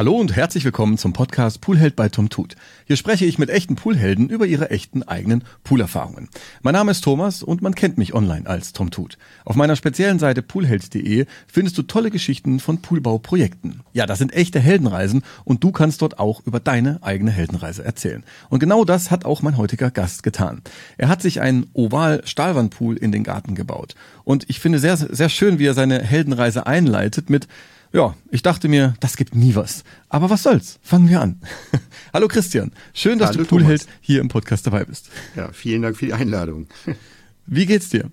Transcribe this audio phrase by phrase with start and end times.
[0.00, 2.56] Hallo und herzlich willkommen zum Podcast Poolheld bei Tom Tut.
[2.86, 6.30] Hier spreche ich mit echten Poolhelden über ihre echten eigenen Poolerfahrungen.
[6.62, 9.18] Mein Name ist Thomas und man kennt mich online als Tom Tut.
[9.44, 13.82] Auf meiner speziellen Seite poolheld.de findest du tolle Geschichten von Poolbauprojekten.
[13.92, 18.24] Ja, das sind echte Heldenreisen und du kannst dort auch über deine eigene Heldenreise erzählen.
[18.48, 20.62] Und genau das hat auch mein heutiger Gast getan.
[20.96, 23.96] Er hat sich einen oval Stahlwandpool in den Garten gebaut.
[24.24, 27.48] Und ich finde sehr, sehr schön, wie er seine Heldenreise einleitet mit
[27.92, 29.82] ja, ich dachte mir, das gibt nie was.
[30.08, 30.78] Aber was soll's?
[30.82, 31.40] Fangen wir an.
[32.12, 35.10] Hallo Christian, schön, dass Hallo du Poolheld hier im Podcast dabei bist.
[35.34, 36.66] Ja, vielen Dank für die Einladung.
[37.46, 38.10] Wie geht's dir?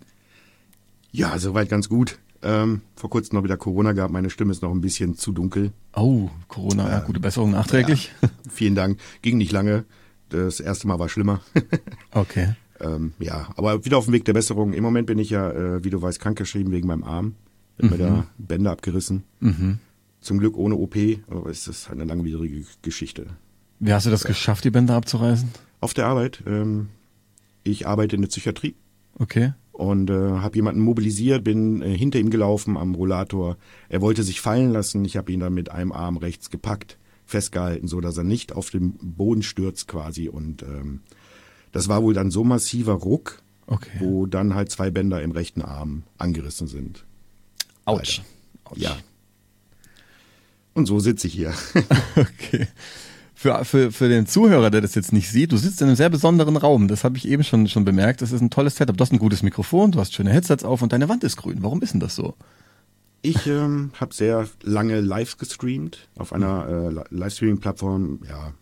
[1.12, 2.18] Ja, soweit ganz gut.
[2.44, 5.72] Ähm, vor kurzem noch wieder Corona gehabt, meine Stimme ist noch ein bisschen zu dunkel.
[5.96, 8.12] Oh, Corona, ja, gute Besserung nachträglich.
[8.22, 9.00] Ja, vielen Dank.
[9.22, 9.86] Ging nicht lange.
[10.30, 11.42] Das erste Mal war schlimmer.
[12.12, 12.56] okay.
[12.80, 14.74] Ähm, ja, aber wieder auf dem Weg der Besserung.
[14.74, 17.36] Im Moment bin ich ja, äh, wie du weißt, krankgeschrieben wegen meinem Arm.
[17.82, 18.24] Hat mir da mhm.
[18.38, 19.24] Bänder abgerissen.
[19.40, 19.80] Mhm.
[20.20, 20.96] Zum Glück ohne OP,
[21.28, 23.28] aber es ist eine langwierige Geschichte.
[23.80, 25.50] Wie hast du das geschafft, die Bänder abzureißen?
[25.80, 26.44] Auf der Arbeit.
[26.48, 26.90] Ähm,
[27.64, 28.76] ich arbeite in der Psychiatrie.
[29.20, 29.54] Okay.
[29.72, 33.58] Und äh, habe jemanden mobilisiert, bin äh, hinter ihm gelaufen am Rollator.
[33.90, 35.06] Er wollte sich fallen lassen.
[35.06, 38.72] Ich habe ihn dann mit einem Arm rechts gepackt, festgehalten, so dass er nicht auf
[38.72, 40.30] den Boden stürzt quasi.
[40.30, 41.02] Und ähm,
[41.72, 44.00] das war wohl dann so massiver Ruck, okay.
[44.00, 47.06] wo dann halt zwei Bänder im rechten Arm angerissen sind.
[47.88, 48.22] Autsch.
[48.66, 48.80] Autsch.
[48.80, 48.98] Ja.
[50.74, 51.54] Und so sitze ich hier.
[52.16, 52.68] okay.
[53.34, 56.10] Für, für, für den Zuhörer, der das jetzt nicht sieht, du sitzt in einem sehr
[56.10, 56.88] besonderen Raum.
[56.88, 58.22] Das habe ich eben schon, schon bemerkt.
[58.22, 58.98] Das ist ein tolles Setup.
[58.98, 61.60] Du hast ein gutes Mikrofon, du hast schöne Headsets auf und deine Wand ist grün.
[61.62, 62.34] Warum ist denn das so?
[63.22, 68.22] Ich ähm, habe sehr lange live gestreamt auf einer äh, Livestreaming-Plattform.
[68.28, 68.54] Ja,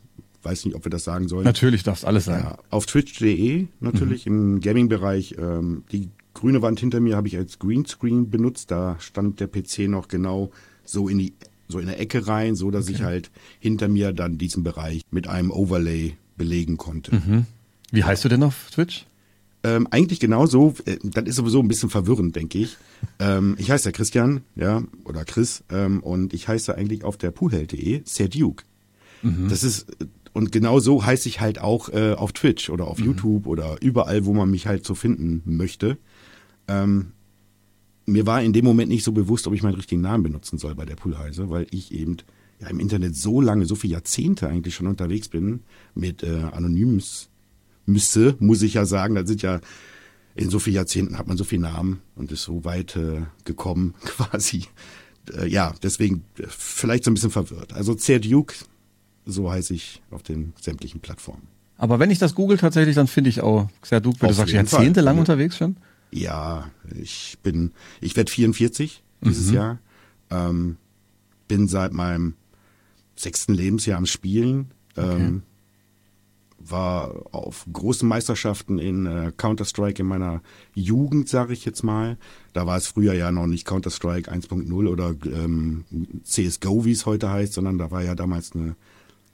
[0.43, 1.45] weiß nicht, ob wir das sagen sollen.
[1.45, 2.43] Natürlich darf es alles sein.
[2.43, 4.55] Ja, auf twitch.de natürlich mhm.
[4.55, 5.35] im Gaming-Bereich.
[5.37, 8.69] Ähm, die grüne Wand hinter mir habe ich als Greenscreen benutzt.
[8.69, 10.51] Da stand der PC noch genau
[10.83, 11.33] so in die
[11.67, 12.93] so in der Ecke rein, so dass okay.
[12.93, 17.15] ich halt hinter mir dann diesen Bereich mit einem Overlay belegen konnte.
[17.15, 17.45] Mhm.
[17.91, 19.07] Wie heißt du denn auf Twitch?
[19.63, 20.75] Ähm, eigentlich genauso.
[20.85, 22.77] Äh, das ist sowieso ein bisschen verwirrend, denke ich.
[23.19, 27.31] ähm, ich heiße ja Christian, ja, oder Chris, ähm, und ich heiße eigentlich auf der
[27.31, 28.63] poolheld.de Sir Duke.
[29.23, 29.49] Mhm.
[29.49, 29.87] Das ist
[30.33, 33.05] und genau so heiße ich halt auch äh, auf Twitch oder auf mhm.
[33.05, 35.97] YouTube oder überall, wo man mich halt so finden möchte.
[36.67, 37.11] Ähm,
[38.05, 40.75] mir war in dem Moment nicht so bewusst, ob ich meinen richtigen Namen benutzen soll
[40.75, 42.17] bei der Poolheise, weil ich eben
[42.59, 45.61] ja im Internet so lange, so viele Jahrzehnte eigentlich schon unterwegs bin
[45.93, 47.29] mit äh, Anonyms
[47.85, 49.15] müsste, muss ich ja sagen.
[49.15, 49.59] Da sind ja
[50.35, 53.95] in so vielen Jahrzehnten hat man so viele Namen und ist so weit äh, gekommen
[54.01, 54.65] quasi.
[55.33, 57.73] Äh, ja, deswegen äh, vielleicht so ein bisschen verwirrt.
[57.73, 58.53] Also Duke,
[59.25, 61.47] so heiße ich auf den sämtlichen Plattformen.
[61.77, 65.17] Aber wenn ich das google tatsächlich, dann finde ich auch Duke, weil du sagst jahrzehntelang
[65.17, 65.77] unterwegs schon.
[66.15, 69.53] Ja, ich bin, ich werde 44 dieses mhm.
[69.53, 69.79] Jahr.
[70.29, 70.77] Ähm,
[71.49, 72.35] bin seit meinem
[73.15, 74.71] sechsten Lebensjahr am Spielen.
[74.95, 75.15] Okay.
[75.15, 75.43] Ähm,
[76.57, 80.41] war auf großen Meisterschaften in äh, Counter-Strike in meiner
[80.73, 82.17] Jugend, sage ich jetzt mal.
[82.53, 85.83] Da war es früher ja noch nicht Counter-Strike 1.0 oder ähm,
[86.23, 88.77] CSGO, wie es heute heißt, sondern da war ja damals eine,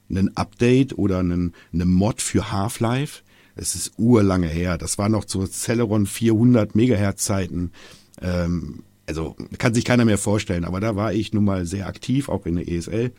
[0.09, 3.21] ein Update oder ein, eine Mod für Half-Life.
[3.55, 4.77] Es ist urlange her.
[4.77, 7.71] Das war noch zu Celeron 400 Megahertz Zeiten.
[8.21, 10.65] Ähm, also kann sich keiner mehr vorstellen.
[10.65, 13.11] Aber da war ich nun mal sehr aktiv, auch in der ESL.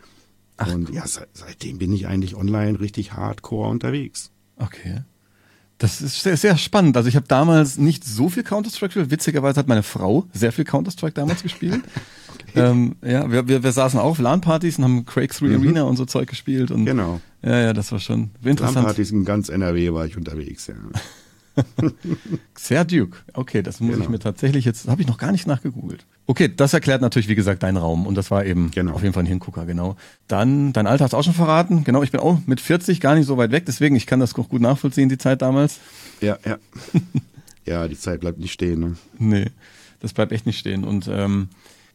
[0.57, 4.31] Ach, und ja, seitdem bin ich eigentlich online richtig hardcore unterwegs.
[4.57, 5.03] Okay.
[5.83, 6.97] Das ist sehr, sehr spannend.
[6.97, 9.11] Also ich habe damals nicht so viel Counter-Strike gespielt.
[9.11, 11.81] Witzigerweise hat meine Frau sehr viel Counter-Strike damals gespielt.
[12.33, 12.61] okay.
[12.61, 15.57] ähm, ja, wir, wir, wir saßen auch auf LAN-Partys und haben Quake 3 mhm.
[15.57, 16.71] Arena und so Zeug gespielt.
[16.71, 17.21] Und genau.
[17.43, 18.77] Ja, ja, das war schon interessant.
[18.77, 20.75] LAN-Partys in ganz NRW war ich unterwegs, ja.
[22.59, 23.19] Sehr Duke.
[23.35, 24.05] Okay, das muss genau.
[24.05, 26.07] ich mir tatsächlich jetzt, habe ich noch gar nicht nachgegoogelt.
[26.27, 28.07] Okay, das erklärt natürlich, wie gesagt, deinen Raum.
[28.07, 28.93] Und das war eben genau.
[28.93, 29.97] auf jeden Fall ein Hingucker, genau.
[30.29, 31.85] Dann, dein Alter hast du auch schon verraten.
[31.85, 34.35] Genau, ich bin auch mit 40 gar nicht so weit weg, deswegen, ich kann das
[34.35, 35.81] auch gut nachvollziehen, die Zeit damals.
[36.21, 36.59] Ja, ja.
[37.67, 38.97] ja, die Zeit bleibt nicht stehen, ne?
[39.19, 39.47] Nee,
[40.01, 40.85] das bleibt echt nicht stehen.
[40.85, 41.49] Und ähm,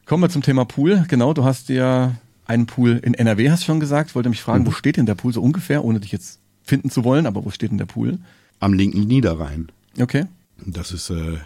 [0.05, 1.05] kommen wir zum Thema Pool.
[1.07, 2.15] Genau, du hast ja
[2.45, 4.11] einen Pool in NRW, hast du schon gesagt.
[4.11, 4.67] Ich wollte mich fragen, mhm.
[4.67, 7.49] wo steht denn der Pool so ungefähr, ohne dich jetzt finden zu wollen, aber wo
[7.49, 8.19] steht denn der Pool?
[8.59, 9.71] Am linken Niederrhein.
[9.99, 10.25] Okay.
[10.65, 11.37] Das ist äh,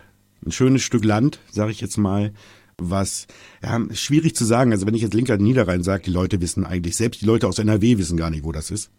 [0.45, 2.33] ein schönes Stück Land, sage ich jetzt mal,
[2.77, 3.27] was
[3.61, 4.71] ja, schwierig zu sagen.
[4.71, 7.59] Also wenn ich jetzt linker Niederrhein sage, die Leute wissen eigentlich, selbst die Leute aus
[7.59, 8.89] NRW wissen gar nicht, wo das ist.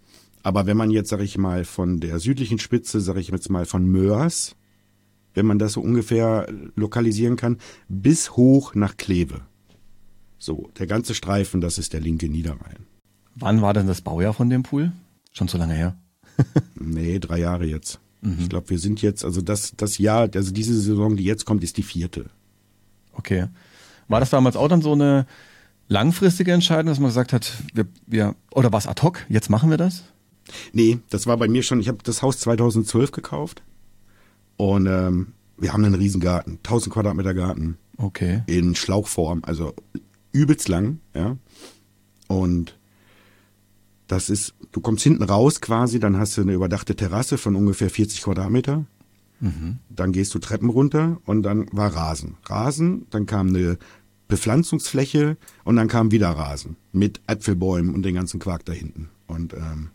[0.43, 3.65] Aber wenn man jetzt, sage ich mal, von der südlichen Spitze, sage ich jetzt mal
[3.65, 4.57] von Mörs,
[5.35, 9.41] wenn man das so ungefähr lokalisieren kann, bis hoch nach Kleve.
[10.39, 12.87] So, der ganze Streifen, das ist der linke Niederrhein.
[13.35, 14.93] Wann war denn das Baujahr von dem Pool?
[15.33, 15.97] Schon so lange her?
[16.75, 18.01] nee, drei Jahre jetzt.
[18.23, 18.39] Mhm.
[18.41, 21.63] Ich glaube, wir sind jetzt, also das, das Jahr, also diese Saison, die jetzt kommt,
[21.63, 22.31] ist die vierte.
[23.13, 23.49] Okay.
[24.09, 25.27] War das damals auch dann so eine
[25.89, 29.77] langfristige Entscheidung, dass man gesagt hat, wir, wir oder was ad hoc, jetzt machen wir
[29.77, 30.05] das?
[30.73, 33.63] Nee, das war bei mir schon, ich habe das Haus 2012 gekauft
[34.57, 37.77] und ähm, wir haben einen riesen Garten, 1000 Quadratmeter Garten.
[37.97, 38.43] Okay.
[38.47, 39.75] In Schlauchform, also
[40.33, 41.37] übelst lang, ja.
[42.27, 42.79] Und
[44.13, 47.89] das ist, du kommst hinten raus quasi, dann hast du eine überdachte Terrasse von ungefähr
[47.89, 48.85] 40 Quadratmeter.
[49.41, 49.79] Mhm.
[49.89, 52.37] Dann gehst du Treppen runter und dann war Rasen.
[52.45, 53.79] Rasen, dann kam eine
[54.29, 59.09] Bepflanzungsfläche und dann kam wieder Rasen mit Äpfelbäumen und den ganzen Quark da hinten.
[59.27, 59.89] Und ähm,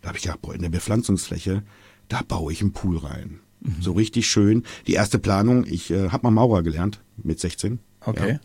[0.00, 1.64] da habe ich gedacht, boah, in der Bepflanzungsfläche,
[2.08, 3.40] da baue ich einen Pool rein.
[3.62, 3.76] Mhm.
[3.80, 4.62] So richtig schön.
[4.86, 7.80] Die erste Planung, ich äh, habe mal Maurer gelernt mit 16.
[8.00, 8.34] Okay.
[8.34, 8.40] Ja.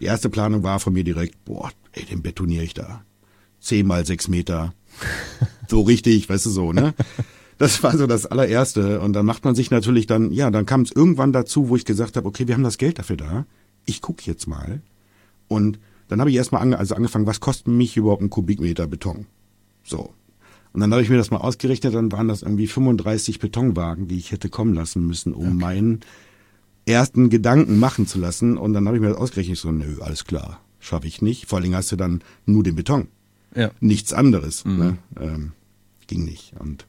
[0.00, 3.04] Die erste Planung war von mir direkt, boah, ey, den betoniere ich da.
[3.64, 4.74] Zehn mal sechs Meter.
[5.68, 6.94] so richtig, weißt du so, ne?
[7.56, 9.00] Das war so das allererste.
[9.00, 11.84] Und dann macht man sich natürlich dann, ja, dann kam es irgendwann dazu, wo ich
[11.84, 13.46] gesagt habe, okay, wir haben das Geld dafür da.
[13.86, 14.82] Ich guck jetzt mal.
[15.48, 15.78] Und
[16.08, 19.26] dann habe ich erstmal ange also angefangen, was kostet mich überhaupt ein Kubikmeter Beton?
[19.84, 20.12] So.
[20.72, 24.18] Und dann habe ich mir das mal ausgerechnet, dann waren das irgendwie 35 Betonwagen, die
[24.18, 25.54] ich hätte kommen lassen müssen, um okay.
[25.54, 26.00] meinen
[26.86, 28.58] ersten Gedanken machen zu lassen.
[28.58, 31.46] Und dann habe ich mir das ausgerechnet, so, nö, alles klar, schaffe ich nicht.
[31.46, 33.06] Vor allen Dingen hast du dann nur den Beton.
[33.54, 33.70] Ja.
[33.80, 34.64] Nichts anderes.
[34.64, 34.78] Mhm.
[34.78, 34.98] Ne?
[35.20, 35.52] Ähm,
[36.06, 36.54] ging nicht.
[36.58, 36.86] Und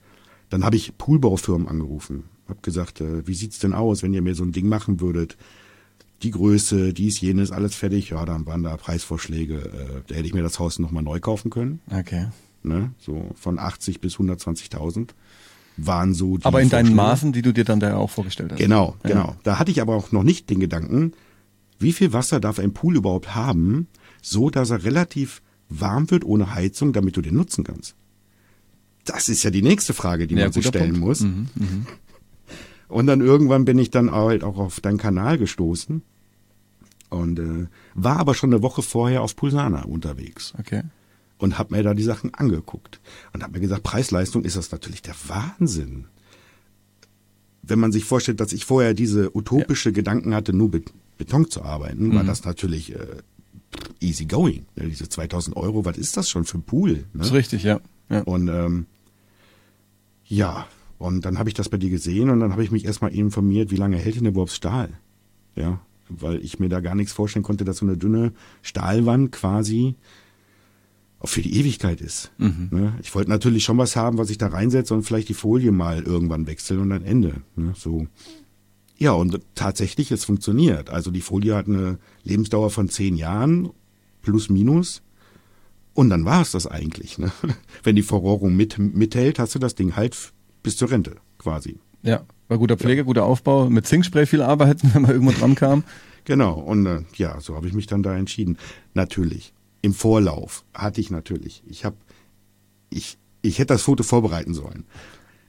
[0.50, 2.24] dann habe ich Poolbaufirmen angerufen.
[2.48, 5.38] Hab gesagt, äh, wie sieht's denn aus, wenn ihr mir so ein Ding machen würdet?
[6.24, 8.10] Die Größe, dies, jenes, alles fertig.
[8.10, 9.56] Ja, dann waren da Preisvorschläge.
[9.56, 11.82] Äh, da hätte ich mir das Haus nochmal neu kaufen können.
[11.92, 12.28] Okay
[12.66, 12.92] ne?
[12.98, 15.10] so von 80 bis 120.000
[15.78, 18.60] waren so die Aber in deinen Maßen, die du dir dann da auch vorgestellt hast.
[18.60, 19.10] Genau, ja.
[19.10, 19.36] genau.
[19.44, 21.14] Da hatte ich aber auch noch nicht den Gedanken,
[21.80, 23.88] wie viel Wasser darf ein Pool überhaupt haben,
[24.22, 27.96] so dass er relativ warm wird ohne Heizung, damit du den nutzen kannst.
[29.04, 31.08] Das ist ja die nächste Frage, die ja, man sich stellen Punkt.
[31.08, 31.22] muss.
[31.22, 31.86] Mhm, mh.
[32.88, 36.04] Und dann irgendwann bin ich dann halt auch auf deinen Kanal gestoßen
[37.10, 40.54] und äh, war aber schon eine Woche vorher auf Pulsana unterwegs.
[40.60, 40.84] Okay
[41.38, 43.00] und habe mir da die Sachen angeguckt
[43.34, 46.06] und habe mir gesagt, Preis-Leistung ist das natürlich der Wahnsinn.
[47.62, 49.96] Wenn man sich vorstellt, dass ich vorher diese utopische ja.
[49.96, 52.16] Gedanken hatte, nur mit Beton zu arbeiten, mhm.
[52.16, 53.22] war das natürlich äh,
[54.00, 54.66] easy going.
[54.76, 56.92] Ja, diese 2000 Euro, was ist das schon für ein Pool?
[56.92, 57.04] Ne?
[57.14, 57.80] Das ist richtig, ja.
[58.10, 58.22] ja.
[58.22, 58.86] Und ähm,
[60.26, 60.68] ja,
[60.98, 63.72] und dann habe ich das bei dir gesehen und dann habe ich mich erstmal informiert,
[63.72, 64.90] wie lange hält denn überhaupt Stahl?
[65.56, 65.80] Ja,
[66.10, 69.96] weil ich mir da gar nichts vorstellen konnte, dass so eine dünne Stahlwand quasi
[71.20, 72.32] auch für die Ewigkeit ist.
[72.38, 72.70] Mhm.
[72.72, 72.94] Ne?
[73.02, 76.04] Ich wollte natürlich schon was haben, was ich da reinsetze und vielleicht die Folie mal
[76.04, 77.42] irgendwann wechseln und dann Ende.
[77.56, 77.74] Ne?
[77.76, 78.08] So.
[78.98, 80.90] Ja, und tatsächlich, es funktioniert.
[80.90, 83.70] Also die Folie hat eine Lebensdauer von zehn Jahren,
[84.22, 85.02] plus minus.
[85.94, 87.18] Und dann war es das eigentlich.
[87.18, 87.32] Ne?
[87.84, 90.34] Wenn die Verrohrung mit, mithält, hast du das Ding halt
[90.64, 91.80] bis zur Rente quasi.
[92.04, 93.06] Ja, war guter Pflege, ja.
[93.06, 95.84] guter Aufbau, mit Zinkspray viel arbeiten, wenn man irgendwo dran kam.
[96.24, 98.58] Genau, und äh, ja, so habe ich mich dann da entschieden.
[98.94, 101.62] Natürlich im Vorlauf hatte ich natürlich.
[101.68, 101.96] Ich habe,
[102.90, 104.86] ich, ich hätte das Foto vorbereiten sollen.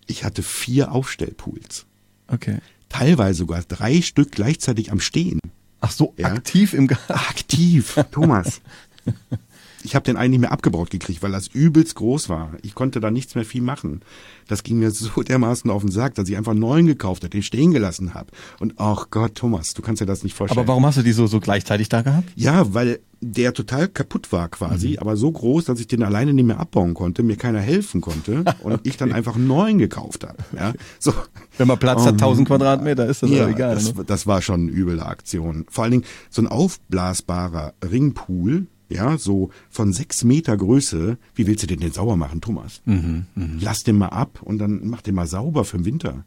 [0.06, 1.86] Ich hatte vier Aufstellpools.
[2.28, 2.58] Okay.
[2.98, 5.40] Teilweise sogar drei Stück gleichzeitig am Stehen.
[5.80, 6.28] Ach so, ja?
[6.28, 7.12] aktiv im Garten.
[7.12, 8.60] Aktiv, Thomas.
[9.86, 12.50] ich habe den eigentlich mehr abgebaut gekriegt, weil das übelst groß war.
[12.62, 14.00] Ich konnte da nichts mehr viel machen.
[14.48, 17.30] Das ging mir so dermaßen auf den Sack, dass ich einfach einen neuen gekauft habe,
[17.30, 18.30] den stehen gelassen habe.
[18.58, 20.58] Und ach Gott, Thomas, du kannst dir das nicht vorstellen.
[20.58, 22.28] Aber warum hast du die so, so gleichzeitig da gehabt?
[22.34, 24.98] Ja, weil der total kaputt war quasi, mhm.
[24.98, 28.44] aber so groß, dass ich den alleine nicht mehr abbauen konnte, mir keiner helfen konnte
[28.62, 28.80] und okay.
[28.84, 30.36] ich dann einfach einen neuen gekauft habe.
[30.54, 31.14] Ja, so.
[31.56, 33.74] Wenn man Platz um, hat, 1000 Quadratmeter, ist das ja, egal.
[33.74, 34.04] Das, ne?
[34.04, 35.64] das war schon eine üble Aktion.
[35.70, 41.62] Vor allen Dingen so ein aufblasbarer Ringpool, ja, so von sechs Meter Größe, wie willst
[41.62, 42.82] du den denn sauber machen, Thomas?
[42.84, 43.48] Mhm, mh.
[43.60, 46.24] Lass den mal ab und dann mach den mal sauber für den Winter.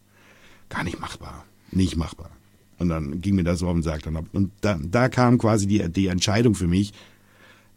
[0.69, 1.45] Gar nicht machbar.
[1.71, 2.29] Nicht machbar.
[2.77, 4.01] Und dann ging mir das so auf den Sack.
[4.33, 6.93] Und da, da kam quasi die, die Entscheidung für mich,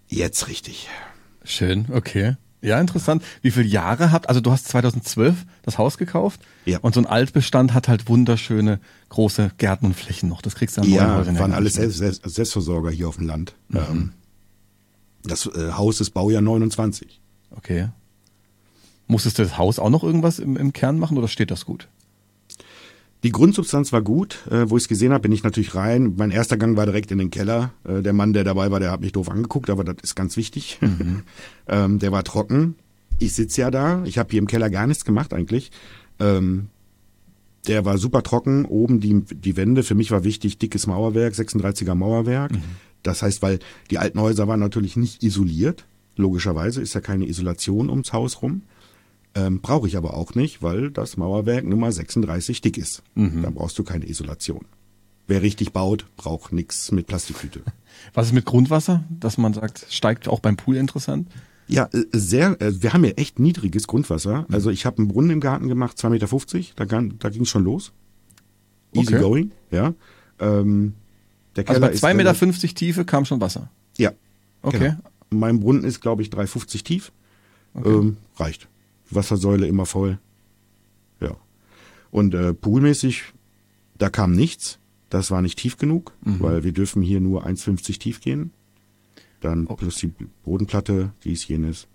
[0.09, 0.89] jetzt richtig.
[1.45, 2.37] Schön, okay.
[2.61, 3.25] Ja, interessant.
[3.43, 6.79] Wie viele Jahre habt, also du hast 2012 das Haus gekauft ja.
[6.79, 10.43] und so ein Altbestand hat halt wunderschöne große Gärten und Flächen noch.
[10.43, 13.57] Das kriegst du an Ja, waren alles Selbst, Selbst, Selbstversorger hier auf dem Land.
[13.69, 13.79] Mhm.
[13.79, 14.13] Ähm,
[15.25, 17.21] das äh, Haus ist Baujahr 29.
[17.51, 17.89] Okay.
[19.07, 21.89] Musstest du das Haus auch noch irgendwas im, im Kern machen oder steht das gut?
[23.23, 24.47] Die Grundsubstanz war gut.
[24.51, 26.15] Äh, wo ich es gesehen habe, bin ich natürlich rein.
[26.17, 27.73] Mein erster Gang war direkt in den Keller.
[27.85, 30.37] Äh, der Mann, der dabei war, der hat mich doof angeguckt, aber das ist ganz
[30.37, 30.79] wichtig.
[30.81, 31.23] Mhm.
[31.69, 32.75] ähm, der war trocken.
[33.19, 34.03] Ich sitze ja da.
[34.05, 35.71] Ich habe hier im Keller gar nichts gemacht eigentlich.
[36.19, 36.69] Ähm,
[37.69, 38.65] der war super trocken.
[38.65, 39.85] Oben die, die Wände.
[39.85, 42.53] Für mich war wichtig, dickes Mauerwerk, 36er Mauerwerk.
[42.53, 42.63] Mhm.
[43.03, 43.59] Das heißt, weil
[43.91, 45.85] die alten Häuser waren natürlich nicht isoliert.
[46.17, 48.63] Logischerweise ist ja keine Isolation ums Haus rum.
[49.35, 53.03] Ähm, Brauche ich aber auch nicht, weil das Mauerwerk Nummer 36 dick ist.
[53.15, 53.43] Mhm.
[53.43, 54.67] Da brauchst du keine Isolation.
[55.27, 57.63] wer richtig baut, braucht nichts mit Plastiktüte.
[58.15, 61.29] Was ist mit Grundwasser, dass man sagt, steigt auch beim Pool interessant?
[61.69, 64.45] Ja, äh, sehr, äh, wir haben ja echt niedriges Grundwasser.
[64.51, 67.65] Also ich habe einen Brunnen im Garten gemacht, 2,50 Meter, da, da ging es schon
[67.65, 67.93] los.
[68.93, 69.23] Easy Okay.
[69.23, 69.95] going, ja.
[70.39, 70.93] Ähm,
[71.57, 73.71] der Also Keller bei ist 2,50 Meter Tiefe kam schon Wasser.
[73.99, 74.13] Ja.
[74.63, 74.79] Okay.
[74.79, 74.99] Genau.
[75.31, 77.13] Mein Brunnen ist, glaube ich, 3,50 tief.
[77.75, 78.69] Ähm, reicht.
[79.11, 80.19] Wassersäule immer voll.
[81.21, 81.37] Ja.
[82.11, 83.25] Und äh, poolmäßig,
[83.99, 84.79] da kam nichts.
[85.11, 86.41] Das war nicht tief genug, Mhm.
[86.41, 88.51] weil wir dürfen hier nur 1,50 tief gehen.
[89.41, 89.75] Dann Oh.
[89.75, 90.13] plus die
[90.45, 91.87] Bodenplatte, dies, jenes.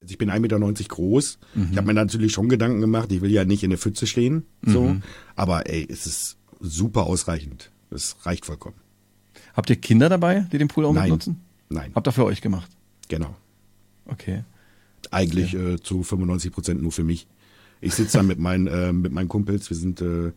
[0.00, 1.38] Also ich bin 1,90 Meter groß.
[1.54, 1.68] Mhm.
[1.72, 4.44] Ich habe mir natürlich schon Gedanken gemacht, ich will ja nicht in der Pfütze stehen.
[4.62, 4.82] So.
[4.82, 5.02] Mhm.
[5.36, 7.70] Aber ey, es ist super ausreichend.
[7.90, 8.76] Es reicht vollkommen.
[9.54, 11.04] Habt ihr Kinder dabei, die den Pool auch Nein.
[11.04, 11.40] mitnutzen?
[11.68, 12.70] Nein, Habt ihr für euch gemacht?
[13.08, 13.34] genau.
[14.06, 14.44] Okay.
[15.10, 17.26] Eigentlich äh, zu 95 Prozent nur für mich.
[17.80, 19.68] Ich sitze da mit meinen äh, mit meinen Kumpels.
[19.70, 20.32] Wir sind, äh,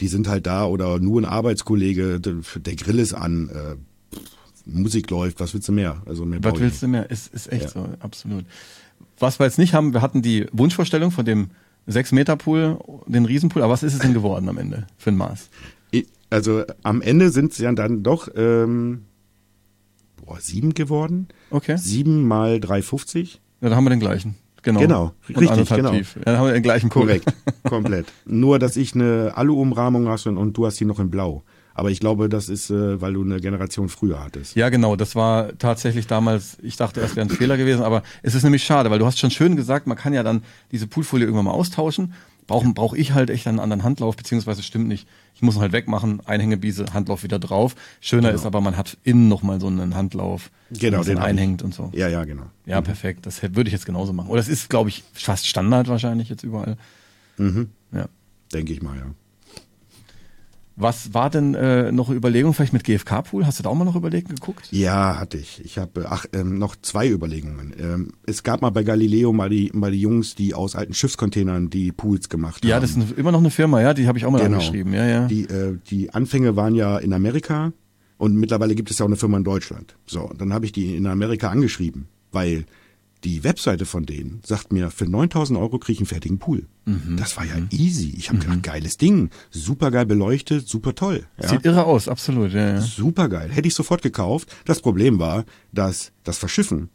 [0.00, 2.20] die sind halt da oder nur ein Arbeitskollege.
[2.20, 3.76] Der, Grill ist an, äh,
[4.64, 5.40] Musik läuft.
[5.40, 6.00] Was willst du mehr?
[6.06, 7.10] Also mehr Was willst du mehr?
[7.10, 7.68] Ist, ist echt Ja.
[7.70, 8.44] so, absolut.
[9.18, 11.50] Was wir jetzt nicht haben, wir hatten die Wunschvorstellung von dem
[11.88, 15.48] 6-Meter-Pool, den Riesenpool, aber was ist es denn geworden am Ende für ein Maß?
[16.30, 19.04] Also am Ende sind es ja dann doch ähm,
[20.24, 21.28] boah, sieben geworden.
[21.50, 21.76] Okay.
[21.76, 23.38] Sieben mal 3,50.
[23.60, 24.36] Ja, dann haben wir den gleichen.
[24.62, 24.80] Genau.
[24.80, 25.92] Genau, Und richtig, genau.
[25.92, 26.16] Tief.
[26.16, 27.06] Ja, dann haben wir den gleichen Pool.
[27.06, 27.32] Korrekt,
[27.62, 28.06] komplett.
[28.26, 31.44] Nur, dass ich eine Alu-Umrahmung hast und, und du hast die noch in Blau.
[31.74, 34.56] Aber ich glaube, das ist, äh, weil du eine Generation früher hattest.
[34.56, 34.96] Ja, genau.
[34.96, 38.64] Das war tatsächlich damals, ich dachte, es wäre ein Fehler gewesen, aber es ist nämlich
[38.64, 40.42] schade, weil du hast schon schön gesagt, man kann ja dann
[40.72, 42.14] diese Poolfolie irgendwann mal austauschen.
[42.48, 45.06] Brauche ich halt echt einen anderen Handlauf, beziehungsweise stimmt nicht.
[45.34, 47.76] Ich muss ihn halt wegmachen, Einhängebiese, Handlauf wieder drauf.
[48.00, 51.22] Schöner ist aber, man hat innen nochmal so einen Handlauf, Genau, den ich.
[51.22, 51.92] einhängt und so.
[51.94, 52.44] Ja, ja, genau.
[52.66, 53.26] Ja, perfekt.
[53.26, 54.28] Das würde ich jetzt genauso machen.
[54.30, 56.76] Oder das ist, glaube ich, fast Standard wahrscheinlich jetzt überall.
[57.36, 57.68] Mhm.
[57.92, 58.06] Ja.
[58.52, 59.04] Denke ich mal, ja.
[60.80, 63.44] Was war denn äh, noch Überlegung vielleicht mit GFK-Pool?
[63.46, 64.68] Hast du da auch mal noch überlegt geguckt?
[64.70, 65.60] Ja, hatte ich.
[65.64, 67.74] Ich habe ach ähm, noch zwei Überlegungen.
[67.78, 71.68] Ähm, es gab mal bei Galileo mal die mal die Jungs, die aus alten Schiffscontainern
[71.70, 72.82] die Pools gemacht Ja, haben.
[72.82, 74.58] das ist immer noch eine Firma, ja, die habe ich auch mal Genau.
[74.58, 74.92] angeschrieben.
[74.94, 75.26] Ja, ja.
[75.26, 77.72] Die äh, die Anfänge waren ja in Amerika
[78.16, 79.96] und mittlerweile gibt es ja auch eine Firma in Deutschland.
[80.06, 82.64] So, und dann habe ich die in Amerika angeschrieben, weil
[83.24, 86.66] die Webseite von denen sagt mir, für 9000 Euro kriege ich einen fertigen Pool.
[86.84, 87.16] Mhm.
[87.16, 88.14] Das war ja easy.
[88.16, 89.30] Ich habe gedacht, geiles Ding.
[89.50, 91.26] Super geil beleuchtet, super toll.
[91.40, 91.48] Ja?
[91.48, 92.52] Sieht irre aus, absolut.
[92.52, 92.80] Ja, ja.
[92.80, 93.50] Super geil.
[93.50, 94.54] Hätte ich sofort gekauft.
[94.64, 96.90] Das Problem war, dass das Verschiffen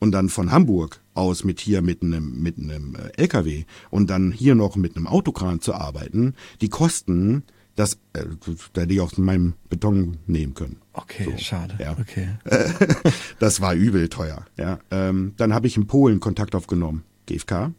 [0.00, 4.32] und dann von Hamburg aus mit hier mit einem mit einem äh, LKW und dann
[4.32, 7.44] hier noch mit einem Autokran zu arbeiten, die Kosten,
[7.76, 8.24] das äh,
[8.72, 10.76] da hätte ich auch meinem Beton nehmen können.
[10.92, 11.74] Okay, schade.
[11.78, 11.96] ja.
[11.98, 12.28] Okay.
[13.38, 14.44] Das war übel teuer.
[14.58, 17.04] Ja, ähm, dann habe ich in Polen Kontakt aufgenommen.
[17.26, 17.72] GFK.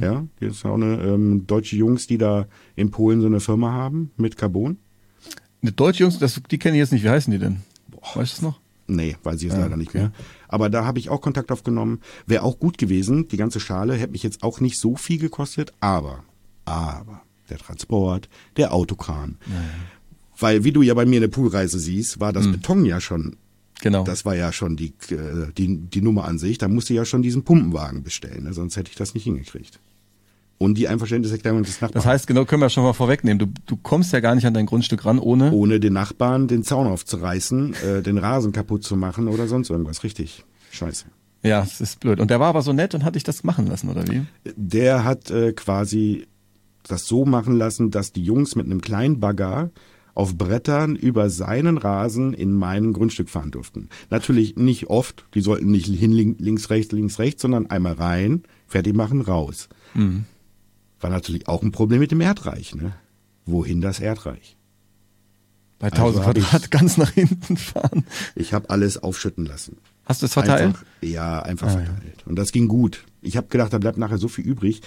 [0.00, 3.70] Ja, hier ist auch eine ähm, deutsche Jungs, die da in Polen so eine Firma
[3.70, 4.78] haben mit Carbon.
[5.62, 7.04] Eine deutsche Jungs, das, die kenne ich jetzt nicht.
[7.04, 7.58] Wie heißen die denn?
[8.14, 8.60] Weißt du es noch?
[8.88, 9.98] Nee, weiß ich jetzt Ah, leider nicht okay.
[9.98, 10.12] mehr.
[10.48, 12.00] Aber da habe ich auch Kontakt aufgenommen.
[12.26, 13.28] Wäre auch gut gewesen.
[13.28, 15.72] Die ganze Schale hätte mich jetzt auch nicht so viel gekostet.
[15.80, 16.24] Aber,
[16.64, 19.36] aber, der Transport, der Autokran.
[20.38, 22.52] Weil, wie du ja bei mir in der Poolreise siehst, war das Hm.
[22.52, 23.36] Beton ja schon,
[23.80, 24.04] Genau.
[24.04, 26.58] das war ja schon die, äh, die, die Nummer an sich.
[26.58, 28.44] Da musste ich ja schon diesen Pumpenwagen bestellen.
[28.44, 28.52] Ne?
[28.52, 29.80] Sonst hätte ich das nicht hingekriegt.
[30.60, 31.92] Und die Einverständniserklärung des Nachbarn.
[31.94, 33.38] das heißt, genau, können wir schon mal vorwegnehmen.
[33.38, 35.52] Du, du kommst ja gar nicht an dein Grundstück ran, ohne.
[35.52, 40.02] ohne den Nachbarn den Zaun aufzureißen, äh, den Rasen kaputt zu machen oder sonst irgendwas.
[40.02, 40.44] Richtig.
[40.72, 41.04] Scheiße.
[41.44, 42.18] Ja, es ist blöd.
[42.18, 44.26] Und der war aber so nett und hat dich das machen lassen, oder wie?
[44.56, 46.26] der hat äh, quasi
[46.84, 49.70] das so machen lassen, dass die Jungs mit einem kleinen Bagger
[50.14, 53.88] auf Brettern über seinen Rasen in mein Grundstück fahren durften.
[54.10, 58.42] Natürlich nicht oft, die sollten nicht hin, link- links, rechts, links, rechts, sondern einmal rein,
[58.66, 59.68] fertig machen, raus.
[59.94, 60.24] Mhm.
[61.00, 62.92] War natürlich auch ein Problem mit dem Erdreich, ne?
[63.46, 64.56] Wohin das Erdreich?
[65.78, 68.04] Bei Also 1000 hab ich- Quadrat ganz nach hinten fahren.
[68.34, 69.76] Ich habe alles aufschütten lassen.
[70.04, 70.62] Hast du es verteilt?
[70.62, 71.84] Einfach, ja, einfach Ah, ja.
[71.86, 72.24] verteilt.
[72.26, 73.04] Und das ging gut.
[73.22, 74.82] Ich habe gedacht, da bleibt nachher so viel übrig.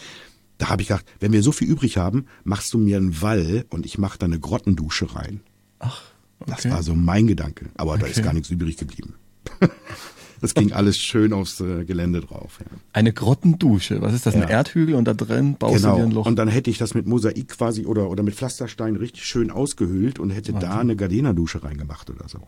[0.61, 3.65] Da habe ich gedacht, wenn wir so viel übrig haben, machst du mir einen Wall
[3.69, 5.39] und ich mache da eine Grottendusche rein.
[5.79, 6.03] Ach,
[6.39, 6.51] okay.
[6.51, 7.69] Das war so mein Gedanke.
[7.77, 8.25] Aber da ist Okay.
[8.25, 9.15] gar nichts übrig geblieben.
[10.41, 12.59] das ging alles schön aufs äh, Gelände drauf.
[12.59, 12.65] Ja.
[12.93, 14.01] Eine Grottendusche.
[14.03, 14.35] Was ist das?
[14.35, 14.49] Ein Ja.
[14.49, 15.95] Erdhügel und da drin baust du Genau.
[15.97, 16.25] dir ein Loch.
[16.27, 20.19] Und dann hätte ich das mit Mosaik quasi oder, oder mit Pflasterstein richtig schön ausgehöhlt
[20.19, 22.39] und hätte da eine Gardena-Dusche reingemacht oder so.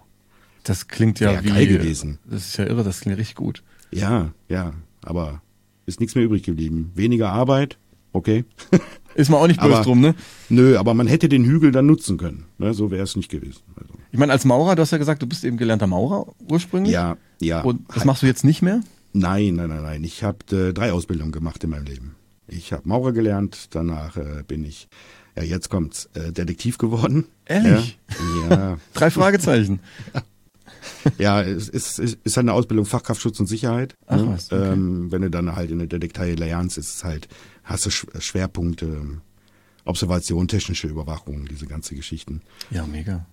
[0.63, 1.49] Das klingt ja Wär wie.
[1.49, 2.19] geil gewesen.
[2.29, 3.63] Das ist ja irre, das klingt richtig gut.
[3.91, 4.73] Ja, ja.
[5.01, 5.41] Aber
[5.87, 6.91] ist nichts mehr übrig geblieben.
[6.95, 7.77] Weniger Arbeit,
[8.13, 8.45] okay.
[9.15, 10.15] Ist man auch nicht böse drum, ne?
[10.49, 12.45] Nö, aber man hätte den Hügel dann nutzen können.
[12.57, 13.61] Ne, so wäre es nicht gewesen.
[13.75, 16.93] Also, Ich meine, als Maurer, du hast ja gesagt, du bist eben gelernter Maurer ursprünglich.
[16.93, 17.61] ja, ja.
[17.61, 18.81] Und das machst du jetzt nicht mehr?
[19.11, 20.03] Nein, nein, nein, nein.
[20.03, 22.15] Ich habe äh, drei Ausbildungen gemacht in meinem Leben.
[22.47, 24.87] Ich habe Maurer gelernt, danach äh, bin ich
[25.35, 27.25] ja, jetzt kommt's, äh, Detektiv geworden.
[27.45, 27.99] Ehrlich?
[28.49, 28.55] Ja.
[28.55, 28.77] ja.
[28.93, 29.79] Drei Fragezeichen.
[31.17, 33.95] ja, es ist, ist, ist halt eine Ausbildung Fachkraftschutz und Sicherheit.
[34.05, 34.27] Ach ne?
[34.27, 34.73] was, okay.
[34.73, 37.27] ähm, wenn du dann halt in der Detektei lernst, ist es halt,
[37.63, 39.21] hast du Sch- Schwerpunkte, ähm,
[39.85, 42.41] Observation, technische Überwachung, diese ganze Geschichten.
[42.71, 43.25] Ja, mega.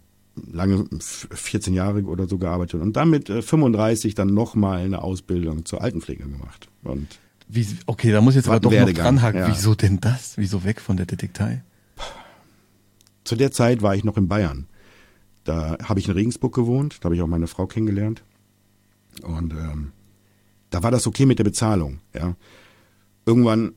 [0.50, 5.02] Lange, f- 14 Jahre oder so gearbeitet und dann mit äh, 35 dann nochmal eine
[5.02, 6.68] Ausbildung zur Altenpflege gemacht.
[6.82, 7.18] Und
[7.48, 9.40] Wie, okay, da muss ich jetzt aber doch noch dranhaken.
[9.40, 9.48] ja.
[9.48, 10.36] Wieso denn das?
[10.38, 11.62] Wieso weg von der Detektei?
[13.24, 14.66] zu der Zeit war ich noch in Bayern.
[15.44, 18.22] Da habe ich in Regensburg gewohnt, da habe ich auch meine Frau kennengelernt.
[19.22, 19.92] Und ähm,
[20.70, 22.00] da war das okay mit der Bezahlung.
[22.14, 22.34] Ja.
[23.26, 23.72] Irgendwann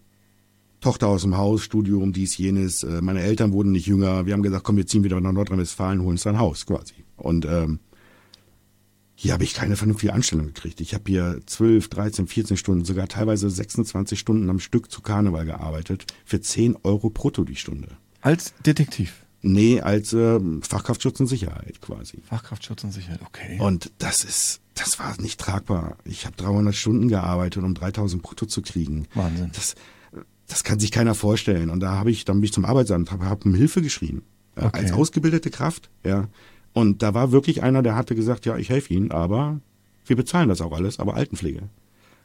[0.83, 2.83] Tochter aus dem Haus, Studium, dies, jenes.
[2.83, 4.25] Äh, meine Eltern wurden nicht jünger.
[4.25, 6.93] Wir haben gesagt, komm, wir ziehen wieder nach Nordrhein-Westfalen, holen uns ein Haus quasi.
[7.15, 7.79] Und ähm,
[9.15, 10.81] hier habe ich keine vernünftige Anstellung gekriegt.
[10.81, 15.45] Ich habe hier 12, 13, 14 Stunden, sogar teilweise 26 Stunden am Stück zu Karneval
[15.45, 16.05] gearbeitet.
[16.25, 17.87] Für 10 Euro brutto die Stunde.
[18.19, 19.23] Als Detektiv.
[19.41, 22.21] Nee, als ähm, Fachkraftschutz und Sicherheit quasi.
[22.23, 23.57] Fachkraftschutz und Sicherheit, okay.
[23.59, 25.95] Und das ist, das war nicht tragbar.
[26.03, 29.07] Ich habe 300 Stunden gearbeitet, um 3000 brutto zu kriegen.
[29.13, 29.51] Wahnsinn.
[29.53, 29.75] Das,
[30.47, 31.69] das kann sich keiner vorstellen.
[31.69, 34.21] Und da habe ich, dann bin ich zum Arbeitsamt, habe hab um Hilfe geschrien.
[34.57, 34.81] Ja, Okay.
[34.81, 36.27] Als ausgebildete Kraft, ja.
[36.73, 39.59] Und da war wirklich einer, der hatte gesagt, ja, ich helfe Ihnen, aber
[40.05, 41.69] wir bezahlen das auch alles, aber Altenpflege.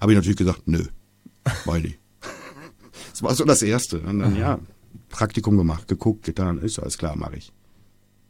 [0.00, 0.84] Habe ich natürlich gesagt, nö,
[1.64, 1.94] weil die.
[3.10, 4.00] Das war so das Erste.
[4.00, 4.60] Und dann, ja,
[5.08, 7.52] Praktikum gemacht, geguckt, getan, ist alles klar, mache ich.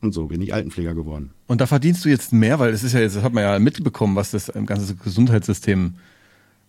[0.01, 1.33] Und so bin ich Altenpfleger geworden.
[1.47, 3.59] Und da verdienst du jetzt mehr, weil es ist ja jetzt, das hat man ja
[3.59, 5.97] mitbekommen, was das im ganzen Gesundheitssystem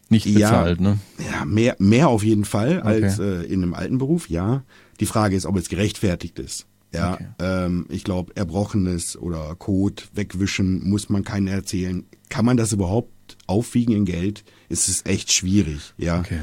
[0.10, 0.50] nicht Ja.
[0.50, 1.00] bezahlt, ne?
[1.32, 2.88] Ja, mehr, mehr auf jeden Fall Okay.
[3.04, 4.64] als äh, in einem alten Beruf, ja.
[5.00, 6.66] Die Frage ist, ob es gerechtfertigt ist.
[6.94, 7.28] Ja, Okay.
[7.40, 12.06] ähm, ich glaube, Erbrochenes oder Kot wegwischen muss man keinen erzählen.
[12.30, 14.44] Kann man das überhaupt aufwiegen in Geld?
[14.70, 16.20] Ist es echt schwierig, ja.
[16.20, 16.40] Okay.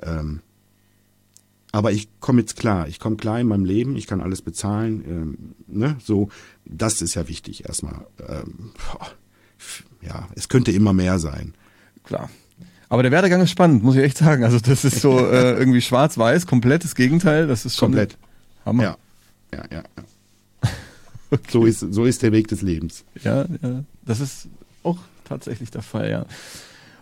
[0.00, 0.40] Ähm,
[1.72, 2.88] aber ich komme jetzt klar.
[2.88, 3.96] Ich komme klar in meinem Leben.
[3.96, 5.04] Ich kann alles bezahlen.
[5.06, 5.38] Ähm,
[5.68, 6.28] ne, so.
[6.64, 8.06] Das ist ja wichtig erstmal.
[8.28, 8.70] Ähm,
[10.02, 11.54] ja, es könnte immer mehr sein.
[12.04, 12.30] Klar.
[12.90, 14.44] Aber der Werdegang ist spannend, muss ich echt sagen.
[14.44, 17.46] Also das ist so äh, irgendwie schwarz-weiß, komplettes Gegenteil.
[17.46, 18.18] Das ist schon Komplett.
[18.66, 18.82] Hammer.
[18.82, 18.96] Ja,
[19.54, 19.82] ja, ja.
[20.62, 20.68] ja.
[21.48, 23.04] So ist, so ist der Weg des Lebens.
[23.22, 24.48] Ja, ja, das ist
[24.82, 26.26] auch tatsächlich der Fall, ja.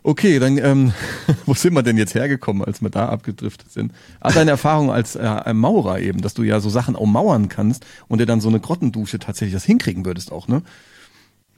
[0.03, 0.93] Okay, dann ähm,
[1.47, 3.93] wo sind wir denn jetzt hergekommen, als wir da abgedriftet sind?
[4.21, 8.19] Ah, deine Erfahrung als äh, Maurer eben, dass du ja so Sachen ummauern kannst und
[8.21, 10.63] dir dann so eine Grottendusche tatsächlich das hinkriegen würdest auch, ne?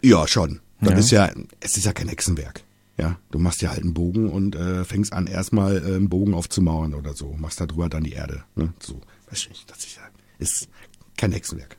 [0.03, 0.61] Ja, schon.
[0.81, 0.99] Das Ja.
[0.99, 2.63] ist ja, es ist ja kein Hexenwerk.
[3.01, 6.35] Ja, du machst ja halt einen Bogen und äh, fängst an, erstmal äh, einen Bogen
[6.35, 7.35] aufzumauern oder so.
[7.39, 8.45] Machst da drüber dann die Erde.
[8.57, 8.73] Ne?
[8.79, 10.03] So, weißt du, das ist ja,
[10.39, 10.69] ist
[11.17, 11.77] kein Hexenwerk.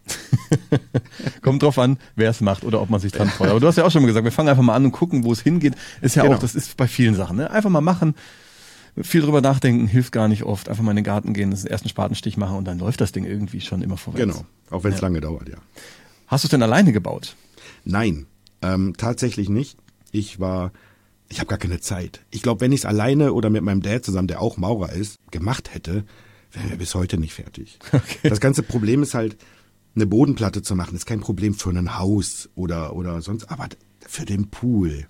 [1.42, 3.50] Kommt drauf an, wer es macht oder ob man sich dran freut.
[3.50, 5.24] Aber du hast ja auch schon mal gesagt, wir fangen einfach mal an und gucken,
[5.24, 5.76] wo es hingeht.
[6.02, 6.36] Ist ja Genau.
[6.36, 7.50] auch, das ist bei vielen Sachen, ne?
[7.52, 8.16] Einfach mal machen.
[9.02, 10.70] Viel drüber nachdenken hilft gar nicht oft.
[10.70, 13.24] Einfach mal in den Garten gehen, den ersten Spatenstich machen und dann läuft das Ding
[13.26, 14.34] irgendwie schon immer vorwärts.
[14.34, 14.46] Genau.
[14.70, 15.58] Auch wenn es lange dauert, ja.
[16.28, 17.36] Hast du es denn alleine gebaut?
[17.86, 18.26] Nein,
[18.62, 19.78] ähm, tatsächlich nicht.
[20.12, 20.72] Ich war,
[21.32, 22.22] ich habe gar keine Zeit.
[22.30, 25.18] Ich glaube, wenn ich es alleine oder mit meinem Dad zusammen, der auch Maurer ist,
[25.32, 26.04] gemacht hätte,
[26.52, 27.80] wären wir bis heute nicht fertig.
[27.94, 28.30] Okay.
[28.30, 29.38] Das ganze Problem ist halt,
[29.96, 33.68] eine Bodenplatte zu machen, ist kein Problem für ein Haus oder, oder sonst, aber
[34.08, 35.08] für den Pool.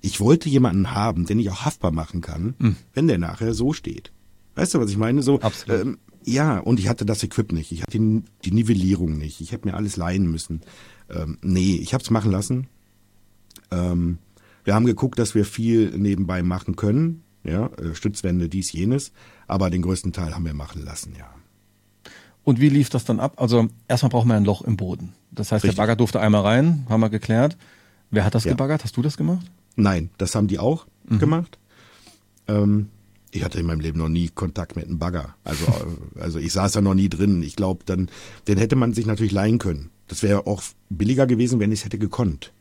[0.00, 4.12] Ich wollte jemanden haben, den ich auch haftbar machen kann, wenn der nachher so steht.
[4.56, 5.22] Weißt du, was ich meine?
[5.22, 5.80] So, Absolut.
[5.80, 7.70] Ähm, ja, und ich hatte das Equip nicht.
[7.70, 9.40] Ich hatte die, die Nivellierung nicht.
[9.40, 10.60] Ich hätte mir alles leihen müssen.
[11.08, 12.66] Ähm, nee, ich habe es machen lassen.
[13.70, 14.18] Ähm,
[14.66, 17.22] wir haben geguckt, dass wir viel nebenbei machen können.
[17.44, 19.12] Ja, äh, Stützwände, dies, jenes.
[19.46, 21.30] Aber den größten Teil haben wir machen lassen, ja.
[22.42, 23.40] Und wie lief das dann ab?
[23.40, 25.12] Also erstmal brauchen wir ein Loch im Boden.
[25.30, 25.76] Das heißt, Richtig.
[25.76, 27.56] der Bagger durfte einmal rein, haben wir geklärt.
[28.10, 28.50] Wer hat das Ja.
[28.52, 28.82] gebaggert?
[28.82, 29.46] Hast du das gemacht?
[29.76, 31.58] Nein, das haben die auch gemacht.
[32.48, 32.88] Ähm,
[33.30, 35.36] ich hatte in meinem Leben noch nie Kontakt mit einem Bagger.
[35.44, 37.42] Also, äh, also ich saß da noch nie drin.
[37.44, 38.08] Ich glaube, dann,
[38.48, 39.90] den hätte man sich natürlich leihen können.
[40.08, 42.52] Das wäre auch billiger gewesen, wenn ich es hätte gekonnt.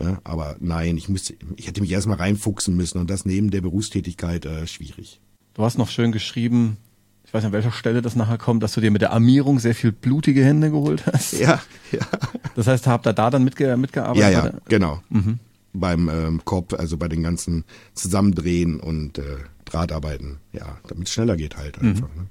[0.00, 3.60] Ja, aber nein, ich müsste, ich hätte mich erstmal reinfuchsen müssen und das neben der
[3.60, 5.20] Berufstätigkeit äh, schwierig.
[5.54, 6.76] Du hast noch schön geschrieben,
[7.24, 9.58] ich weiß nicht, an welcher Stelle das nachher kommt, dass du dir mit der Armierung
[9.58, 11.32] sehr viel blutige Hände geholt hast.
[11.32, 11.60] Ja,
[11.92, 12.00] ja.
[12.54, 14.22] Das heißt, habt ihr da dann mitge mitgearbeitet?
[14.22, 14.60] Ja, ja, Oder?
[14.66, 15.02] genau.
[15.74, 19.22] Beim ähm, Korb, also bei den ganzen Zusammendrehen und äh,
[19.66, 20.38] Drahtarbeiten.
[20.52, 22.08] Ja, damit es schneller geht halt einfach.
[22.16, 22.26] Ne?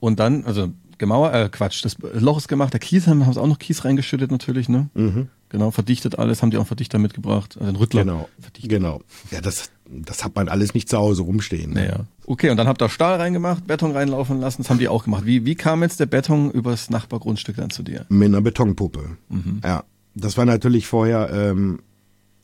[0.00, 3.40] Und dann, also gemauert, äh, Quatsch, das Loch ist gemacht, der Kies haben haben sie
[3.40, 4.90] auch noch Kies reingeschüttet natürlich, ne?
[4.94, 5.28] Mhm.
[5.52, 8.02] Genau, verdichtet alles, haben die auch einen Verdichter mitgebracht, also einen Rüttler.
[8.04, 8.70] Genau, Verdichtet.
[8.70, 9.02] genau.
[9.30, 11.74] Ja, das, das hat man alles nicht zu Hause rumstehen.
[11.74, 11.80] ne?
[11.82, 12.06] Naja.
[12.26, 15.26] Okay, und dann habt ihr Stahl reingemacht, Beton reinlaufen lassen, das haben die auch gemacht.
[15.26, 18.06] Wie, wie kam jetzt der Beton übers Nachbargrundstück dann zu dir?
[18.08, 19.18] Mit einer Betonpuppe.
[19.62, 19.84] Ja,
[20.14, 21.80] das war natürlich vorher ähm,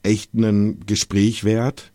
[0.03, 1.93] echt ein Gespräch wert.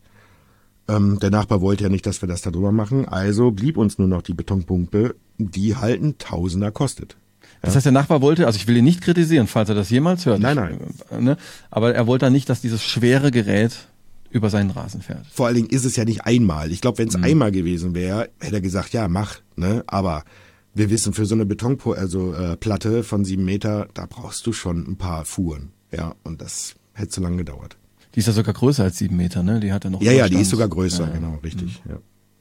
[0.87, 3.07] Ähm, der Nachbar wollte ja nicht, dass wir das da drüber machen.
[3.07, 7.15] Also blieb uns nur noch die Betonpumpe, die halt ein Tausender kostet.
[7.63, 10.25] Das heißt, der Nachbar wollte, also ich will ihn nicht kritisieren, falls er das jemals
[10.25, 10.41] hört.
[10.41, 11.23] Nein, ich, nein.
[11.23, 11.37] Ne?
[11.71, 13.87] Aber er wollte nicht, dass dieses schwere Gerät
[14.29, 15.25] über seinen Rasen fährt.
[15.31, 16.71] Vor allen Dingen ist es ja nicht einmal.
[16.71, 17.23] Ich glaube, wenn es mhm.
[17.23, 19.37] einmal gewesen wäre, hätte er gesagt, ja, mach.
[19.55, 19.83] Ne?
[19.87, 20.25] Aber
[20.73, 24.51] wir wissen, für so eine Betonplatte also, äh, Platte von sieben Meter, da brauchst du
[24.51, 25.71] schon ein paar Fuhren.
[25.91, 27.77] Ja, und das hätte zu lange gedauert.
[28.15, 29.59] Die ist ja sogar größer als sieben Meter, ne?
[29.61, 30.01] Die hat ja noch.
[30.01, 31.81] Ja, ja, die ist sogar größer, ja, genau, richtig.
[31.85, 31.91] Mhm.
[31.91, 31.97] Ja.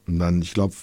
[0.09, 0.75] Und dann, ich glaube,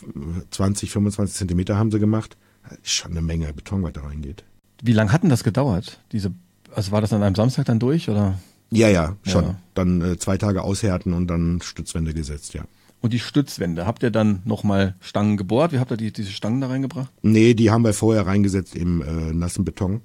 [0.52, 2.38] 20, 25 Zentimeter haben sie gemacht.
[2.84, 4.44] Ist schon eine Menge Beton, was da reingeht.
[4.82, 6.00] Wie lange hat denn das gedauert?
[6.12, 6.34] Diese,
[6.74, 8.40] also war das an einem Samstag dann durch oder?
[8.72, 9.44] Ja, ja, schon.
[9.46, 9.56] Ja.
[9.74, 12.64] Dann äh, zwei Tage aushärten und dann Stützwände gesetzt, ja.
[13.02, 15.72] Und die Stützwände, habt ihr dann nochmal Stangen gebohrt?
[15.72, 17.12] Wie habt ihr die, diese Stangen da reingebracht?
[17.22, 20.02] Nee, die haben wir vorher reingesetzt im äh, nassen Beton.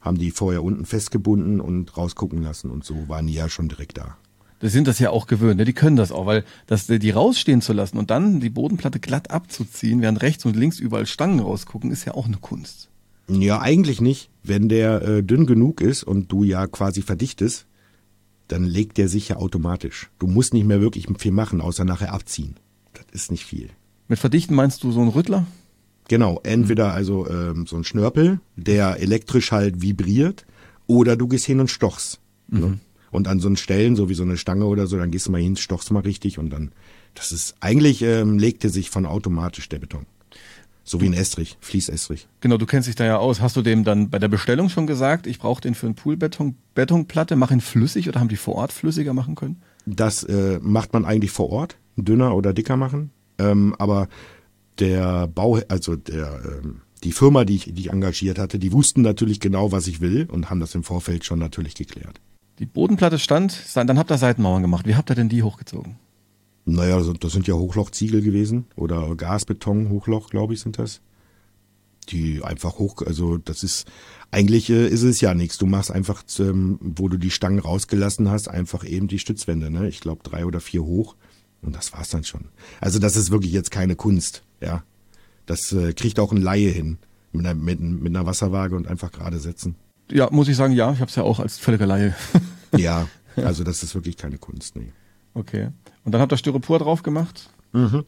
[0.00, 3.98] Haben die vorher unten festgebunden und rausgucken lassen und so waren die ja schon direkt
[3.98, 4.16] da.
[4.60, 5.64] Die sind das ja auch gewöhnt, ne?
[5.64, 9.30] die können das auch, weil das, die rausstehen zu lassen und dann die Bodenplatte glatt
[9.30, 12.88] abzuziehen, während rechts und links überall Stangen rausgucken, ist ja auch eine Kunst.
[13.28, 14.30] Ja, eigentlich nicht.
[14.42, 17.66] Wenn der äh, dünn genug ist und du ja quasi verdichtest,
[18.48, 20.10] dann legt der sich ja automatisch.
[20.18, 22.56] Du musst nicht mehr wirklich viel machen, außer nachher abziehen.
[22.94, 23.68] Das ist nicht viel.
[24.08, 25.46] Mit Verdichten meinst du so einen Rüttler?
[26.08, 30.46] Genau, entweder also ähm, so ein Schnörpel, der elektrisch halt vibriert,
[30.86, 32.20] oder du gehst hin und stochst.
[32.48, 32.58] Ne?
[32.58, 32.66] Mhm.
[32.66, 32.78] Ne?
[33.10, 35.32] Und an so einen Stellen, so wie so eine Stange oder so, dann gehst du
[35.32, 36.72] mal hin, stochst mal richtig und dann,
[37.14, 40.06] das ist, eigentlich ähm, legte sich von automatisch der Beton.
[40.84, 42.28] So wie ein Estrich, Fließestrich.
[42.40, 43.42] Genau, du kennst dich da ja aus.
[43.42, 46.56] Hast du dem dann bei der Bestellung schon gesagt, ich brauche den für einen Poolbeton,
[46.74, 49.60] Betonplatte, mach ihn flüssig oder haben die vor Ort flüssiger machen können?
[49.84, 53.10] Das äh, macht man eigentlich vor Ort, dünner oder dicker machen.
[53.38, 54.08] Ähm, aber
[54.78, 59.02] der Bau, also der, ähm, die Firma, die ich, die ich engagiert hatte, die wussten
[59.02, 62.20] natürlich genau, was ich will und haben das im Vorfeld schon natürlich geklärt.
[62.58, 64.86] Die Bodenplatte stand, dann habt ihr Seitenmauern gemacht.
[64.86, 65.96] Wie habt ihr denn die hochgezogen?
[66.64, 71.00] Naja, das sind ja Hochlochziegel gewesen oder Gasbeton, Hochloch, glaube ich, sind das.
[72.10, 73.86] Die einfach hoch, also das ist,
[74.30, 75.58] eigentlich äh, ist es ja nichts.
[75.58, 79.88] Du machst einfach, ähm, wo du die Stangen rausgelassen hast, einfach eben die Stützwände, ne?
[79.88, 81.16] Ich glaube drei oder vier hoch.
[81.60, 82.46] Und das war's dann schon.
[82.80, 84.82] Also das ist wirklich jetzt keine Kunst, ja.
[85.46, 86.98] Das äh, kriegt auch ein Laie hin.
[87.32, 89.76] Mit einer, mit, mit einer Wasserwaage und einfach gerade setzen.
[90.10, 92.14] Ja, muss ich sagen, ja, ich habe es ja auch als völliger Laie.
[92.76, 94.92] ja, also das ist wirklich keine Kunst, nee.
[95.34, 95.68] Okay.
[96.04, 97.50] Und dann habt ihr Styropor drauf gemacht?
[97.72, 98.04] Mhm.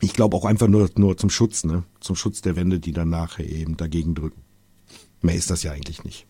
[0.00, 1.84] Ich glaube auch einfach nur, nur zum Schutz, ne?
[2.00, 4.42] Zum Schutz der Wände, die dann nachher eben dagegen drücken.
[5.20, 6.26] Mehr ist das ja eigentlich nicht.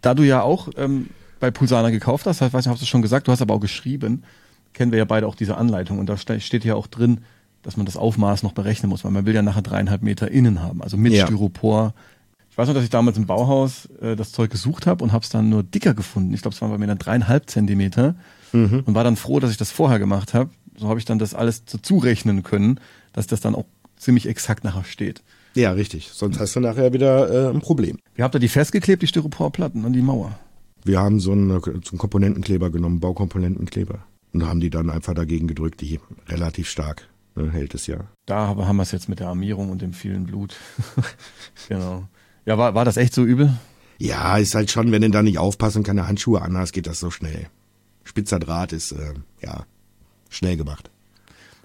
[0.00, 3.02] Da du ja auch ähm, bei Pulsana gekauft hast, ich weiß nicht, hast du schon
[3.02, 4.24] gesagt, du hast aber auch geschrieben,
[4.72, 7.20] kennen wir ja beide auch diese Anleitung und da steht ja auch drin,
[7.62, 10.60] dass man das Aufmaß noch berechnen muss, weil man will ja nachher dreieinhalb Meter innen
[10.60, 11.26] haben, also mit ja.
[11.26, 11.94] Styropor.
[12.52, 15.22] Ich weiß noch, dass ich damals im Bauhaus äh, das Zeug gesucht habe und habe
[15.22, 16.34] es dann nur dicker gefunden.
[16.34, 18.14] Ich glaube, es waren bei mir dann dreieinhalb Zentimeter
[18.52, 18.82] mhm.
[18.84, 20.50] und war dann froh, dass ich das vorher gemacht habe.
[20.76, 22.78] So habe ich dann das alles so zurechnen können,
[23.14, 23.64] dass das dann auch
[23.96, 25.22] ziemlich exakt nachher steht.
[25.54, 26.10] Ja, richtig.
[26.12, 27.98] Sonst hast du nachher wieder äh, ein Problem.
[28.14, 30.38] Wie habt ihr die festgeklebt, die Styroporplatten an die Mauer?
[30.84, 34.04] Wir haben so einen, so einen Komponentenkleber genommen, Baukomponentenkleber.
[34.34, 38.08] Und haben die dann einfach dagegen gedrückt, die relativ stark ne, hält es ja.
[38.26, 40.56] Da haben wir es jetzt mit der Armierung und dem vielen Blut.
[41.68, 42.08] genau.
[42.44, 43.52] Ja, war, war das echt so übel?
[43.98, 47.10] Ja, ist halt schon, wenn du da nicht aufpassen keine Handschuhe anhast, geht das so
[47.10, 47.48] schnell
[48.04, 49.64] spitzer Draht ist, äh, ja,
[50.28, 50.90] schnell gemacht.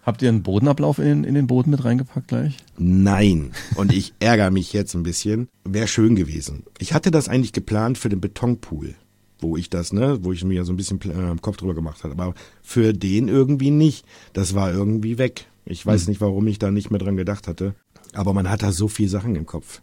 [0.04, 2.58] Habt ihr einen Bodenablauf in, in den Boden mit reingepackt gleich?
[2.78, 3.52] Nein.
[3.76, 5.50] Und ich ärgere mich jetzt ein bisschen.
[5.66, 6.64] Wäre schön gewesen.
[6.80, 8.96] Ich hatte das eigentlich geplant für den Betonpool,
[9.40, 12.14] wo ich das, ne, wo ich mir so ein bisschen äh, Kopf drüber gemacht habe.
[12.14, 14.06] Aber für den irgendwie nicht.
[14.32, 15.48] Das war irgendwie weg.
[15.66, 16.12] Ich weiß hm.
[16.12, 17.76] nicht, warum ich da nicht mehr dran gedacht hatte.
[18.14, 19.82] Aber man hat da so viele Sachen im Kopf.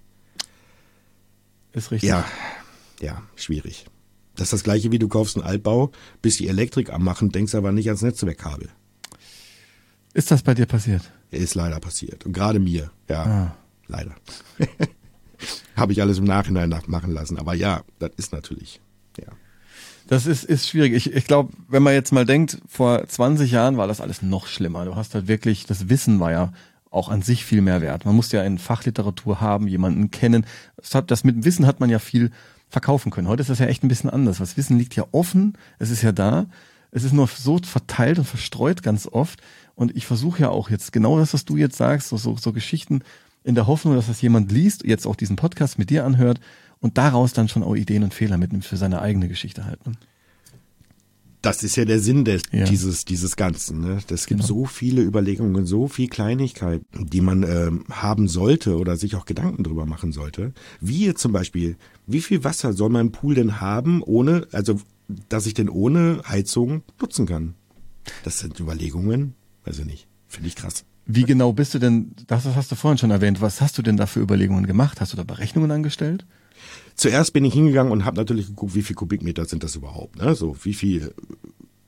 [1.75, 2.09] Ist richtig.
[2.09, 2.25] Ja,
[3.01, 3.87] ja, schwierig.
[4.37, 7.73] Das ist das gleiche wie du kaufst einen Altbau, bis die Elektrik anmachen, denkst aber
[7.73, 8.71] nicht ans Netzwerkkabel.
[10.13, 11.03] Ist das bei dir passiert?
[11.31, 12.25] Ist leider passiert.
[12.25, 13.57] Und gerade mir, ja, ah.
[13.89, 14.15] leider.
[15.77, 17.39] Habe ich alles im Nachhinein nachmachen lassen.
[17.39, 18.81] Aber ja, das ist natürlich,
[19.19, 19.33] ja.
[20.07, 20.93] Das ist, ist schwierig.
[20.93, 24.47] Ich, ich glaube, wenn man jetzt mal denkt, vor 20 Jahren war das alles noch
[24.47, 24.85] schlimmer.
[24.85, 26.53] Du hast halt wirklich, das Wissen war ja
[26.95, 28.05] auch an sich viel mehr wert.
[28.05, 30.47] Man musste ja in Fachliteratur haben, jemanden kennen.
[30.77, 32.31] Das, hat, das mit Wissen hat man ja viel
[32.69, 33.29] verkaufen können.
[33.29, 34.39] Heute ist das ja echt ein bisschen anders.
[34.39, 36.47] Das Wissen liegt ja offen, es ist ja da,
[36.91, 39.41] es ist nur so verteilt und verstreut ganz oft.
[39.75, 42.53] Und ich versuche ja auch jetzt genau das, was du jetzt sagst, so, so, so
[42.53, 43.03] Geschichten
[43.43, 46.41] in der Hoffnung, dass das jemand liest, jetzt auch diesen Podcast mit dir anhört
[46.81, 49.85] und daraus dann schon auch Ideen und Fehler mitnimmt für seine eigene Geschichte halt.
[49.87, 49.95] Ne?
[51.45, 52.65] Das ist ja der Sinn des, ja.
[52.65, 53.81] dieses, dieses Ganzen.
[53.81, 53.99] Ne?
[54.09, 54.49] Es gibt genau.
[54.49, 59.63] so viele Überlegungen, so viel Kleinigkeit, die man ähm, haben sollte oder sich auch Gedanken
[59.63, 60.53] drüber machen sollte.
[60.81, 61.77] Wie zum Beispiel,
[62.07, 64.81] wie viel Wasser soll mein Pool denn haben, ohne, also
[65.29, 67.55] dass ich denn ohne Heizung nutzen kann?
[68.23, 70.09] Das sind Überlegungen, weiß ich nicht.
[70.29, 70.85] Finde ich krass.
[71.07, 73.97] Wie genau bist du denn, das hast du vorhin schon erwähnt, was hast du denn
[73.97, 75.01] da für Überlegungen gemacht?
[75.01, 76.25] Hast du da Berechnungen angestellt?
[76.95, 80.35] Zuerst bin ich hingegangen und habe natürlich geguckt, wie viel Kubikmeter sind das überhaupt, ne?
[80.35, 81.13] So, wie viel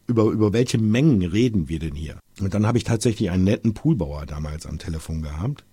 [0.07, 2.19] über über welche Mengen reden wir denn hier?
[2.41, 5.65] Und dann habe ich tatsächlich einen netten Poolbauer damals am Telefon gehabt.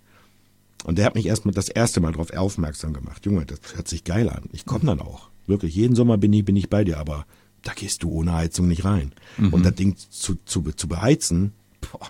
[0.84, 3.26] Und der hat mich erst mal das erste Mal darauf aufmerksam gemacht.
[3.26, 4.50] Junge, das hört sich geil an.
[4.52, 5.30] Ich komme dann auch.
[5.48, 7.26] Wirklich, jeden Sommer bin ich, bin ich bei dir, aber
[7.64, 9.14] da gehst du ohne Heizung nicht rein.
[9.38, 9.54] Mhm.
[9.54, 12.08] Und das Ding zu, zu, zu beheizen, boah.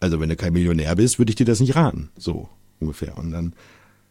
[0.00, 2.10] also wenn du kein Millionär bist, würde ich dir das nicht raten.
[2.16, 2.48] So
[2.80, 3.16] ungefähr.
[3.18, 3.54] Und dann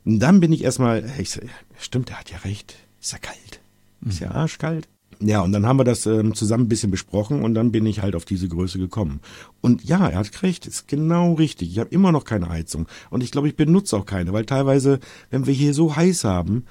[0.08, 1.42] und dann bin ich erstmal, ich so,
[1.78, 3.60] stimmt, er hat ja recht, ist ja kalt.
[4.06, 4.36] Ist ja mhm.
[4.38, 4.88] arschkalt.
[5.20, 8.02] Ja, und dann haben wir das ähm, zusammen ein bisschen besprochen und dann bin ich
[8.02, 9.20] halt auf diese Größe gekommen.
[9.60, 11.72] Und ja, er hat recht, ist genau richtig.
[11.72, 15.02] Ich habe immer noch keine Heizung und ich glaube, ich benutze auch keine, weil teilweise,
[15.30, 16.64] wenn wir hier so heiß haben,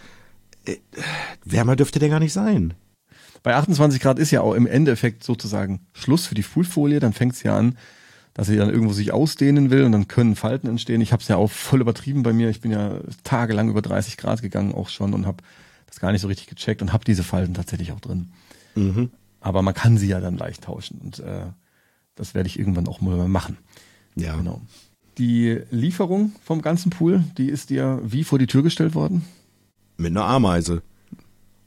[0.65, 0.77] äh,
[1.45, 2.73] wärmer dürfte der gar nicht sein.
[3.43, 7.35] Bei 28 Grad ist ja auch im Endeffekt sozusagen Schluss für die Fullfolie, dann fängt
[7.35, 7.77] es ja an,
[8.37, 11.01] dass sie dann irgendwo sich ausdehnen will und dann können Falten entstehen.
[11.01, 12.51] Ich habe es ja auch voll übertrieben bei mir.
[12.51, 15.39] Ich bin ja tagelang über 30 Grad gegangen auch schon und habe
[15.87, 18.29] das gar nicht so richtig gecheckt und habe diese Falten tatsächlich auch drin.
[18.75, 19.09] Mhm.
[19.41, 21.47] Aber man kann sie ja dann leicht tauschen und äh,
[22.15, 23.57] das werde ich irgendwann auch mal machen.
[24.17, 24.37] Ja.
[24.37, 24.61] Genau.
[25.17, 29.25] Die Lieferung vom ganzen Pool, die ist dir wie vor die Tür gestellt worden?
[29.97, 30.83] Mit einer Ameise.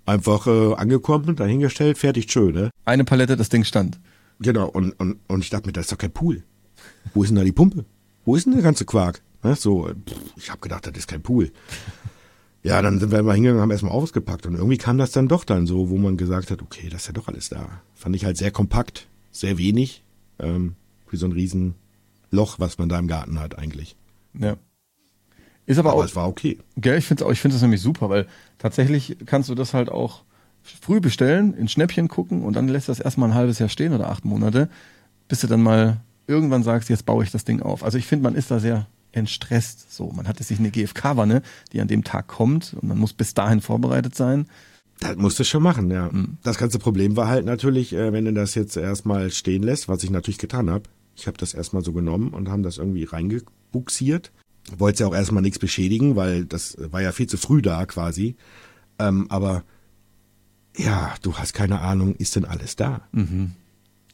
[0.06, 2.70] Einfach äh, angekommen, dahingestellt, fertig, schön, ne?
[2.86, 4.00] Eine Palette, das Ding stand.
[4.40, 6.44] Genau, und, und, und ich dachte mir, das ist doch kein Pool.
[7.14, 7.86] Wo ist denn da die Pumpe?
[8.26, 9.22] Wo ist denn der ganze Quark?
[9.44, 9.56] Ne?
[9.56, 9.90] So,
[10.36, 11.52] ich habe gedacht, das ist kein Pool.
[12.62, 14.46] Ja, dann sind wir mal hingegangen und haben erstmal ausgepackt.
[14.46, 17.08] Und irgendwie kam das dann doch dann so, wo man gesagt hat, okay, das ist
[17.08, 17.68] ja doch alles da.
[17.96, 20.04] Fand ich halt sehr kompakt, sehr wenig,
[20.40, 20.76] ähm,
[21.10, 23.96] wie so ein Riesenloch, was man da im Garten hat eigentlich.
[24.34, 24.58] Ja.
[25.66, 26.06] Ist aber, aber auch.
[26.06, 26.58] es war okay.
[26.78, 30.24] Gell, ich finde ich finde das nämlich super, weil tatsächlich kannst du das halt auch
[30.64, 34.10] früh bestellen, in Schnäppchen gucken und dann lässt das erstmal ein halbes Jahr stehen oder
[34.10, 34.70] acht Monate,
[35.28, 37.84] bis du dann mal irgendwann sagst, jetzt baue ich das Ding auf.
[37.84, 39.92] Also ich finde, man ist da sehr entstresst.
[39.92, 41.42] So, man hatte sich eine GFK-Wanne,
[41.74, 44.48] die an dem Tag kommt und man muss bis dahin vorbereitet sein.
[45.00, 46.10] Das musst du schon machen, ja.
[46.12, 46.38] Mhm.
[46.44, 50.04] Das ganze Problem war halt natürlich, äh, wenn du das jetzt erstmal stehen lässt, was
[50.04, 50.84] ich natürlich getan habe.
[51.16, 54.32] Ich habe das erstmal so genommen und haben das irgendwie reingebuxiert.
[54.78, 58.36] Wollte ja auch erstmal nichts beschädigen, weil das war ja viel zu früh da quasi.
[59.00, 59.64] Ähm, aber
[60.78, 63.02] ja, du hast keine Ahnung, ist denn alles da?
[63.12, 63.52] Mhm.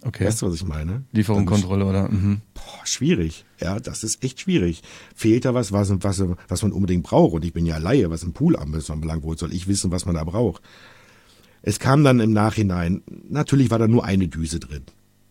[0.05, 0.25] Okay.
[0.25, 1.03] Weißt du, was ich meine?
[1.11, 2.09] Lieferung, Kontrolle oder?
[2.09, 2.41] Mhm.
[2.53, 3.43] Boah, schwierig.
[3.59, 4.83] Ja, das ist echt schwierig.
[5.15, 7.33] Fehlt da was, was, was, was man unbedingt braucht?
[7.33, 9.23] Und ich bin ja Laie, was ein Pool anbelangt.
[9.23, 10.61] Wo soll ich wissen, was man da braucht?
[11.63, 14.83] Es kam dann im Nachhinein, natürlich war da nur eine Düse drin.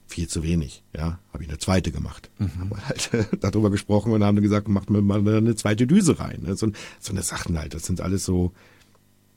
[0.09, 1.21] Viel zu wenig, ja.
[1.33, 2.29] Habe ich eine zweite gemacht.
[2.39, 2.51] Mhm.
[2.59, 3.11] Haben wir halt
[3.41, 6.45] darüber gesprochen und haben gesagt, macht mir mal eine zweite Düse rein.
[6.57, 7.75] So, so eine Sachen halt.
[7.75, 8.53] Das sind alles so,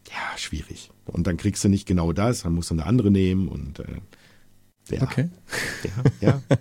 [0.10, 0.90] ja, schwierig.
[1.06, 4.02] Und dann kriegst du nicht genau das, dann musst du eine andere nehmen und äh,
[4.90, 5.02] ja.
[5.02, 5.30] Okay.
[6.22, 6.58] Ja, ja.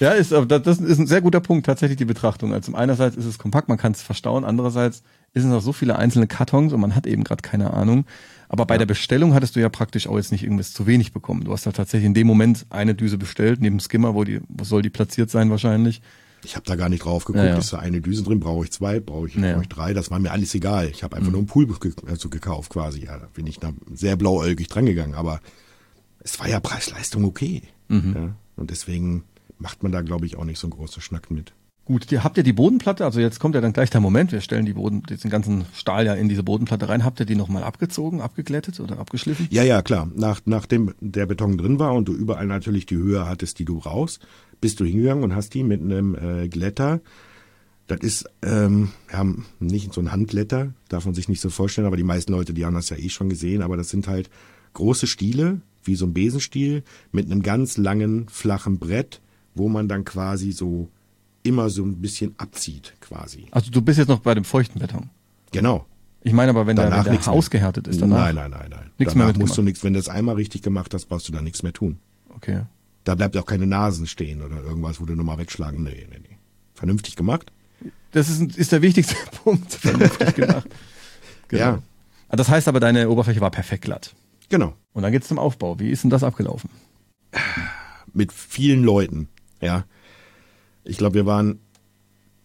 [0.00, 2.52] ja, ist, das ist ein sehr guter Punkt, tatsächlich die Betrachtung.
[2.52, 5.02] Also einerseits ist es kompakt, man kann es verstauen, andererseits
[5.34, 8.06] ist es noch so viele einzelne Kartons und man hat eben gerade keine Ahnung.
[8.48, 8.78] Aber bei ja.
[8.78, 11.44] der Bestellung hattest du ja praktisch auch jetzt nicht irgendwas zu wenig bekommen.
[11.44, 14.40] Du hast halt tatsächlich in dem Moment eine Düse bestellt, neben dem Skimmer, wo die,
[14.48, 16.00] wo soll die platziert sein wahrscheinlich.
[16.44, 17.58] Ich habe da gar nicht drauf geguckt, ja, ja.
[17.58, 19.52] ist da eine Düse drin, brauche ich zwei, brauche ich, ja.
[19.52, 20.88] brauche ich drei, das war mir alles egal.
[20.88, 21.32] Ich habe einfach mhm.
[21.32, 21.66] nur einen Pool
[22.06, 23.04] also gekauft quasi.
[23.04, 25.40] Ja, da bin ich da sehr blauäugig drangegangen, aber
[26.26, 27.62] es war ja Preis-Leistung okay.
[27.88, 28.12] Mhm.
[28.14, 29.22] Ja, und deswegen
[29.58, 31.52] macht man da, glaube ich, auch nicht so einen großen Schnack mit.
[31.84, 34.40] Gut, ihr habt ihr die Bodenplatte, also jetzt kommt ja dann gleich der Moment, wir
[34.40, 37.04] stellen die Boden, den ganzen Stahl ja in diese Bodenplatte rein.
[37.04, 39.46] Habt ihr die nochmal abgezogen, abgeglättet oder abgeschliffen?
[39.50, 40.10] Ja, ja, klar.
[40.16, 43.78] Nach, nachdem der Beton drin war und du überall natürlich die Höhe hattest, die du
[43.78, 44.26] brauchst,
[44.60, 47.00] bist du hingegangen und hast die mit einem äh, Glätter,
[47.86, 49.24] das ist ähm, ja,
[49.60, 52.64] nicht so ein Handglätter, darf man sich nicht so vorstellen, aber die meisten Leute, die
[52.64, 54.28] haben das ja eh schon gesehen, aber das sind halt
[54.72, 59.20] große Stiele, wie so ein Besenstiel mit einem ganz langen, flachen Brett,
[59.54, 60.88] wo man dann quasi so
[61.42, 63.46] immer so ein bisschen abzieht, quasi.
[63.52, 65.10] Also du bist jetzt noch bei dem feuchten Beton.
[65.52, 65.86] Genau.
[66.22, 68.18] Ich meine aber, wenn danach der, wenn der ausgehärtet ist, danach.
[68.18, 68.90] Nein, nein, nein, nein.
[68.98, 71.32] Nichts danach mehr musst du nichts, wenn du das einmal richtig gemacht hast, brauchst du
[71.32, 71.98] da nichts mehr tun.
[72.34, 72.62] Okay.
[73.04, 75.84] Da bleibt auch keine Nasen stehen oder irgendwas, wo du nochmal wegschlagen.
[75.84, 76.36] Nee, nee, nee.
[76.74, 77.52] Vernünftig gemacht?
[78.10, 79.72] Das ist, ist der wichtigste Punkt.
[79.72, 80.68] Vernünftig gemacht.
[81.48, 81.62] Genau.
[81.62, 81.82] Ja.
[82.30, 84.16] Das heißt aber, deine Oberfläche war perfekt glatt.
[84.48, 84.74] Genau.
[84.92, 85.78] Und dann geht's zum Aufbau.
[85.78, 86.70] Wie ist denn das abgelaufen?
[88.12, 89.28] Mit vielen Leuten,
[89.60, 89.84] ja.
[90.84, 91.60] Ich glaube, wir waren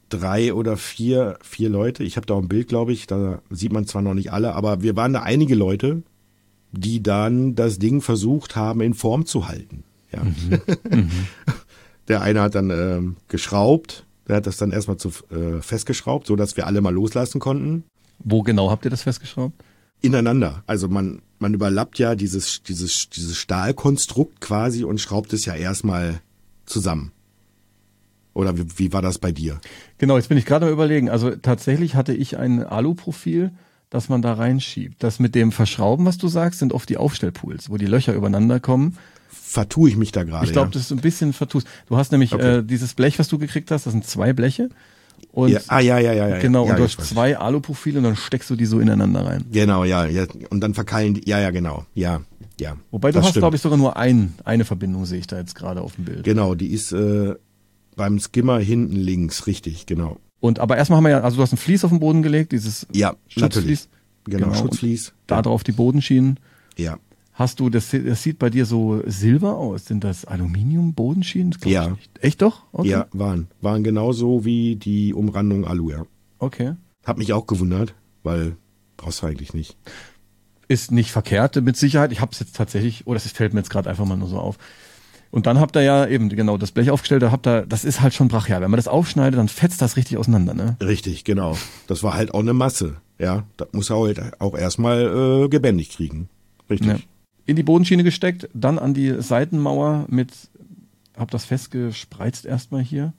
[0.10, 2.04] drei oder vier, vier Leute.
[2.04, 3.08] Ich habe da auch ein Bild, glaube ich.
[3.08, 6.04] Da sieht man zwar noch nicht alle, aber wir waren da einige Leute,
[6.72, 9.84] die dann das Ding versucht haben, in Form zu halten.
[10.12, 10.24] Ja.
[10.24, 10.62] Mhm.
[10.90, 11.12] mhm.
[12.08, 16.36] Der eine hat dann äh, geschraubt, der hat das dann erstmal zu, äh, festgeschraubt, so
[16.36, 17.86] dass wir alle mal loslassen konnten.
[18.20, 19.54] Wo genau habt ihr das festgeschraubt?
[20.02, 20.64] Ineinander.
[20.68, 26.22] Also man man überlappt ja dieses, dieses, dieses Stahlkonstrukt quasi und schraubt es ja erstmal
[26.66, 27.12] zusammen.
[28.34, 29.60] Oder wie, wie war das bei dir?
[29.98, 31.10] Genau, jetzt bin ich gerade mal überlegen.
[31.10, 33.52] Also tatsächlich hatte ich ein Aluprofil
[33.92, 35.04] dass man da reinschiebt.
[35.04, 38.60] Das mit dem Verschrauben, was du sagst, sind oft die Aufstellpools, wo die Löcher übereinander
[38.60, 38.98] kommen.
[39.28, 40.46] Vertue ich mich da gerade.
[40.46, 40.72] Ich glaube, ja.
[40.72, 41.68] das ist ein bisschen vertust.
[41.88, 42.60] Du hast nämlich Okay.
[42.60, 44.70] äh, dieses Blech, was du gekriegt hast, das sind zwei Bleche.
[45.32, 45.62] Und ja.
[45.68, 46.40] Ah, ja, ja, ja, ja.
[46.40, 49.46] genau, ja, und du hast zwei Aluprofile und dann steckst du die so ineinander rein.
[49.52, 50.26] Genau, ja, ja.
[50.50, 51.86] Und dann verkeilen die, ja, ja, genau.
[51.94, 52.22] Ja,
[52.60, 52.76] ja.
[52.92, 55.82] Wobei du hast, glaube ich, sogar nur ein, eine Verbindung, sehe ich da jetzt gerade
[55.82, 56.24] auf dem Bild.
[56.26, 57.36] Genau, die ist äh,
[57.96, 60.18] beim Skimmer hinten links, richtig, genau.
[60.42, 62.52] Und aber erstmal haben wir ja, also du hast ein Vlies auf den Boden gelegt,
[62.52, 63.80] dieses Ja, natürlich.
[63.80, 63.90] Schutzvlies.
[64.26, 64.58] Genau, Genau.
[64.58, 65.14] Schutzvlies.
[65.28, 66.40] Da drauf die Bodenschienen.
[66.78, 66.98] Ja.
[67.34, 69.86] Hast du, das, das sieht bei dir so silber aus.
[69.86, 71.56] Sind das Aluminium-Bodenschienen?
[71.66, 71.98] Ja.
[72.20, 72.64] Echt doch?
[72.72, 72.90] Okay.
[72.90, 73.48] Ja, waren.
[73.62, 76.04] Waren genauso wie die Umrandung Alu, ja.
[76.40, 76.74] Okay.
[77.06, 78.58] Hab mich auch gewundert, weil
[78.98, 79.78] brauchst du eigentlich nicht.
[80.68, 82.12] Ist nicht verkehrt, mit Sicherheit.
[82.12, 84.38] Ich habe es jetzt tatsächlich, oh, das fällt mir jetzt gerade einfach mal nur so
[84.38, 84.58] auf.
[85.32, 88.02] Und dann habt ihr ja eben genau das Blech aufgestellt, da habt ihr, das ist
[88.02, 88.62] halt schon brachial.
[88.62, 90.76] Wenn man das aufschneidet, dann fetzt das richtig auseinander, ne?
[90.82, 91.58] Richtig, genau.
[91.88, 93.46] Das war halt auch eine Masse, ja.
[93.56, 96.28] Das muss er halt auch erstmal äh, gebändigt kriegen.
[96.70, 96.88] Richtig.
[96.88, 97.00] Ja.
[97.52, 100.32] In die Bodenschiene gesteckt, dann an die Seitenmauer mit,
[101.18, 103.12] hab das festgespreizt erstmal hier,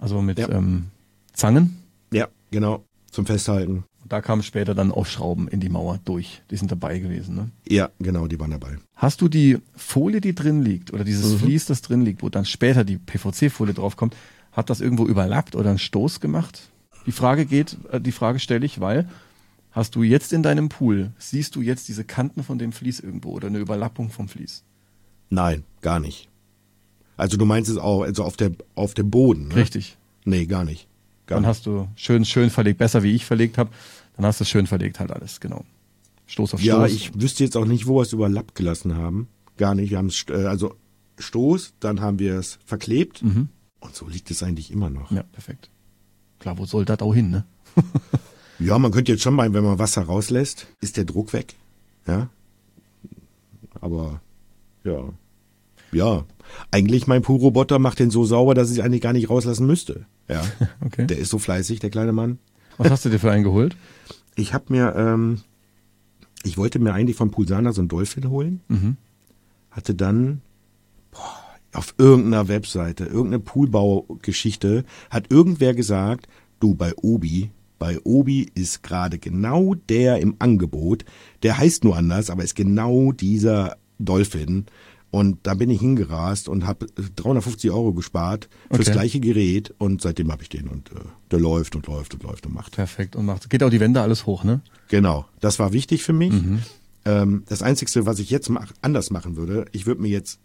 [0.00, 0.48] also mit Ja.
[0.48, 0.86] ähm,
[1.32, 1.76] Zangen.
[2.12, 2.82] Ja, genau.
[3.12, 3.84] Zum Festhalten.
[4.02, 6.42] Und da kamen später dann Aufschrauben in die Mauer durch.
[6.50, 7.50] Die sind dabei gewesen, ne?
[7.68, 8.76] Ja, genau, die waren dabei.
[8.96, 11.38] Hast du die Folie, die drin liegt, oder dieses Mhm.
[11.38, 14.16] Vlies, das drin liegt, wo dann später die PVC-Folie draufkommt,
[14.50, 16.70] hat das irgendwo überlappt oder einen Stoß gemacht?
[17.06, 19.08] Die Frage geht, äh, die Frage stelle ich, weil
[19.76, 23.30] hast du jetzt in deinem Pool, siehst du jetzt diese Kanten von dem Vlies irgendwo
[23.30, 24.64] oder eine Überlappung vom Vlies?
[25.30, 26.28] Nein, gar nicht.
[27.16, 29.56] Also du meinst es auch, also auf der auf dem Boden, ne?
[29.56, 29.96] Richtig.
[30.24, 30.88] Nee, gar nicht.
[31.26, 31.48] Gar Dann nicht.
[31.50, 33.70] hast du schön, schön verlegt, besser wie ich verlegt habe,
[34.16, 35.64] dann hast du es schön verlegt halt alles, genau.
[36.26, 36.92] Stoß auf Ja, Stoß.
[36.92, 39.28] ich wüsste jetzt auch nicht, wo wir es überlappt gelassen haben.
[39.56, 39.90] Gar nicht.
[39.90, 40.74] Wir haben es, äh, also
[41.18, 43.48] Stoß, dann haben wir es verklebt Mhm.
[43.80, 45.10] und so liegt es eigentlich immer noch.
[45.12, 45.70] Ja, perfekt.
[46.38, 47.44] Klar, wo soll das auch hin, ne?
[48.58, 51.54] Ja, man könnte jetzt schon meinen, wenn man Wasser rauslässt, ist der Druck weg.
[52.06, 52.28] Ja.
[53.80, 54.20] Aber
[54.84, 55.04] ja.
[55.92, 56.24] Ja.
[56.70, 60.06] Eigentlich mein Poolroboter macht den so sauber, dass ich eigentlich gar nicht rauslassen müsste.
[60.28, 60.42] Ja.
[60.84, 61.06] Okay.
[61.06, 62.38] Der ist so fleißig, der kleine Mann.
[62.78, 63.76] Was hast du dir für einen geholt?
[64.38, 65.40] Ich habe mir, ähm,
[66.42, 68.60] ich wollte mir eigentlich vom Pulsana so einen Dolphin holen.
[68.68, 68.98] Mhm.
[69.70, 70.42] Hatte dann
[71.10, 71.40] boah,
[71.72, 76.28] auf irgendeiner Webseite, irgendeine Poolbaugeschichte, hat irgendwer gesagt,
[76.60, 81.04] du bei Obi, bei Obi ist gerade genau der im Angebot,
[81.42, 84.66] der heißt nur anders, aber ist genau dieser Dolphin.
[85.10, 86.86] Und da bin ich hingerast und habe
[87.16, 88.92] 350 Euro gespart fürs Okay.
[88.92, 90.96] gleiche Gerät und seitdem habe ich den und äh,
[91.30, 92.72] der läuft und läuft und läuft und macht.
[92.72, 93.16] Perfekt.
[93.16, 94.60] Und macht, geht auch die Wände alles hoch, ne?
[94.88, 96.32] Genau, das war wichtig für mich.
[96.32, 96.58] Mhm.
[97.04, 100.40] Ähm, das Einzige, was ich jetzt mach, anders machen würde, ich würde mir jetzt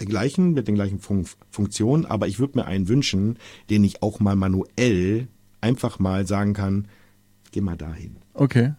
[0.00, 3.38] den gleichen, mit den gleichen Fun Funktionen, aber ich würde mir einen wünschen,
[3.70, 5.28] den ich auch mal manuell
[5.60, 6.86] einfach mal sagen kann,
[7.52, 8.16] geh mal dahin.
[8.34, 8.74] Okay.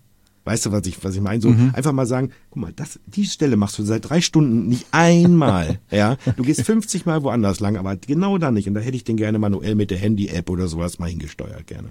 [0.45, 1.41] Weißt du, was ich, was ich meine?
[1.41, 1.71] So Mhm.
[1.75, 5.79] einfach mal sagen, guck mal, das, die Stelle machst du seit drei Stunden nicht einmal.
[5.91, 8.67] ja, du gehst 50 Mal woanders lang, aber genau da nicht.
[8.67, 11.89] Und da hätte ich den gerne manuell mit der Handy-App oder sowas mal hingesteuert gerne.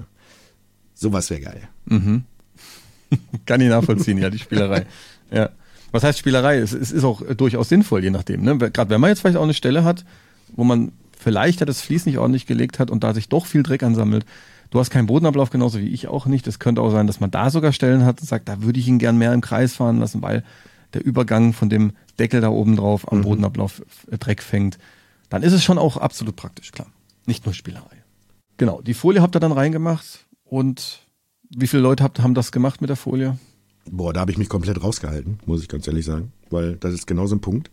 [0.94, 1.68] Sowas wäre geil.
[3.46, 4.86] Kann ich nachvollziehen, ja, die Spielerei.
[5.30, 5.50] Ja.
[5.92, 6.58] Was heißt Spielerei?
[6.58, 8.42] Es, es ist auch durchaus sinnvoll, je nachdem.
[8.42, 8.56] Ne?
[8.58, 10.04] Gerade wenn man jetzt vielleicht auch eine Stelle hat,
[10.54, 13.62] wo man vielleicht hat das Vlies nicht ordentlich gelegt hat und da sich doch viel
[13.62, 14.24] Dreck ansammelt.
[14.70, 16.46] Du hast keinen Bodenablauf, genauso wie ich auch nicht.
[16.46, 18.88] Es könnte auch sein, dass man da sogar Stellen hat und sagt, da würde ich
[18.88, 20.44] ihn gern mehr im Kreis fahren lassen, weil
[20.94, 24.78] der Übergang von dem Deckel da oben drauf am Bodenablauf äh, Dreck fängt.
[25.28, 26.88] Dann ist es schon auch absolut praktisch, klar.
[27.26, 28.04] Nicht nur Spielerei.
[28.56, 31.00] Genau, die Folie habt ihr dann reingemacht und
[31.50, 33.38] wie viele Leute habt, haben das gemacht mit der Folie?
[33.90, 36.32] Boah, da habe ich mich komplett rausgehalten, muss ich ganz ehrlich sagen.
[36.50, 37.70] Weil das ist genau so ein Punkt.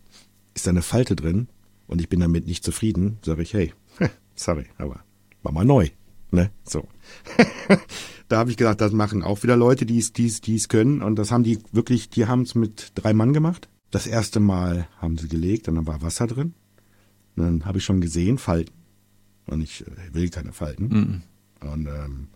[0.54, 1.48] Ist da eine Falte drin
[1.86, 3.72] und ich bin damit nicht zufrieden, sage ich, hey,
[4.34, 5.00] sorry, aber
[5.42, 5.88] mach mal neu.
[6.34, 6.50] Ne?
[6.64, 6.86] So.
[8.28, 11.02] da habe ich gedacht, das machen auch wieder Leute, die es die's, können.
[11.02, 13.68] Und das haben die wirklich, die haben es mit drei Mann gemacht.
[13.90, 16.54] Das erste Mal haben sie gelegt und dann war Wasser drin.
[17.36, 18.74] Und dann habe ich schon gesehen, Falten.
[19.46, 21.22] Und ich äh, will keine Falten.
[21.60, 22.28] Und ähm,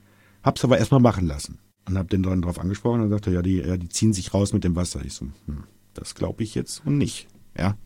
[0.43, 1.59] hab's aber erstmal machen lassen.
[1.89, 4.53] Und hab den dann drauf angesprochen und sagte, ja, die, ja, die ziehen sich raus
[4.53, 5.05] mit dem Wasser.
[5.05, 7.29] Ich so, hm, das glaube ich jetzt und nicht.
[7.57, 7.77] Ja.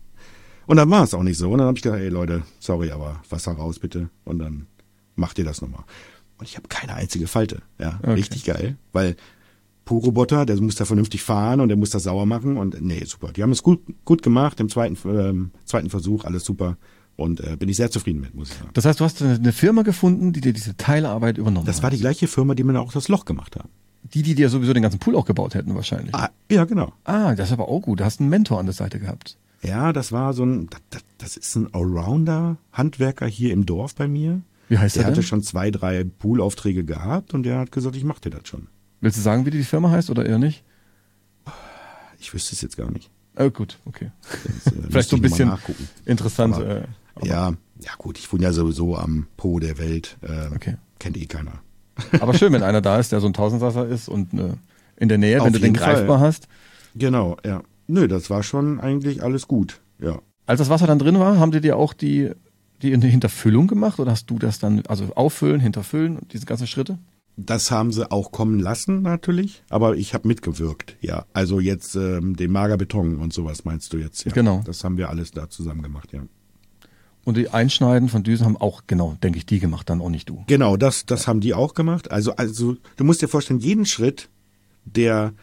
[0.67, 1.51] Und dann war es auch nicht so.
[1.51, 4.09] Und dann habe ich gedacht, ey Leute, sorry, aber Wasser raus bitte.
[4.23, 4.67] Und dann
[5.15, 5.83] macht ihr das nochmal.
[6.37, 7.61] Und ich habe keine einzige Falte.
[7.79, 8.13] Ja, Okay.
[8.13, 8.77] richtig geil.
[8.91, 9.15] Weil
[9.85, 12.57] Poolroboter, der muss da vernünftig fahren und der muss das sauer machen.
[12.57, 13.31] Und nee, super.
[13.33, 14.59] Die haben es gut, gut gemacht.
[14.59, 16.77] Im zweiten, ähm, zweiten Versuch, alles super.
[17.15, 18.69] Und äh, bin ich sehr zufrieden mit, muss ich sagen.
[18.73, 21.83] Das heißt, du hast eine Firma gefunden, die dir diese Teilarbeit übernommen Das hat.
[21.83, 23.69] war die gleiche Firma, die mir auch das Loch gemacht haben.
[24.13, 26.13] Die, die dir sowieso den ganzen Pool auch gebaut hätten wahrscheinlich.
[26.15, 26.91] Ah, Ah, ja, genau.
[27.05, 27.99] das ist aber auch gut.
[27.99, 29.37] Du hast einen Mentor an der Seite gehabt.
[29.61, 34.07] Ja, das war so ein, das, das, das ist ein Allrounder-Handwerker hier im Dorf bei
[34.07, 34.41] mir.
[34.69, 35.27] Wie heißt Der der hatte denn?
[35.27, 38.67] schon zwei, drei Poolaufträge gehabt und der hat gesagt, ich mach dir das schon.
[39.01, 40.63] Willst du sagen, wie die Firma heißt oder eher nicht?
[42.19, 43.09] Ich wüsste es jetzt gar nicht.
[43.35, 44.11] Äh, gut, okay.
[44.63, 45.51] Das, äh, Vielleicht so ein bisschen
[46.05, 46.55] interessant.
[46.55, 46.83] Aber- äh,
[47.15, 50.17] aber, Ja, ja gut, ich wohne ja sowieso am Po der Welt.
[50.21, 50.77] Äh, Okay.
[50.99, 51.59] Kennt eh keiner.
[52.21, 54.53] aber schön, wenn einer da ist, der so ein Tausendsasser ist und äh,
[54.95, 55.95] in der Nähe, Auf wenn du den Fall.
[55.95, 56.47] greifbar hast.
[56.95, 57.61] Genau, ja.
[57.87, 59.81] Nö, das war schon eigentlich alles gut.
[59.99, 60.19] Ja.
[60.45, 62.31] Als das Wasser dann drin war, haben die dir auch die,
[62.83, 66.97] die eine Hinterfüllung gemacht oder hast du das dann, also auffüllen, hinterfüllen, diese ganzen Schritte?
[67.35, 71.25] Das haben sie auch kommen lassen natürlich, aber ich habe mitgewirkt, ja.
[71.33, 74.31] Also jetzt ähm, den Magerbeton und sowas meinst du jetzt, ja.
[74.33, 74.61] Genau.
[74.65, 76.21] Das haben wir alles da zusammen gemacht, ja.
[77.25, 80.29] Und die Einschneiden von Düsen haben auch, genau, denke ich, die gemacht, dann auch nicht
[80.29, 80.43] du.
[80.45, 82.11] Genau, das, das haben die auch gemacht.
[82.11, 84.29] Also, also du musst dir vorstellen, jeden Schritt,
[84.85, 85.33] der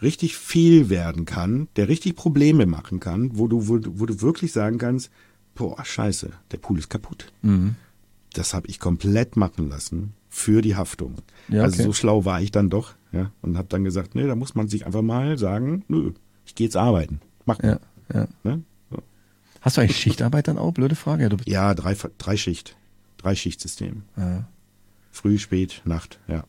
[0.00, 4.22] richtig viel werden kann, der richtig Probleme machen kann, wo du, wo, du- wo du
[4.22, 5.10] wirklich sagen kannst,
[5.54, 7.32] boah, scheiße, der Pool ist kaputt.
[7.42, 7.76] Mhm.
[8.32, 11.16] Das habe ich komplett machen lassen für die Haftung.
[11.48, 11.82] Ja, Also okay.
[11.84, 14.68] so schlau war ich dann doch, ja, und habe dann gesagt, nee, da muss man
[14.68, 16.12] sich einfach mal sagen, nö,
[16.46, 17.20] ich gehe jetzt arbeiten.
[17.44, 17.80] Mach mal.
[18.12, 18.28] Ja, ja.
[18.44, 18.62] Ne?
[18.90, 18.98] So.
[19.60, 20.72] Hast du eigentlich Schichtarbeit dann auch?
[20.72, 21.28] Blöde Frage.
[21.46, 22.76] Ja, drei, drei Schicht.
[23.18, 24.02] Drei Schichtsystem.
[25.10, 26.44] Früh, spät, Nacht, ja.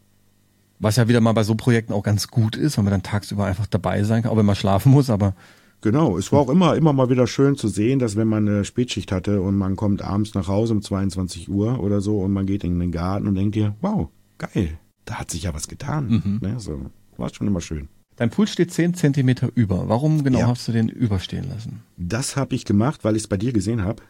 [0.79, 3.45] Was ja wieder mal bei so Projekten auch ganz gut ist, weil man dann tagsüber
[3.45, 5.35] einfach dabei sein kann, auch wenn man schlafen muss, aber
[5.81, 8.65] Genau, es war auch immer, immer mal wieder schön zu sehen, dass wenn man eine
[8.65, 12.45] Spätschicht hatte und man kommt abends nach Hause um 22 Uhr oder so und man
[12.45, 14.07] geht in den Garten und denkt dir, wow,
[14.37, 16.39] geil, da hat sich ja was getan.
[16.41, 16.79] Ne, so,
[17.17, 17.87] war schon immer schön.
[18.15, 19.89] dein Pool steht 10 Zentimeter über.
[19.89, 20.47] Warum genau Ja.
[20.49, 21.81] hast du den überstehen lassen?
[21.97, 24.03] Das habe ich gemacht, weil ich es bei dir gesehen habe,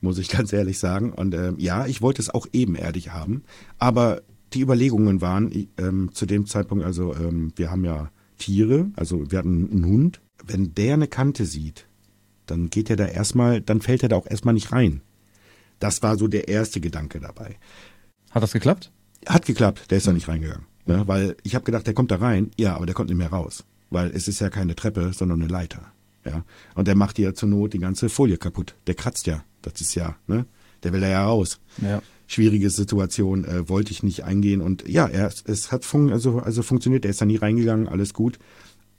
[0.00, 1.12] muss ich ganz ehrlich sagen.
[1.12, 3.42] Und ähm, ja, ich wollte es auch ebenerdig haben,
[3.78, 4.22] aber
[4.52, 9.38] die Überlegungen waren ähm, zu dem Zeitpunkt, also ähm, wir haben ja Tiere, also wir
[9.40, 10.20] hatten einen Hund.
[10.46, 11.86] Wenn der eine Kante sieht,
[12.46, 15.00] dann geht er da erstmal, dann fällt er da auch erstmal nicht rein.
[15.78, 17.56] Das war so der erste Gedanke dabei.
[18.30, 18.92] Hat das geklappt?
[19.26, 20.66] Hat geklappt, der ist da nicht reingegangen.
[20.86, 21.02] Ne?
[21.06, 23.64] Weil ich habe gedacht, der kommt da rein, ja, aber der kommt nicht mehr raus.
[23.90, 25.92] Weil es ist ja keine Treppe, sondern eine Leiter.
[26.24, 26.44] Ja.
[26.74, 28.74] Und der macht ja zur Not die ganze Folie kaputt.
[28.86, 29.44] Der kratzt ja.
[29.62, 30.46] Das ist ja, ne?
[30.82, 31.60] Der will da ja raus.
[31.78, 32.02] Ja.
[32.28, 34.60] Schwierige Situation, äh, wollte ich nicht eingehen.
[34.60, 38.12] Und ja, er, es hat fun also, also funktioniert, er ist da nie reingegangen, alles
[38.12, 38.38] gut.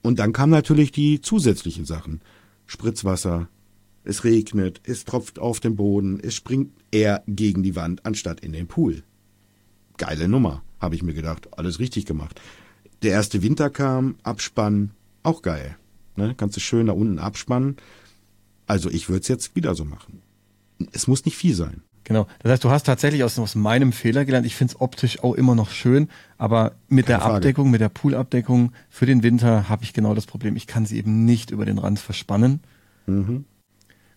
[0.08, 2.22] Und dann kamen natürlich die zusätzlichen Sachen.
[2.66, 3.50] Spritzwasser,
[4.04, 8.54] es regnet, es tropft auf den Boden, es springt er gegen die Wand, anstatt in
[8.54, 9.04] den Pool
[9.98, 11.50] geile Nummer, habe ich mir gedacht.
[11.58, 12.40] Alles richtig gemacht.
[13.02, 14.92] Der erste Winter kam, Abspann,
[15.24, 15.78] auch geil.
[16.16, 16.34] Ne?
[16.36, 17.78] Kannst du schön da unten abspannen.
[18.66, 20.22] Also ich würde es jetzt wieder so machen.
[20.92, 21.84] Es muss nicht viel sein.
[22.08, 22.26] Genau.
[22.40, 24.46] Das heißt, du hast tatsächlich aus, aus meinem Fehler gelernt.
[24.46, 27.36] Ich finde es optisch auch immer noch schön, aber mit Keine der Frage.
[27.36, 30.56] Abdeckung, mit der Poolabdeckung für den Winter habe ich genau das Problem.
[30.56, 32.62] Ich kann sie eben nicht über den Rand verspannen.
[33.08, 33.44] Mhm.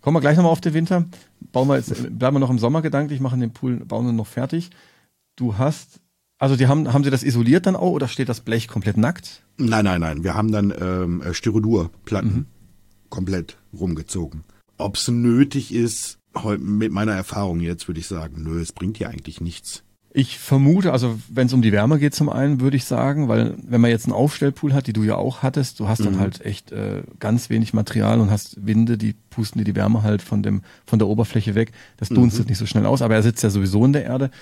[0.03, 1.07] Kommen wir gleich nochmal auf den Winter.
[1.51, 4.29] Bauen wir jetzt, bleiben wir noch im Sommer gedanklich, machen den Pool, bauen wir noch
[4.29, 4.71] fertig.
[5.35, 5.99] Du hast,
[6.39, 9.43] also die haben, haben sie das isoliert dann auch oder steht das Blech komplett nackt?
[9.57, 10.23] Nein, nein, nein.
[10.23, 12.47] Wir haben dann ähm, äh, Styrodurplatten
[13.09, 14.45] komplett rumgezogen.
[14.79, 16.20] Ob es nötig ist,
[16.59, 19.83] mit meiner Erfahrung jetzt würde ich sagen, nö, es bringt hier eigentlich nichts.
[20.13, 23.55] Ich vermute, also wenn es um die Wärme geht zum einen, würde ich sagen, weil
[23.63, 26.45] wenn man jetzt einen Aufstellpool hat, die du ja auch hattest, du hast dann halt
[26.45, 30.43] echt äh, ganz wenig Material und hast Winde, die pusten dir die Wärme halt von
[30.43, 31.71] dem von der Oberfläche weg.
[31.97, 34.33] Das dunstet nicht so schnell aus, aber er sitzt ja sowieso in der Erde.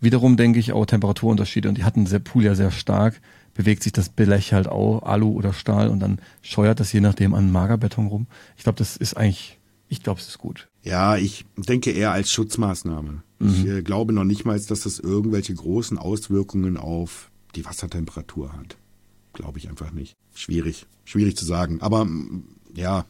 [0.00, 3.20] Wiederum denke ich auch Temperaturunterschiede und die hatten der Pool ja sehr stark,
[3.52, 7.34] bewegt sich das Blech halt auch, Alu oder Stahl und dann scheuert das je nachdem
[7.34, 8.28] an Magerbeton rum.
[8.56, 10.68] Ich glaube, das ist eigentlich, ich glaube, es ist gut.
[10.88, 13.22] Ja, ich denke eher als Schutzmaßnahme.
[13.40, 18.76] Ich äh, glaube noch nicht mal, dass das irgendwelche großen Auswirkungen auf die Wassertemperatur hat.
[19.34, 20.14] Glaube ich einfach nicht.
[20.34, 21.82] Schwierig, schwierig zu sagen.
[21.82, 22.42] Aber mm,
[22.74, 23.04] ja,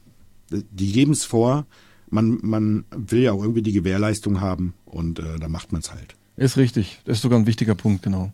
[0.50, 1.66] die geben es vor.
[2.10, 5.92] Man, man will ja auch irgendwie die Gewährleistung haben und äh, da macht man es
[5.92, 6.16] halt.
[6.36, 7.00] Ist richtig.
[7.04, 8.32] Das ist sogar ein wichtiger Punkt, genau.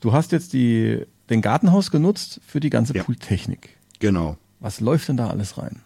[0.00, 3.04] Du hast jetzt die, den Gartenhaus genutzt für die ganze Ja.
[3.04, 3.76] Pooltechnik.
[3.98, 4.38] Genau.
[4.60, 5.80] Was läuft denn da alles rein?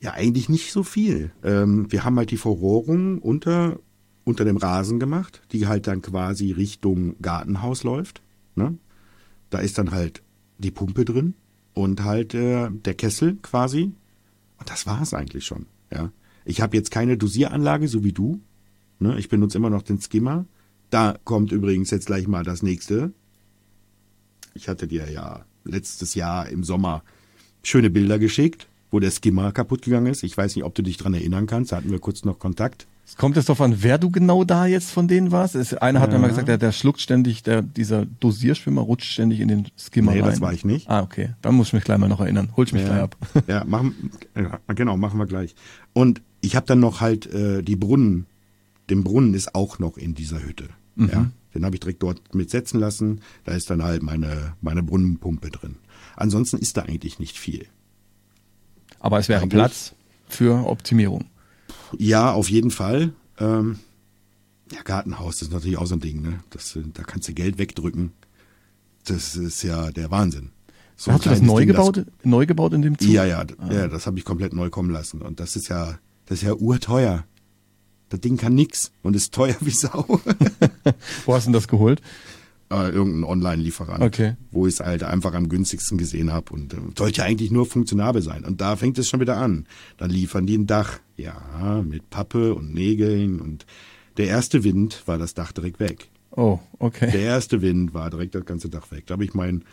[0.00, 1.30] Ja, eigentlich nicht so viel.
[1.42, 3.78] Ähm, wir haben halt die Verrohrung unter,
[4.24, 8.22] unter dem Rasen gemacht, die halt dann quasi Richtung Gartenhaus läuft.
[8.54, 8.78] Ne?
[9.50, 10.22] Da ist dann halt
[10.58, 11.34] die Pumpe drin
[11.74, 13.92] und halt äh, der Kessel quasi.
[14.58, 15.66] Und das war's eigentlich schon.
[15.92, 16.12] Ja.
[16.44, 18.40] Ich habe jetzt keine Dosieranlage, so wie du.
[18.98, 19.18] Ne?
[19.18, 20.46] Ich benutze immer noch den Skimmer.
[20.88, 23.12] Da kommt übrigens jetzt gleich mal das nächste.
[24.54, 27.02] Ich hatte dir ja letztes Jahr im Sommer
[27.62, 30.22] schöne Bilder geschickt, wo der Skimmer kaputt gegangen ist.
[30.22, 31.72] Ich weiß nicht, ob du dich dran erinnern kannst.
[31.72, 32.86] Da hatten wir kurz noch Kontakt.
[33.06, 35.56] Es kommt jetzt darauf an, wer du genau da jetzt von denen warst.
[35.56, 36.20] Es, einer hat mir Ja.
[36.22, 40.20] mal gesagt, der, der schluckt ständig, der, dieser Dosierschwimmer rutscht ständig in den Skimmer Nee,
[40.20, 40.30] rein.
[40.30, 40.88] das war ich nicht.
[40.88, 41.30] Ah, okay.
[41.42, 42.50] Dann muss ich mich gleich mal noch erinnern.
[42.56, 43.16] Holst mich gleich Ja, ab.
[43.48, 45.56] ja, machen, ja, genau, machen wir gleich.
[45.92, 48.26] Und ich habe dann noch halt äh, die Brunnen.
[48.90, 50.68] Dem Brunnen ist auch noch in dieser Hütte.
[50.94, 51.08] Mhm.
[51.12, 53.20] Ja, den habe ich direkt dort mitsetzen lassen.
[53.44, 55.76] Da ist dann halt meine, meine Brunnenpumpe drin.
[56.16, 57.66] Ansonsten ist da eigentlich nicht viel.
[59.00, 59.94] Aber es wäre Platz
[60.28, 61.24] für Optimierung.
[61.98, 63.12] Ja, auf jeden Fall.
[63.38, 63.80] Ähm,
[64.72, 66.22] ja, Gartenhaus ist natürlich auch so ein Ding.
[66.22, 66.40] Ne?
[66.50, 68.12] Das, da kannst du Geld wegdrücken.
[69.04, 70.50] Das ist ja der Wahnsinn.
[70.96, 73.08] So Hast du das neu Ding, gebaut, das, neu gebaut in dem Zug?
[73.08, 73.72] Ja, ja, ah.
[73.72, 75.22] ja das habe ich komplett neu kommen lassen.
[75.22, 77.24] Und das ist ja, das ist ja urteuer.
[78.10, 80.20] Das Ding kann nix und ist teuer wie Sau.
[81.24, 82.02] Wo hast du denn das geholt?
[82.72, 84.36] Äh, irgendein Online-Lieferant, okay.
[84.52, 88.22] wo ich es halt einfach am günstigsten gesehen habe und äh, sollte eigentlich nur funktionabel
[88.22, 88.44] sein.
[88.44, 89.66] Und da fängt es schon wieder an.
[89.96, 93.66] Dann liefern die ein Dach, ja, mit Pappe und Nägeln und
[94.18, 96.10] der erste Wind war das Dach direkt weg.
[96.30, 97.10] Oh, okay.
[97.10, 99.04] Der erste Wind war direkt das ganze Dach weg.
[99.08, 99.64] Da habe ich meinen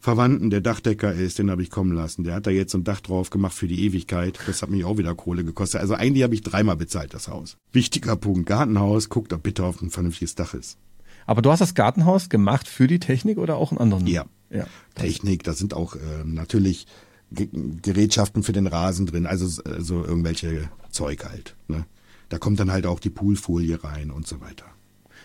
[0.00, 2.24] Verwandten, der Dachdecker ist, den habe ich kommen lassen.
[2.24, 4.38] Der hat da jetzt ein Dach drauf gemacht für die Ewigkeit.
[4.46, 5.82] Das hat mich auch wieder Kohle gekostet.
[5.82, 7.58] Also eigentlich habe ich dreimal bezahlt, das Haus.
[7.72, 10.78] Wichtiger Punkt, Gartenhaus, guckt ob bitte auf ein vernünftiges Dach ist.
[11.26, 14.06] Aber du hast das Gartenhaus gemacht für die Technik oder auch einen anderen?
[14.06, 14.24] Ja.
[14.50, 14.66] ja.
[14.94, 16.86] Technik, da sind auch äh, natürlich
[17.30, 21.56] Gerätschaften für den Rasen drin, also also irgendwelche Zeug halt.
[21.66, 21.84] Ne?
[22.28, 24.66] Da kommt dann halt auch die Poolfolie rein und so weiter.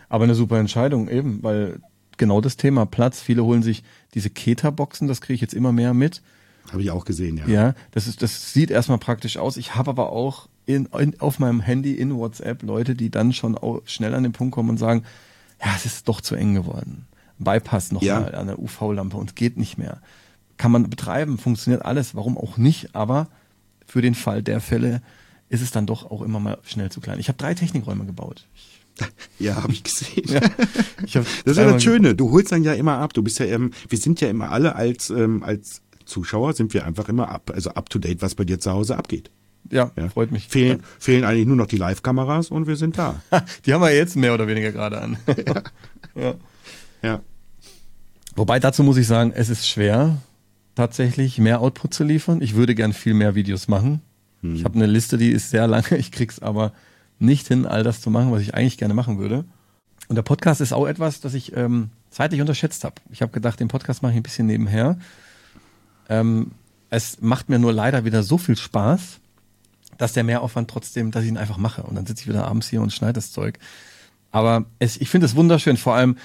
[0.10, 1.80] Aber eine super Entscheidung eben, weil
[2.18, 3.22] genau das Thema Platz.
[3.22, 3.84] Viele holen sich
[4.14, 6.22] diese Keta-Boxen, das kriege ich jetzt immer mehr mit.
[6.72, 7.48] Habe ich auch gesehen, ja.
[7.48, 9.58] Ja, das ist, das sieht erstmal praktisch aus.
[9.58, 13.58] Ich habe aber auch in, in, auf meinem Handy in WhatsApp Leute, die dann schon
[13.86, 15.04] schnell an den Punkt kommen und sagen,
[15.64, 17.08] ja, es ist doch zu eng geworden.
[17.38, 18.24] Bypass noch ja.
[18.24, 20.02] an der UV-Lampe und geht nicht mehr.
[20.58, 23.28] Kann man betreiben, funktioniert alles, warum auch nicht, aber
[23.86, 25.02] für den Fall der Fälle
[25.50, 27.20] ist es dann doch auch immer mal schnell zu klein.
[27.20, 28.48] Ich habe drei Technikräume gebaut.
[29.40, 30.26] Ja, habe ich gesehen.
[30.28, 30.42] Ja,
[31.06, 32.14] ich hab das ist ja das Schöne.
[32.14, 33.14] Du holst dann ja immer ab.
[33.14, 36.86] Du bist ja, ähm, wir sind ja immer alle als ähm, als Zuschauer sind wir
[36.86, 39.32] einfach immer ab, also up to date, was bei dir zu Hause abgeht.
[39.70, 40.10] Ja, ja.
[40.10, 40.48] freut mich.
[40.48, 40.86] Fehlen, ja.
[41.00, 43.22] fehlen eigentlich nur noch die Live-Kameras und wir sind da.
[43.66, 45.18] die haben wir jetzt mehr oder weniger gerade an.
[46.16, 46.34] ja.
[47.02, 47.22] ja.
[48.36, 50.18] Wobei dazu muss ich sagen, es ist schwer,
[50.76, 52.42] tatsächlich mehr Output zu liefern.
[52.42, 54.02] Ich würde gern viel mehr Videos machen.
[54.42, 54.56] Hm.
[54.56, 55.98] Ich habe eine Liste, die ist sehr lange.
[55.98, 56.74] Ich krieg's aber
[57.20, 59.46] nicht hin, all das zu machen, was ich eigentlich gerne machen würde.
[60.08, 62.96] Und der Podcast ist auch etwas, das ich ähm, zeitlich unterschätzt habe.
[63.12, 64.98] Ich habe gedacht, den Podcast mache ich ein bisschen nebenher.
[66.10, 66.52] Ähm,
[66.90, 69.21] es macht mir nur leider wieder so viel Spaß,
[70.02, 71.84] dass der Mehraufwand trotzdem, dass ich ihn einfach mache.
[71.84, 73.60] Und dann sitze ich wieder abends hier und schneide das Zeug.
[74.32, 76.18] Aber es, ich finde es wunderschön, vor allem,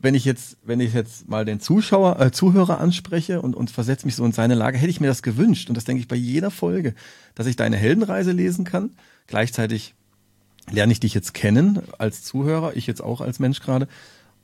[0.00, 4.06] wenn ich jetzt, wenn ich jetzt mal den Zuschauer, äh, Zuhörer anspreche und, und versetze
[4.06, 5.68] mich so in seine Lage, hätte ich mir das gewünscht.
[5.68, 6.94] Und das denke ich bei jeder Folge,
[7.36, 8.90] dass ich deine Heldenreise lesen kann.
[9.28, 9.94] Gleichzeitig
[10.68, 13.86] lerne ich dich jetzt kennen als Zuhörer, ich jetzt auch als Mensch gerade.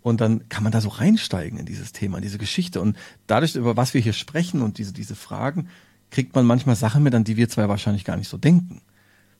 [0.03, 2.81] Und dann kann man da so reinsteigen in dieses Thema, in diese Geschichte.
[2.81, 5.69] Und dadurch, über was wir hier sprechen und diese, diese Fragen,
[6.11, 8.81] kriegt man manchmal Sachen mit, an die wir zwei wahrscheinlich gar nicht so denken.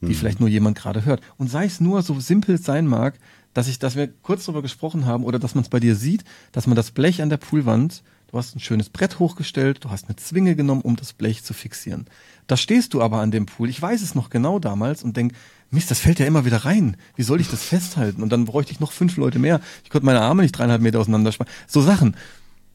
[0.01, 0.15] Die mhm.
[0.15, 1.21] vielleicht nur jemand gerade hört.
[1.37, 3.19] Und sei es nur so simpel es sein mag,
[3.55, 6.25] dass ich, dass wir kurz darüber gesprochen haben oder dass man es bei dir sieht,
[6.53, 10.07] dass man das Blech an der Poolwand, du hast ein schönes Brett hochgestellt, du hast
[10.07, 12.07] eine Zwinge genommen, um das Blech zu fixieren.
[12.47, 15.33] Da stehst du aber an dem Pool, ich weiß es noch genau damals und denk,
[15.71, 16.97] Mist, das fällt ja immer wieder rein.
[17.17, 18.23] Wie soll ich das festhalten?
[18.23, 19.61] Und dann bräuchte ich noch fünf Leute mehr.
[19.85, 21.53] Ich konnte meine Arme nicht dreieinhalb Meter auseinanderspannen.
[21.67, 22.17] So Sachen.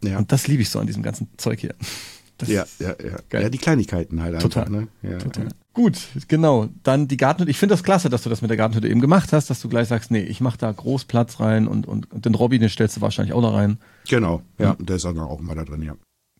[0.04, 0.18] Ja.
[0.18, 1.76] Und das liebe ich so an diesem ganzen Zeug hier.
[2.46, 3.18] Das ja, ja, ja.
[3.30, 3.44] Geil.
[3.44, 4.66] Ja, die Kleinigkeiten halt Total.
[4.66, 4.80] einfach.
[4.80, 4.88] Ne?
[5.02, 5.46] Ja, Total.
[5.46, 5.50] Ja.
[5.74, 6.70] Gut, genau.
[6.84, 7.50] Dann die Gartenhütte.
[7.50, 9.70] Ich finde das klasse, dass du das mit der Gartenhütte eben gemacht hast, dass du
[9.70, 12.70] gleich sagst, nee, ich mache da groß Platz rein und, und, und den Robby, den
[12.70, 13.78] stellst du wahrscheinlich auch da rein.
[14.08, 14.86] Genau, ja, mhm.
[14.86, 15.96] der ist auch immer da drin, ja.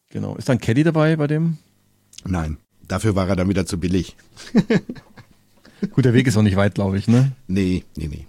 [0.10, 0.36] Genau.
[0.36, 1.58] Ist da ein Caddy dabei bei dem?
[2.26, 4.16] Nein, dafür war er dann wieder zu billig.
[5.92, 7.32] Gut, der Weg ist auch nicht weit, glaube ich, ne?
[7.48, 8.28] Nee, nee, nee.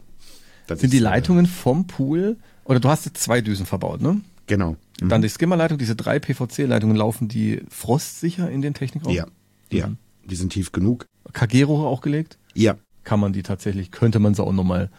[0.66, 4.22] Das Sind die äh, Leitungen vom Pool, oder du hast jetzt zwei Düsen verbaut, ne?
[4.46, 4.76] Genau.
[5.00, 5.08] Mhm.
[5.08, 9.14] Dann die Skimmerleitung, diese drei PVC-Leitungen, laufen die frostsicher in den Technikraum?
[9.14, 9.26] Ja,
[9.70, 9.88] ja.
[9.88, 9.96] Mhm.
[10.24, 11.06] Die sind tief genug.
[11.32, 12.38] KG-Rohre auch gelegt?
[12.54, 12.76] Ja.
[13.02, 14.90] Kann man die tatsächlich, könnte man sie auch nochmal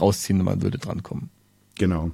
[0.00, 1.30] rausziehen, wenn man würde drankommen.
[1.76, 2.12] Genau.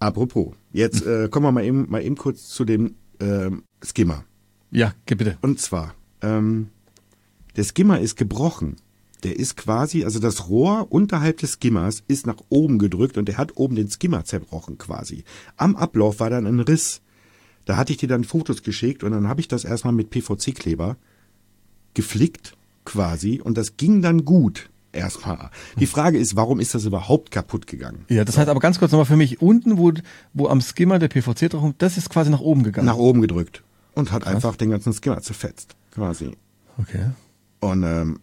[0.00, 3.50] Apropos, jetzt äh, kommen wir mal eben, mal eben kurz zu dem äh,
[3.84, 4.24] Skimmer.
[4.70, 5.38] Ja, bitte.
[5.40, 6.70] Und zwar, ähm,
[7.56, 8.76] der Skimmer ist gebrochen.
[9.24, 13.38] Der ist quasi, also das Rohr unterhalb des Skimmers ist nach oben gedrückt und der
[13.38, 15.24] hat oben den Skimmer zerbrochen quasi.
[15.56, 17.00] Am Ablauf war dann ein Riss.
[17.64, 20.96] Da hatte ich dir dann Fotos geschickt und dann habe ich das erstmal mit PVC-Kleber
[21.94, 22.54] geflickt
[22.84, 25.50] quasi und das ging dann gut erstmal.
[25.78, 28.04] Die Frage ist, warum ist das überhaupt kaputt gegangen?
[28.08, 29.92] Ja, das heißt aber ganz kurz nochmal für mich, unten, wo,
[30.34, 32.86] wo am Skimmer der PVC drauf das ist quasi nach oben gegangen.
[32.86, 33.62] Nach oben gedrückt.
[33.94, 34.34] Und hat Krass.
[34.34, 36.32] einfach den ganzen Skimmer zerfetzt, quasi.
[36.78, 37.10] Okay.
[37.60, 38.18] Und ähm,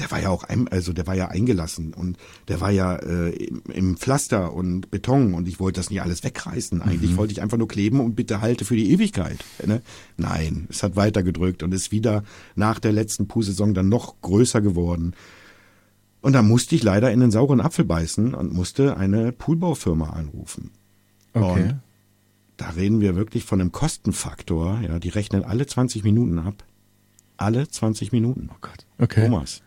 [0.00, 2.16] der war ja auch ein, also der war ja eingelassen und
[2.48, 6.24] der war ja äh, im, im Pflaster und Beton und ich wollte das nicht alles
[6.24, 6.80] wegreißen.
[6.80, 7.16] Eigentlich mhm.
[7.18, 9.38] wollte ich einfach nur kleben und bitte halte für die Ewigkeit.
[9.64, 9.82] Ne?
[10.16, 12.24] Nein, es hat weiter gedrückt und ist wieder
[12.56, 15.14] nach der letzten Puh-Saison dann noch größer geworden.
[16.22, 20.70] Und da musste ich leider in den sauren Apfel beißen und musste eine Poolbaufirma anrufen.
[21.34, 21.62] Okay.
[21.62, 21.80] Und
[22.56, 24.80] da reden wir wirklich von einem Kostenfaktor.
[24.80, 26.64] Ja, die rechnen alle 20 Minuten ab.
[27.36, 28.50] Alle 20 Minuten.
[28.52, 28.86] Oh Gott.
[28.98, 29.24] Okay.
[29.24, 29.62] Thomas.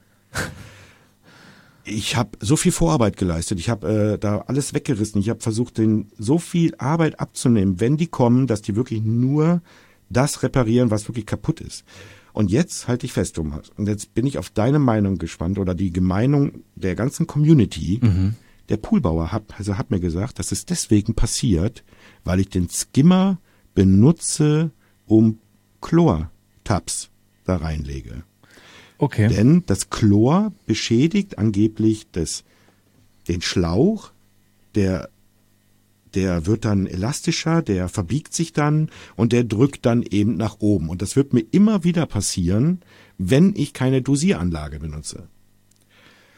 [1.86, 3.60] Ich habe so viel Vorarbeit geleistet.
[3.60, 5.20] Ich habe äh, da alles weggerissen.
[5.20, 9.62] Ich habe versucht, den so viel Arbeit abzunehmen, wenn die kommen, dass die wirklich nur
[10.10, 11.84] das reparieren, was wirklich kaputt ist.
[12.32, 13.70] Und jetzt halte ich fest, Thomas.
[13.78, 18.00] Und jetzt bin ich auf deine Meinung gespannt oder die Meinung der ganzen Community.
[18.70, 21.84] Der Poolbauer hat, also hat mir gesagt, dass es deswegen passiert,
[22.24, 23.40] weil ich den Skimmer
[23.76, 24.72] benutze,
[25.06, 25.40] um
[25.82, 27.10] Chlortabs
[27.44, 28.24] da reinlege.
[29.04, 29.28] Okay.
[29.28, 32.46] Denn das Chlor beschädigt angeblich das,
[33.28, 34.14] den Schlauch,
[34.76, 35.10] der,
[36.14, 40.88] der wird dann elastischer, der verbiegt sich dann und der drückt dann eben nach oben.
[40.88, 42.80] Und das wird mir immer wieder passieren,
[43.18, 45.28] wenn ich keine Dosieranlage benutze.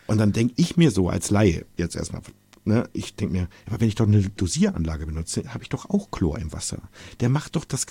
[0.07, 2.24] Und dann denke ich mir so als Laie jetzt erstmal,
[2.63, 6.09] ne, ich denke mir, aber wenn ich doch eine Dosieranlage benutze, habe ich doch auch
[6.09, 6.89] Chlor im Wasser.
[7.20, 7.86] Der macht doch das,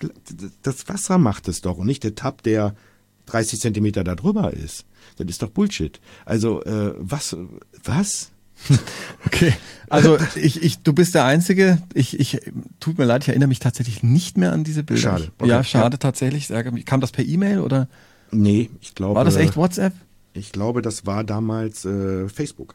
[0.63, 2.75] das Wasser macht es doch und nicht der Tab, der
[3.27, 4.85] 30 Zentimeter da drüber ist.
[5.17, 6.01] Das ist doch Bullshit.
[6.25, 7.37] Also, äh, was,
[7.85, 8.31] was?
[9.27, 9.53] Okay.
[9.89, 11.79] Also ich, ich, du bist der Einzige.
[11.93, 12.41] Ich, ich,
[12.79, 15.03] tut mir leid, ich erinnere mich tatsächlich nicht mehr an diese Bilder.
[15.03, 15.33] Schade.
[15.39, 15.49] Okay.
[15.49, 16.47] Ja, schade tatsächlich.
[16.47, 16.85] Sage mich.
[16.87, 17.89] Kam das per E-Mail oder
[18.31, 19.17] Nee, ich glaube.
[19.17, 19.93] war das echt WhatsApp?
[20.35, 22.75] Ich glaube, das war damals äh, Facebook.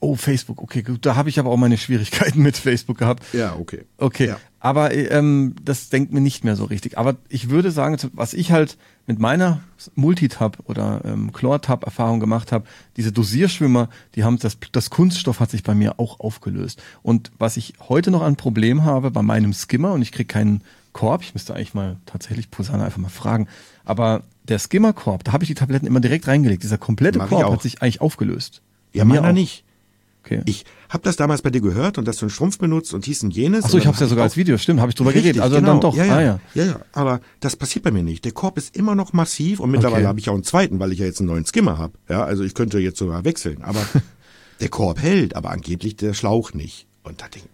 [0.00, 0.62] Oh, Facebook.
[0.62, 1.04] Okay, gut.
[1.06, 3.22] Da habe ich aber auch meine Schwierigkeiten mit Facebook gehabt.
[3.32, 3.84] Ja, okay.
[3.98, 4.38] Okay, Ja.
[4.66, 6.98] Aber ähm, das denkt mir nicht mehr so richtig.
[6.98, 9.60] Aber ich würde sagen, was ich halt mit meiner
[9.94, 15.62] Multitab oder ähm, Chlortab-Erfahrung gemacht habe, diese Dosierschwimmer, die haben das, das Kunststoff hat sich
[15.62, 16.82] bei mir auch aufgelöst.
[17.04, 20.62] Und was ich heute noch an Problem habe bei meinem Skimmer und ich krieg keinen
[20.92, 23.46] Korb, ich müsste eigentlich mal tatsächlich Posana einfach mal fragen,
[23.84, 26.64] aber der Skimmerkorb, da habe ich die Tabletten immer direkt reingelegt.
[26.64, 28.62] Dieser komplette Mach Korb hat sich eigentlich aufgelöst.
[28.92, 29.62] Ja, meiner nicht.
[30.26, 30.42] Okay.
[30.46, 33.22] Ich habe das damals bei dir gehört und dass du einen Strumpf benutzt und dies
[33.22, 33.64] und jenes.
[33.64, 35.42] Achso, ich habe es ja sogar als Video, stimmt, habe ich drüber Richtig, geredet.
[35.42, 35.68] Also genau.
[35.68, 35.96] dann doch.
[35.96, 36.40] Ja, ja, Ah, ja.
[36.54, 36.80] ja, ja.
[36.92, 38.24] Aber das passiert bei mir nicht.
[38.24, 40.06] Der Korb ist immer noch massiv und mittlerweile Okay.
[40.08, 41.94] habe ich auch einen zweiten, weil ich ja jetzt einen neuen Skimmer habe.
[42.08, 43.62] Ja, also ich könnte jetzt sogar wechseln.
[43.62, 43.80] Aber
[44.60, 46.86] der Korb hält, aber angeblich der Schlauch nicht.
[47.04, 47.46] Und da denk,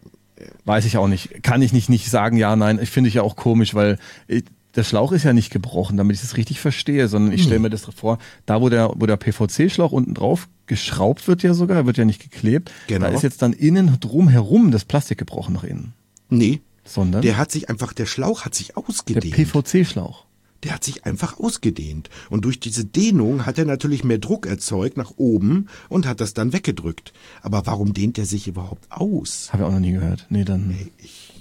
[0.64, 1.42] Weiß ich auch nicht.
[1.44, 2.80] Kann ich nicht, nicht sagen, ja, nein.
[2.82, 4.44] Ich finde ich ja auch komisch, weil ich,
[4.74, 7.70] der Schlauch ist ja nicht gebrochen, damit ich das richtig verstehe, sondern ich stelle mir
[7.70, 11.98] das vor, da wo der, wo der PVC-Schlauch unten drauf geschraubt wird ja sogar, wird
[11.98, 13.06] ja nicht geklebt, Genau.
[13.06, 15.92] da ist jetzt dann innen drumherum das Plastik gebrochen nach innen.
[16.30, 19.34] nee, Sondern der hat sich einfach, der Schlauch hat sich der ausgedehnt.
[19.34, 20.24] PVC-Schlauch.
[20.64, 22.08] der hat sich einfach ausgedehnt.
[22.30, 26.34] Und durch diese Dehnung hat er natürlich mehr Druck erzeugt nach oben und hat das
[26.34, 27.12] dann weggedrückt.
[27.42, 29.52] Aber warum dehnt er sich überhaupt aus?
[29.52, 30.26] Habe ich auch noch nie gehört.
[30.30, 30.70] Nee, dann.
[30.70, 31.32] Ey, Ich,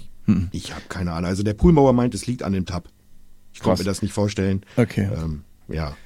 [0.52, 1.28] ich habe keine Ahnung.
[1.30, 2.88] Also der Poolmauer meint, es liegt an dem Tab.
[3.62, 4.62] Konnte mir das nicht vorstellen.
[4.76, 5.08] Okay.
[5.14, 5.96] Ähm, ja.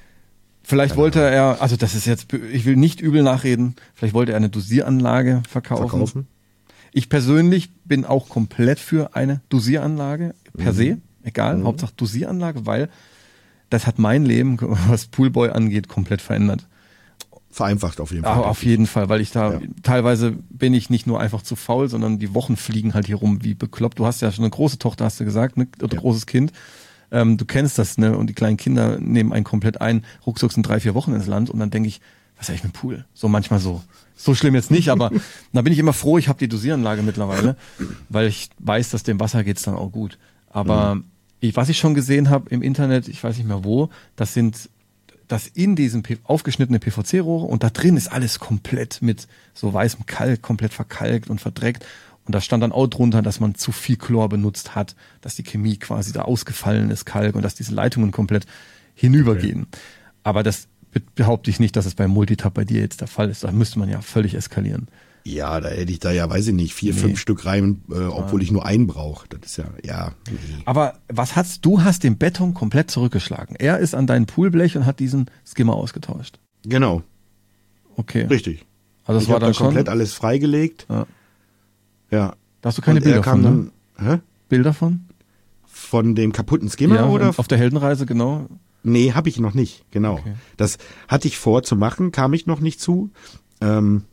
[0.63, 4.37] Vielleicht wollte er, also das ist jetzt, ich will nicht übel nachreden, vielleicht wollte er
[4.37, 5.87] eine Dosieranlage verkaufen.
[5.89, 6.27] Verkaufen?
[6.91, 12.89] Ich persönlich bin auch komplett für eine Dosieranlage per se, egal, Hauptsache Dosieranlage, weil
[13.69, 14.57] das hat mein Leben,
[14.89, 16.67] was Poolboy angeht, komplett verändert.
[17.49, 18.33] Vereinfacht auf jeden Fall.
[18.33, 19.61] Aber auf jeden Fall, weil ich da Ja.
[19.83, 23.43] teilweise bin ich nicht nur einfach zu faul, sondern die Wochen fliegen halt hier rum
[23.43, 23.97] wie bekloppt.
[23.99, 25.67] Du hast ja schon eine große Tochter, hast du gesagt, ne?
[25.81, 26.01] oder Ja.
[26.01, 26.51] großes Kind.
[27.11, 28.17] Ähm, du kennst das, ne?
[28.17, 30.03] Und die kleinen Kinder nehmen einen komplett ein.
[30.25, 32.01] Ruckzuck sind drei, vier Wochen ins Land und dann denke ich,
[32.37, 33.05] was ist eigentlich mit dem Pool?
[33.13, 33.81] So manchmal so.
[34.15, 35.11] So schlimm jetzt nicht, aber
[35.53, 37.55] da bin ich immer froh, ich habe die Dosieranlage mittlerweile,
[38.09, 40.17] weil ich weiß, dass dem Wasser geht's dann auch gut.
[40.49, 41.01] Aber
[41.39, 44.69] ich, was ich schon gesehen habe im Internet, ich weiß nicht mehr wo, das sind
[45.27, 50.41] das in diesem aufgeschnittene PVC-Rohre und da drin ist alles komplett mit so weißem Kalk,
[50.41, 51.85] komplett verkalkt und verdreckt.
[52.27, 55.43] Und da stand dann auch drunter, dass man zu viel Chlor benutzt hat, dass die
[55.43, 58.45] Chemie quasi da ausgefallen ist, Kalk, und dass diese Leitungen komplett
[58.95, 59.67] hinübergehen.
[60.23, 63.29] Aber das be- behaupte ich nicht, dass es beim Multitab bei dir jetzt der Fall
[63.29, 63.43] ist.
[63.45, 64.87] Da müsste man ja völlig eskalieren.
[65.23, 68.41] Ja, da hätte ich da ja, weiß ich nicht, vier, fünf Stück rein, äh, obwohl
[68.41, 69.27] ich nur einen brauche.
[69.27, 70.11] Das ist ja, ja.
[70.29, 70.37] nee.
[70.65, 73.55] Aber was hast du hast den Beton komplett zurückgeschlagen.
[73.57, 76.39] Er ist an dein Poolblech und hat diesen Skimmer ausgetauscht.
[76.65, 77.03] Genau,
[77.95, 78.25] Okay.
[78.25, 78.65] richtig.
[79.05, 79.91] Also das ich war dann dann komplett schon.
[79.93, 80.85] alles freigelegt.
[80.89, 81.05] Ja.
[82.11, 82.35] Ja.
[82.61, 83.71] Da hast du keine Und Bilder er von, ne?
[83.97, 84.19] dann, hä?
[84.49, 85.05] Bilder von?
[85.65, 87.33] Von dem kaputten Skimmer oder?
[87.37, 88.47] auf der Heldenreise, genau.
[88.83, 90.13] Nee, habe ich noch nicht, genau.
[90.13, 90.33] Okay.
[90.55, 90.77] Das
[91.07, 93.09] hatte ich vor zu machen, kam ich noch nicht zu.
[93.61, 94.03] Ähm,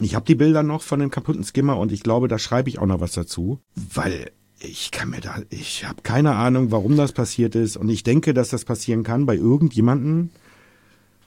[0.00, 2.78] ich habe die Bilder noch von dem kaputten Skimmer und ich glaube, da schreibe ich
[2.78, 4.30] auch noch was dazu, weil
[4.60, 8.32] ich kann mir da, ich habe keine Ahnung, warum das passiert ist und ich denke,
[8.34, 10.30] dass das passieren kann bei irgendjemanden.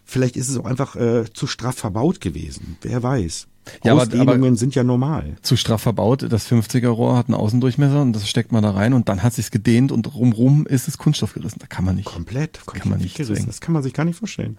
[0.05, 2.77] Vielleicht ist es auch einfach äh, zu straff verbaut gewesen.
[2.81, 3.47] Wer weiß.
[3.83, 5.35] Ja, aber- Ausdehnungen sind ja normal.
[5.41, 6.25] Zu straff verbaut.
[6.29, 9.33] Das 50er Rohr hat einen Außendurchmesser und das steckt man da rein und dann hat
[9.33, 11.59] sich's gedehnt und rumrum ist es Kunststoff gerissen.
[11.59, 12.05] Da kann man nicht.
[12.05, 12.59] Komplett.
[12.65, 13.35] Kann man nicht gerissen.
[13.35, 13.47] zwingen.
[13.47, 14.57] Das kann man sich gar nicht vorstellen.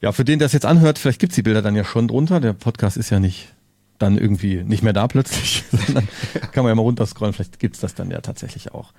[0.00, 2.40] Ja, für den, der es jetzt anhört, vielleicht gibt's die Bilder dann ja schon drunter.
[2.40, 3.54] Der Podcast ist ja nicht
[3.98, 6.08] dann irgendwie nicht mehr da plötzlich, sondern
[6.50, 7.32] kann man ja mal runterscrollen.
[7.32, 8.92] Vielleicht gibt's das dann ja tatsächlich auch.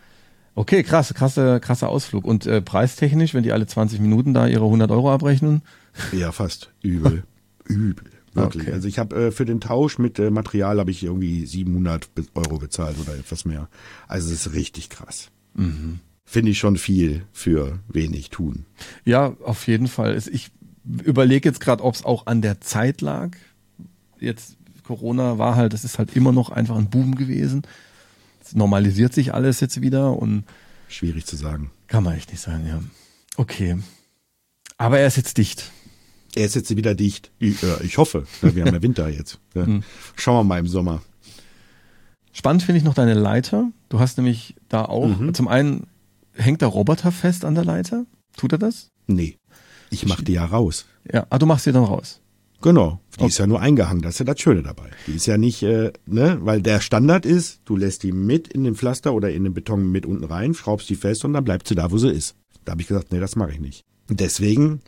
[0.56, 2.24] Okay, krass, krasse, krasser Ausflug.
[2.24, 5.62] Und äh, preistechnisch, wenn die alle 20 Minuten da ihre 100 Euro abrechnen?
[6.14, 6.72] Ja, fast.
[6.82, 7.24] Übel.
[7.66, 8.06] Übel.
[8.36, 8.64] Wirklich.
[8.64, 8.74] Okay.
[8.74, 12.26] Also ich habe äh, für den Tausch mit äh, Material habe ich irgendwie 700 Be-
[12.34, 13.70] Euro bezahlt oder etwas mehr.
[14.08, 15.30] Also es ist richtig krass.
[15.54, 16.00] Mhm.
[16.26, 18.66] Finde ich schon viel für wenig tun.
[19.06, 20.18] Ja, auf jeden Fall.
[20.32, 20.52] Ich
[21.04, 23.32] überlege jetzt gerade, ob es auch an der Zeit lag.
[24.20, 27.62] Jetzt Corona war halt, das ist halt immer noch einfach ein Boom gewesen.
[28.44, 30.44] Es normalisiert sich alles jetzt wieder und
[30.90, 31.72] Schwierig zu sagen.
[31.88, 32.82] kann man echt nicht sagen, ja.
[33.38, 33.78] Okay.
[34.78, 35.72] Aber er ist jetzt dicht.
[36.36, 37.32] Er ist jetzt wieder dicht.
[37.40, 38.26] Ich, äh, ich hoffe.
[38.42, 39.40] Ja, wir haben ja Winter jetzt.
[39.54, 39.66] Ja.
[39.66, 39.84] Hm.
[40.16, 41.02] Schauen wir mal im Sommer.
[42.32, 43.72] Spannend finde ich noch deine Leiter.
[43.90, 45.34] Du hast nämlich da auch, Mhm.
[45.34, 45.88] zum einen
[46.34, 48.06] hängt der Roboter fest an der Leiter.
[48.36, 48.90] Tut er das?
[49.06, 49.38] Nee.
[49.92, 50.86] Ich mach die ja raus.
[51.12, 51.28] Ja.
[51.30, 52.20] Ah, du machst sie dann raus.
[52.62, 53.00] Genau.
[53.16, 53.28] Die Okay.
[53.28, 54.02] ist ja nur eingehangen.
[54.02, 54.90] Das ist ja das Schöne dabei.
[55.06, 58.64] Die ist ja nicht, äh, ne, weil der Standard ist, du lässt die mit in
[58.64, 61.68] den Pflaster oder in den Beton mit unten rein, schraubst die fest und dann bleibt
[61.68, 62.36] sie da, wo sie ist.
[62.66, 63.84] Da habe ich gesagt, nee, das mache ich nicht.
[64.10, 64.80] Deswegen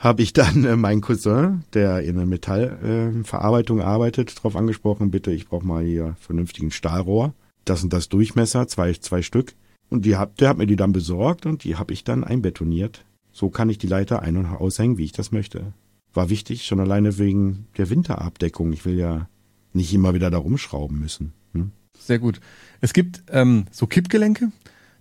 [0.00, 5.30] habe ich dann äh, meinen Cousin, der in der Metallverarbeitung äh, arbeitet, darauf angesprochen, bitte,
[5.30, 7.34] ich brauche mal hier vernünftigen Stahlrohr.
[7.66, 9.54] Das und das Durchmesser, zwei, zwei Stück.
[9.90, 13.04] Und die hat, der hat mir die dann besorgt und die habe ich dann einbetoniert.
[13.32, 15.74] So kann ich die Leiter ein- und aushängen, wie ich das möchte.
[16.14, 18.72] War wichtig, schon alleine wegen der Winterabdeckung.
[18.72, 19.28] Ich will ja
[19.74, 21.34] nicht immer wieder da rumschrauben müssen.
[21.52, 21.72] Hm?
[21.98, 22.40] Sehr gut.
[22.80, 24.50] Es gibt ähm, so Kippgelenke,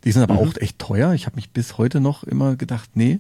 [0.04, 0.40] die sind aber Mhm.
[0.40, 1.14] auch echt teuer.
[1.14, 3.20] Ich habe mich bis heute noch immer gedacht, nee,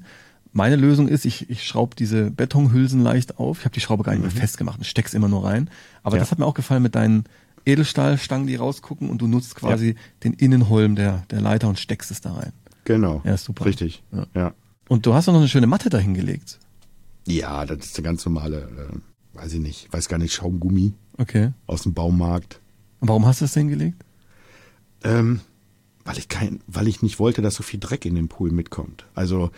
[0.52, 3.60] meine Lösung ist, ich, ich schraube diese Betonhülsen leicht auf.
[3.60, 5.70] Ich habe die Schraube gar nicht mehr festgemacht und steck's immer nur rein.
[6.04, 6.18] Aber Mhm.
[6.18, 6.22] Ja.
[6.24, 7.26] das hat mir auch gefallen mit deinen
[7.66, 12.22] Edelstahlstangen, die rausgucken und du nutzt quasi den Innenholm der, der Leiter und steckst es
[12.22, 12.52] da rein.
[12.86, 13.22] Genau.
[13.26, 13.66] Ja, ist super.
[13.66, 14.02] Richtig.
[14.12, 14.26] Ja.
[14.34, 14.54] Ja.
[14.88, 16.58] Und du hast auch noch eine schöne Matte dahingelegt.
[17.28, 21.52] Ja, das ist der ganz normale, äh, weiß ich nicht, weiß gar nicht, Schaumgummi Okay.
[21.68, 22.60] aus dem Baumarkt.
[23.02, 24.04] Und warum hast du das hingelegt?
[25.04, 25.41] Ähm,
[26.06, 29.06] weil ich kein, weil ich nicht wollte, dass so viel Dreck in den Pool mitkommt.
[29.14, 29.52] Also,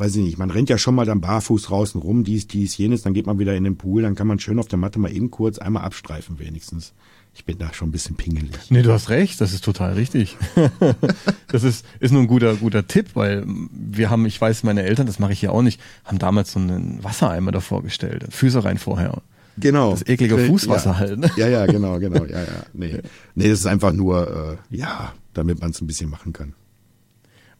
[0.00, 3.02] weiß ich nicht, man rennt ja schon mal dann barfuß draußen rum, dies, dies, jenes,
[3.02, 5.12] dann geht man wieder in den Pool, dann kann man schön auf der Matte mal
[5.12, 6.94] eben kurz einmal abstreifen wenigstens.
[7.32, 8.70] Ich bin da schon ein bisschen pingelig.
[8.70, 10.36] Nee, du hast recht, das ist total richtig.
[11.48, 15.06] das ist, ist nur ein guter, guter Tipp, weil wir haben, ich weiß, meine Eltern,
[15.06, 18.78] das mache ich hier auch nicht, haben damals so einen Wassereimer davor gestellt, Füße rein
[18.78, 19.22] vorher.
[19.58, 19.92] Genau.
[19.92, 20.98] Das eklige Äh, Fußwasser ja.
[20.98, 21.30] halt, ne?
[21.36, 22.64] Ja, ja, genau, genau, ja, ja.
[22.72, 22.98] Nee,
[23.34, 26.54] nee das ist einfach nur, äh, ja, damit man es ein bisschen machen kann.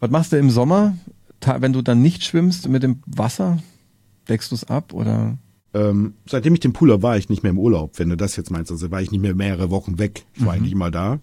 [0.00, 0.96] Was machst du im Sommer,
[1.40, 3.58] wenn du dann nicht schwimmst mit dem Wasser?
[4.28, 5.38] Deckst du es ab oder?
[5.72, 8.36] Ähm, seitdem ich den Pool habe, war ich nicht mehr im Urlaub, wenn du das
[8.36, 8.70] jetzt meinst.
[8.70, 10.24] Also war ich nicht mehr mehrere Wochen weg.
[10.34, 11.20] Ich war eigentlich immer da.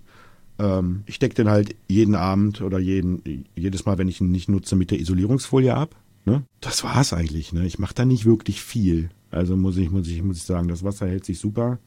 [0.60, 4.50] Ähm, ich decke den halt jeden Abend oder jeden, jedes Mal, wenn ich ihn nicht
[4.50, 5.96] nutze, mit der Isolierungsfolie ab.
[6.26, 6.44] Ne?
[6.62, 7.54] Das war's eigentlich.
[7.54, 7.66] Ne?
[7.66, 9.10] Ich mache da nicht wirklich viel.
[9.32, 11.80] Also muss ich, muss ich, muss ich sagen, das Wasser hält sich super.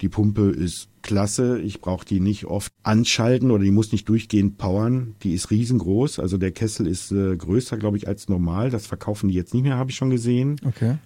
[0.00, 1.60] Die Pumpe ist klasse.
[1.60, 5.14] Ich brauche die nicht oft anschalten oder die muss nicht durchgehend powern.
[5.22, 6.18] Die ist riesengroß.
[6.18, 8.70] Also der Kessel ist äh, größer, glaube ich, als normal.
[8.70, 10.56] Das verkaufen die jetzt nicht mehr, habe ich schon gesehen.
[10.64, 10.96] Okay.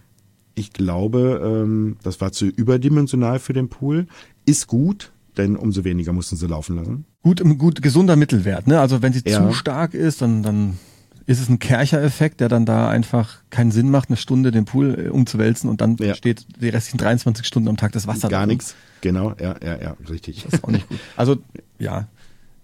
[0.54, 4.06] Ich glaube, ähm, das war zu überdimensional für den Pool.
[4.46, 7.04] Ist gut, denn umso weniger mussten sie laufen lassen.
[7.22, 8.80] Gut, gut, gesunder Mittelwert, ne?
[8.80, 9.46] Also wenn sie Ja.
[9.48, 10.78] zu stark ist, dann, dann
[11.26, 15.06] ist es ein Kercher-Effekt, der dann da einfach keinen Sinn macht, eine Stunde den Pool
[15.06, 16.14] äh, umzuwälzen und dann Ja.
[16.14, 18.46] steht die restlichen 23 Stunden am Tag das Wasser Gar da.
[18.46, 18.74] nichts.
[19.00, 20.44] Genau, ja, ja, ja, richtig.
[20.44, 20.98] Das ist auch nicht gut.
[21.16, 21.36] Also,
[21.78, 22.08] ja.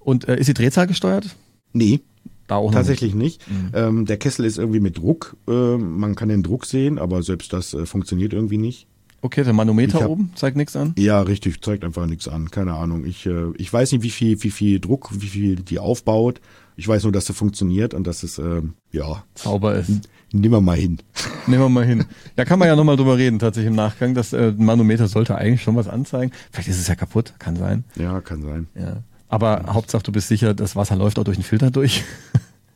[0.00, 1.34] Und äh, ist die Drehzahl gesteuert?
[1.72, 2.00] Nee,
[2.46, 3.42] Da auch tatsächlich nicht.
[3.50, 3.70] Mhm.
[3.74, 5.36] Ähm, der Kessel ist irgendwie mit Druck.
[5.48, 8.86] Äh, man kann den Druck sehen, aber selbst das äh, funktioniert irgendwie nicht.
[9.22, 10.94] Okay, der Manometer hab- oben zeigt nichts an.
[10.98, 12.50] Ja, richtig, zeigt einfach nichts an.
[12.50, 13.06] Keine Ahnung.
[13.06, 16.40] Ich, äh, ich weiß nicht, wie viel, wie viel Druck, wie viel die aufbaut.
[16.76, 19.90] Ich weiß nur, dass sie funktioniert und dass es, ähm, ja, Zauber ist.
[20.32, 20.98] nehmen wir mal hin.
[21.46, 22.04] Nehmen wir mal hin.
[22.36, 24.14] Da kann man ja nochmal drüber reden, tatsächlich im Nachgang.
[24.14, 26.32] Das äh, Manometer sollte eigentlich schon was anzeigen.
[26.50, 27.84] Vielleicht ist es ja kaputt, kann sein.
[27.96, 28.66] Ja, kann sein.
[28.74, 29.02] Ja.
[29.28, 32.02] Aber Hauptsache, du bist sicher, das Wasser läuft auch durch den Filter durch.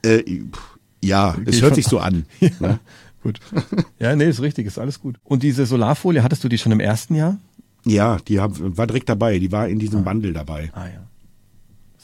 [0.04, 0.22] Äh,
[1.02, 2.24] ja, Geh es hört sich so an.
[2.40, 2.78] ja, Ne?
[3.22, 3.40] gut.
[3.98, 5.16] Ja, nee, ist richtig, ist alles gut.
[5.24, 7.38] Und diese Solarfolie, hattest du die schon im ersten Jahr?
[7.84, 9.38] Ja, die hab, war direkt dabei.
[9.38, 10.70] Die war in diesem Bundle dabei.
[10.74, 11.06] Ah ja.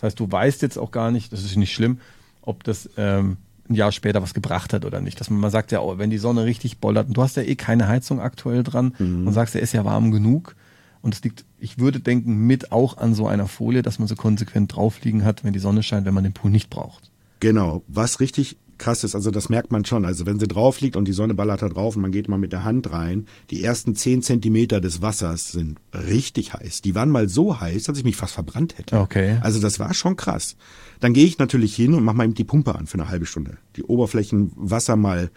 [0.05, 1.99] Das heißt, du weißt jetzt auch gar nicht, das ist nicht schlimm,
[2.43, 3.39] ob das ähm,
[3.71, 5.19] ein Jahr später was gebracht hat oder nicht.
[5.19, 7.43] Dass man, man sagt ja, oh, wenn die Sonne richtig bollert und du hast ja
[7.43, 10.57] eh keine Heizung aktuell dran und sagst, er ist ja warm genug.
[11.01, 14.15] Und es liegt, ich würde denken, mit auch an so einer Folie, dass man so
[14.15, 17.11] konsequent draufliegen hat, wenn die Sonne scheint, wenn man den Pool nicht braucht.
[17.41, 17.83] Genau.
[17.89, 20.05] Was richtig krass ist, also das merkt man schon.
[20.05, 22.39] Also wenn sie drauf liegt und die Sonne ballert da drauf und man geht mal
[22.39, 26.83] mit der Hand rein, die ersten zehn Zentimeter des Wassers sind richtig heiß.
[26.83, 28.99] Die waren mal so heiß, dass ich mich fast verbrannt hätte.
[28.99, 29.39] Okay.
[29.41, 30.57] Also das war schon krass.
[31.01, 33.25] Dann gehe ich natürlich hin und mache mal eben die Pumpe an für eine halbe
[33.25, 33.57] Stunde.
[33.77, 35.31] Die Oberflächenwasser mal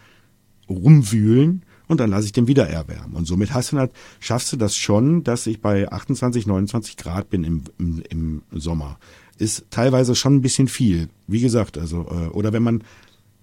[0.69, 3.15] rumwühlen und dann lasse ich den wieder erwärmen.
[3.15, 3.89] Und somit hast du,
[4.19, 8.99] schaffst du das schon, dass ich bei 28, 29 Grad bin im, im, im Sommer.
[9.37, 11.07] Ist teilweise schon ein bisschen viel.
[11.27, 12.83] Wie gesagt, also, äh, oder wenn man,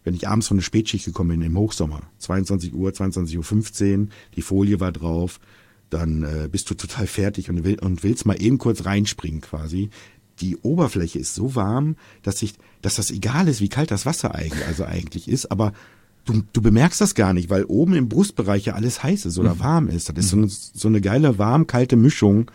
[0.04, 4.42] wenn ich abends von der Spätschicht gekommen bin im Hochsommer, 22 Uhr, 22.15 Uhr, die
[4.42, 5.40] Folie war drauf,
[5.90, 9.90] dann äh, bist du total fertig und, will, und willst mal eben kurz reinspringen quasi.
[10.40, 14.34] Die Oberfläche ist so warm, dass ich, dass das egal ist, wie kalt das Wasser
[14.34, 15.72] eigentlich, also eigentlich ist, aber
[16.24, 19.54] du, du bemerkst das gar nicht, weil oben im Brustbereich ja alles heiß ist oder
[19.54, 19.60] mhm.
[19.60, 20.08] warm ist.
[20.08, 22.50] Das ist so eine, so eine geile warm-kalte Mischung.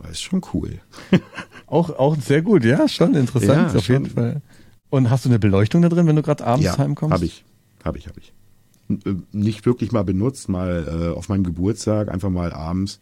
[0.00, 0.78] Das ist schon cool.
[1.66, 4.04] auch, auch sehr gut, ja, schon interessant, ja, auf schon.
[4.04, 4.42] jeden Fall.
[4.90, 7.12] Und hast du eine Beleuchtung da drin, wenn du gerade abends ja, heimkommst?
[7.14, 7.44] Habe ich,
[7.84, 8.32] habe ich, habe ich.
[9.06, 13.00] Äh, nicht wirklich mal benutzt, mal äh, auf meinem Geburtstag einfach mal abends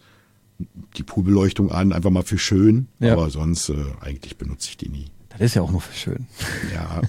[0.96, 2.88] die Poolbeleuchtung an, einfach mal für schön.
[2.98, 3.12] Ja.
[3.12, 5.06] Aber sonst äh, eigentlich benutze ich die nie.
[5.30, 6.26] Das ist ja auch nur für schön.
[6.74, 7.02] Ja,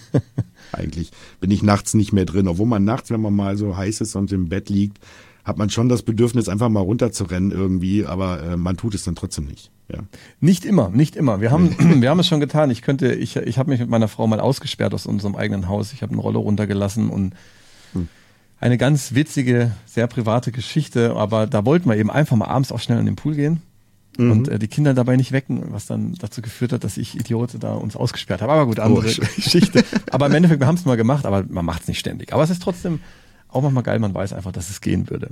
[0.74, 2.48] eigentlich bin ich nachts nicht mehr drin.
[2.48, 5.00] Obwohl man nachts, wenn man mal so heiß ist und im Bett liegt,
[5.48, 9.16] hat man schon das Bedürfnis, einfach mal runterzurennen irgendwie, aber äh, man tut es dann
[9.16, 9.72] trotzdem nicht.
[9.90, 10.00] Ja.
[10.42, 11.40] Nicht immer, nicht immer.
[11.40, 12.70] Wir haben, wir haben es schon getan.
[12.70, 15.94] Ich könnte, ich, ich habe mich mit meiner Frau mal ausgesperrt aus unserem eigenen Haus.
[15.94, 17.34] Ich habe eine Rolle runtergelassen und
[17.94, 18.10] hm.
[18.60, 22.82] eine ganz witzige, sehr private Geschichte, aber da wollten wir eben einfach mal abends auch
[22.82, 23.62] schnell in den Pool gehen
[24.18, 24.32] mhm.
[24.32, 27.58] und äh, die Kinder dabei nicht wecken, was dann dazu geführt hat, dass ich Idiote
[27.58, 28.52] da uns ausgesperrt habe.
[28.52, 29.86] Aber gut, andere oh, Geschichte.
[30.12, 32.34] aber im Endeffekt, wir haben es mal gemacht, aber man macht es nicht ständig.
[32.34, 33.00] Aber es ist trotzdem
[33.50, 35.32] auch manchmal geil, man weiß einfach, dass es gehen würde.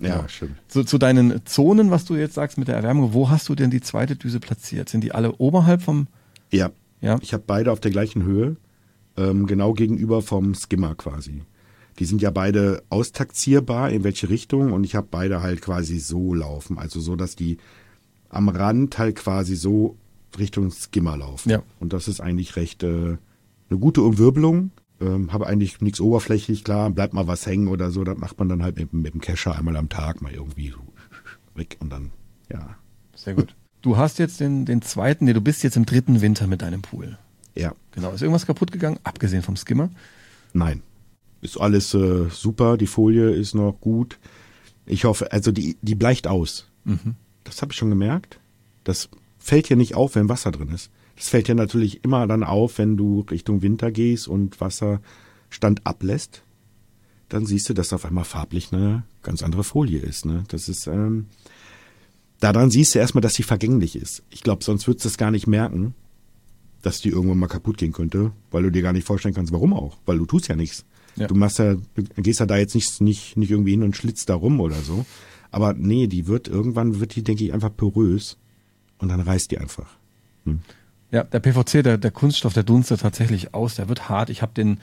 [0.00, 0.28] Ja, ja.
[0.28, 0.56] stimmt.
[0.68, 3.70] Zu, zu deinen Zonen, was du jetzt sagst mit der Erwärmung, wo hast du denn
[3.70, 4.88] die zweite Düse platziert?
[4.88, 6.06] Sind die alle oberhalb vom?
[6.50, 6.70] Ja.
[7.00, 7.18] Ja.
[7.20, 8.56] Ich habe beide auf der gleichen Höhe,
[9.16, 11.42] ähm, genau gegenüber vom Skimmer quasi.
[11.98, 16.34] Die sind ja beide austaxierbar in welche Richtung und ich habe beide halt quasi so
[16.34, 17.58] laufen, also so, dass die
[18.28, 19.96] am Rand halt quasi so
[20.38, 21.50] Richtung Skimmer laufen.
[21.50, 21.62] Ja.
[21.80, 23.16] Und das ist eigentlich recht äh,
[23.70, 24.70] eine gute Umwirbelung.
[25.00, 28.48] Ähm, habe eigentlich nichts oberflächlich, klar, bleibt mal was hängen oder so, das macht man
[28.48, 30.74] dann halt mit, mit dem Kescher einmal am Tag mal irgendwie
[31.54, 32.10] weg und dann,
[32.50, 32.76] ja.
[33.14, 33.54] Sehr gut.
[33.80, 36.82] Du hast jetzt den, den zweiten, nee, du bist jetzt im dritten Winter mit deinem
[36.82, 37.16] Pool.
[37.54, 37.74] Ja.
[37.92, 38.10] Genau.
[38.12, 39.90] Ist irgendwas kaputt gegangen, abgesehen vom Skimmer?
[40.52, 40.82] Nein.
[41.40, 44.18] Ist alles äh, super, die Folie ist noch gut.
[44.86, 46.66] Ich hoffe, also die, die bleicht aus.
[46.84, 47.14] Mhm.
[47.44, 48.40] Das habe ich schon gemerkt.
[48.84, 50.90] Das fällt ja nicht auf, wenn Wasser drin ist.
[51.18, 56.44] Das fällt ja natürlich immer dann auf, wenn du Richtung Winter gehst und Wasserstand ablässt.
[57.28, 60.26] Dann siehst du, dass auf einmal farblich eine ganz andere Folie ist.
[60.26, 60.44] Ne?
[60.46, 61.26] Das ist, ähm,
[62.38, 64.22] daran siehst du erstmal, dass sie vergänglich ist.
[64.30, 65.94] Ich glaube, sonst würdest du es gar nicht merken,
[66.82, 69.74] dass die irgendwann mal kaputt gehen könnte, weil du dir gar nicht vorstellen kannst, warum
[69.74, 69.98] auch.
[70.06, 70.84] Weil du tust ja nichts.
[71.16, 71.26] Ja.
[71.26, 71.74] Du machst ja,
[72.16, 75.04] gehst ja da jetzt nicht, nicht, nicht irgendwie hin und schlitzt da rum oder so.
[75.50, 78.38] Aber nee, die wird irgendwann wird die, denke ich, einfach porös
[78.98, 79.98] und dann reißt die einfach.
[80.44, 80.60] Hm.
[81.10, 84.28] Ja, der PVC, der, der Kunststoff, der dunstet tatsächlich aus, der wird hart.
[84.28, 84.78] Ich habe den,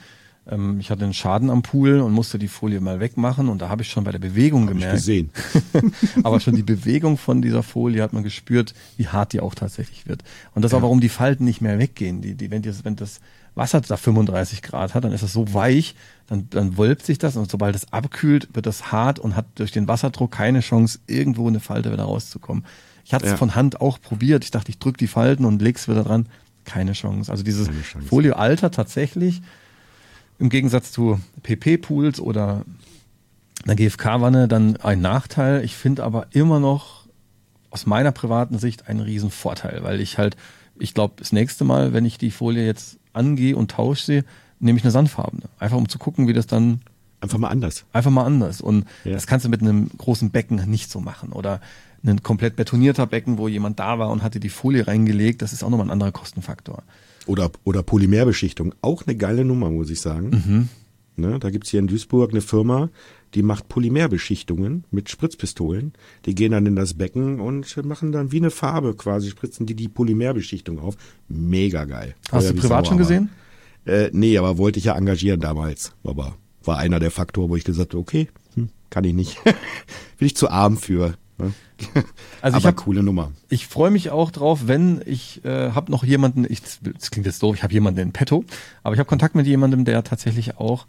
[0.48, 3.68] ähm, ich hatte einen Schaden am Pool und musste die Folie mal wegmachen und da
[3.68, 4.94] habe ich schon bei der Bewegung hab gemerkt.
[4.94, 5.30] Ich gesehen.
[6.24, 10.08] aber schon die Bewegung von dieser Folie hat man gespürt, wie hart die auch tatsächlich
[10.08, 10.22] wird.
[10.54, 10.78] Und das ist ja.
[10.78, 12.22] auch, warum die Falten nicht mehr weggehen.
[12.22, 13.20] Die, die, wenn, die, wenn das
[13.54, 15.94] Wasser da 35 Grad hat, dann ist das so weich,
[16.26, 19.70] dann, dann wölbt sich das und sobald es abkühlt, wird das hart und hat durch
[19.70, 22.64] den Wasserdruck keine Chance, irgendwo eine Falte wieder rauszukommen.
[23.06, 23.36] Ich hatte es ja.
[23.36, 24.42] von Hand auch probiert.
[24.42, 26.26] Ich dachte, ich drücke die Falten und leg's wieder dran.
[26.64, 27.30] Keine Chance.
[27.30, 27.70] Also dieses
[28.04, 29.42] Folie Alter tatsächlich,
[30.40, 32.64] im Gegensatz zu PP-Pools oder
[33.62, 35.64] einer GFK-Wanne dann ein Nachteil.
[35.64, 37.06] Ich finde aber immer noch
[37.70, 40.36] aus meiner privaten Sicht einen riesen Vorteil, weil ich halt,
[40.76, 44.22] ich glaube, das nächste Mal, wenn ich die Folie jetzt angehe und tausche sie,
[44.58, 45.44] nehme ich eine sandfarbene.
[45.60, 46.80] Einfach um zu gucken, wie das dann.
[47.20, 47.84] Einfach mal anders.
[47.92, 48.60] Einfach mal anders.
[48.60, 49.12] Und ja.
[49.12, 51.30] das kannst du mit einem großen Becken nicht so machen.
[51.32, 51.60] Oder
[52.06, 55.62] ein komplett betonierter Becken, wo jemand da war und hatte die Folie reingelegt, das ist
[55.62, 56.82] auch nochmal ein anderer Kostenfaktor.
[57.26, 60.30] Oder, oder Polymerbeschichtung, auch eine geile Nummer, muss ich sagen.
[60.30, 60.68] Mhm.
[61.18, 62.90] Ne, da gibt's hier in Duisburg eine Firma,
[63.34, 65.94] die macht Polymerbeschichtungen mit Spritzpistolen.
[66.26, 69.74] Die gehen dann in das Becken und machen dann wie eine Farbe quasi, spritzen die
[69.74, 70.96] die Polymerbeschichtung auf.
[71.28, 72.14] Mega geil.
[72.30, 73.30] Hast du privat schon gesehen?
[73.86, 75.92] Äh, nee, aber wollte ich ja engagieren damals.
[76.04, 79.42] Aber war einer der Faktoren, wo ich gesagt habe, okay, hm, kann ich nicht.
[80.18, 81.14] Bin ich zu arm für.
[81.38, 81.52] Ne?
[82.42, 83.32] Also aber ich hab, coole Nummer.
[83.48, 87.42] Ich freue mich auch drauf, wenn ich äh, habe noch jemanden, ich, das klingt jetzt
[87.42, 88.44] doof, ich habe jemanden in petto,
[88.82, 90.86] aber ich habe Kontakt mit jemandem, der tatsächlich auch,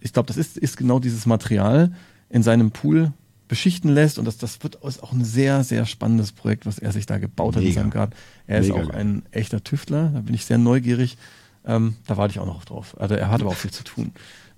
[0.00, 1.92] ich glaube, das ist, ist genau dieses Material
[2.28, 3.12] in seinem Pool
[3.48, 6.92] beschichten lässt und das, das wird ist auch ein sehr, sehr spannendes Projekt, was er
[6.92, 7.68] sich da gebaut hat Mega.
[7.68, 8.12] in seinem Garten.
[8.46, 11.16] Er Mega ist auch ein echter Tüftler, da bin ich sehr neugierig.
[11.64, 12.96] Ähm, da warte ich auch noch drauf.
[12.98, 14.12] Also er hat aber auch viel zu tun.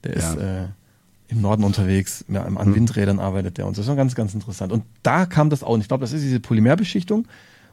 [0.04, 0.30] Der ja.
[0.30, 0.66] ist äh,
[1.30, 2.74] im Norden unterwegs, ja, an hm.
[2.74, 3.82] Windrädern arbeitet der und so.
[3.82, 4.72] Das ist ganz, ganz interessant.
[4.72, 5.70] Und da kam das auch.
[5.74, 7.26] Und ich glaube, das ist diese Polymerbeschichtung.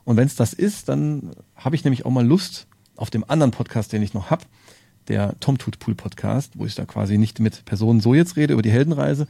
[0.05, 3.51] Und wenn es das ist, dann habe ich nämlich auch mal Lust, auf dem anderen
[3.51, 4.43] Podcast, den ich noch habe,
[5.07, 8.53] der Tom Tut Pool Podcast, wo ich da quasi nicht mit Personen so jetzt rede
[8.53, 9.27] über die Heldenreise,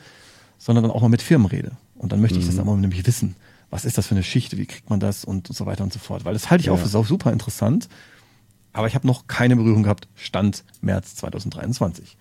[0.57, 1.71] sondern dann auch mal mit Firmen rede.
[1.95, 2.57] Und dann möchte ich das Mhm.
[2.59, 3.35] dann mal nämlich wissen.
[3.69, 4.55] Was ist das für eine Schicht?
[4.57, 5.25] Wie kriegt man das?
[5.25, 6.23] Und so weiter und so fort.
[6.25, 6.83] Weil das halte ich auch Ja.
[6.83, 7.89] für sau- super interessant.
[8.73, 10.07] Aber ich habe noch keine Berührung gehabt.
[10.15, 12.17] Stand März 2023.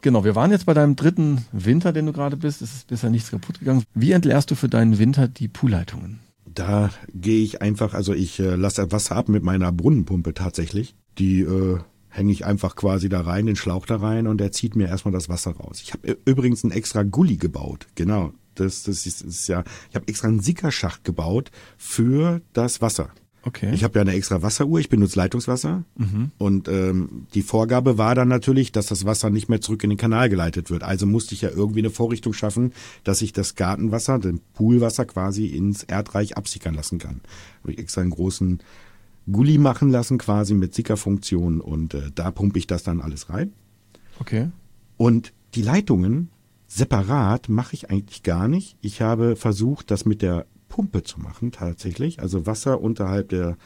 [0.00, 2.62] Genau, wir waren jetzt bei deinem dritten Winter, den du gerade bist.
[2.62, 3.82] Es ist bisher nichts kaputt gegangen.
[3.94, 6.20] Wie entleerst du für deinen Winter die Poolleitungen?
[6.46, 10.94] Da gehe ich einfach, also ich äh, lasse Wasser ab mit meiner Brunnenpumpe tatsächlich.
[11.18, 11.78] Die äh,
[12.08, 15.12] hänge ich einfach quasi da rein, den Schlauch da rein und der zieht mir erstmal
[15.12, 15.80] das Wasser raus.
[15.82, 17.86] Ich habe übrigens einen extra Gully gebaut.
[17.94, 18.32] Genau.
[18.54, 23.10] Das, das, ist, das ist ja, ich habe extra einen Sickerschacht gebaut für das Wasser.
[23.42, 23.72] Okay.
[23.72, 25.84] Ich habe ja eine extra Wasseruhr, ich benutze Leitungswasser
[26.38, 29.96] und ähm, die Vorgabe war dann natürlich, dass das Wasser nicht mehr zurück in den
[29.96, 30.82] Kanal geleitet wird.
[30.82, 32.72] Also musste ich ja irgendwie eine Vorrichtung schaffen,
[33.04, 37.20] dass ich das Gartenwasser, den Poolwasser quasi ins Erdreich absickern lassen kann.
[37.62, 38.58] Habe ich extra einen großen
[39.30, 43.52] Gully machen lassen quasi mit Sickerfunktion und äh, da pumpe ich das dann alles rein.
[44.20, 44.48] okay.
[44.96, 46.30] Und die Leitungen
[46.66, 48.76] separat mache ich eigentlich gar nicht.
[48.80, 50.46] Ich habe versucht, das mit der
[50.78, 52.20] Pumpe zu machen, tatsächlich.
[52.20, 53.56] Also Wasser unterhalb der,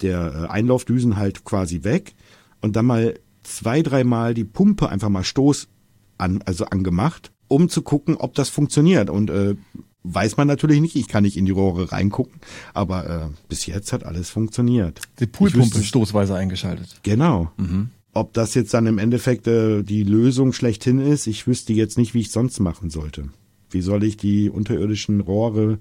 [0.00, 2.14] der äh, Einlaufdüsen halt quasi weg
[2.62, 5.68] und dann mal zwei, dreimal die Pumpe einfach mal Stoß
[6.16, 9.10] an, also angemacht, um zu gucken, ob das funktioniert.
[9.10, 9.56] Und äh,
[10.04, 12.40] weiß man natürlich nicht, ich kann nicht in die Rohre reingucken,
[12.72, 15.02] aber äh, bis jetzt hat alles funktioniert.
[15.20, 17.00] Die Poolpumpe stoßweise eingeschaltet.
[17.02, 17.52] Genau.
[17.58, 17.90] Mhm.
[18.14, 22.14] Ob das jetzt dann im Endeffekt äh, die Lösung schlechthin ist, ich wüsste jetzt nicht,
[22.14, 23.28] wie ich sonst machen sollte.
[23.68, 25.78] Wie soll ich die unterirdischen Rohre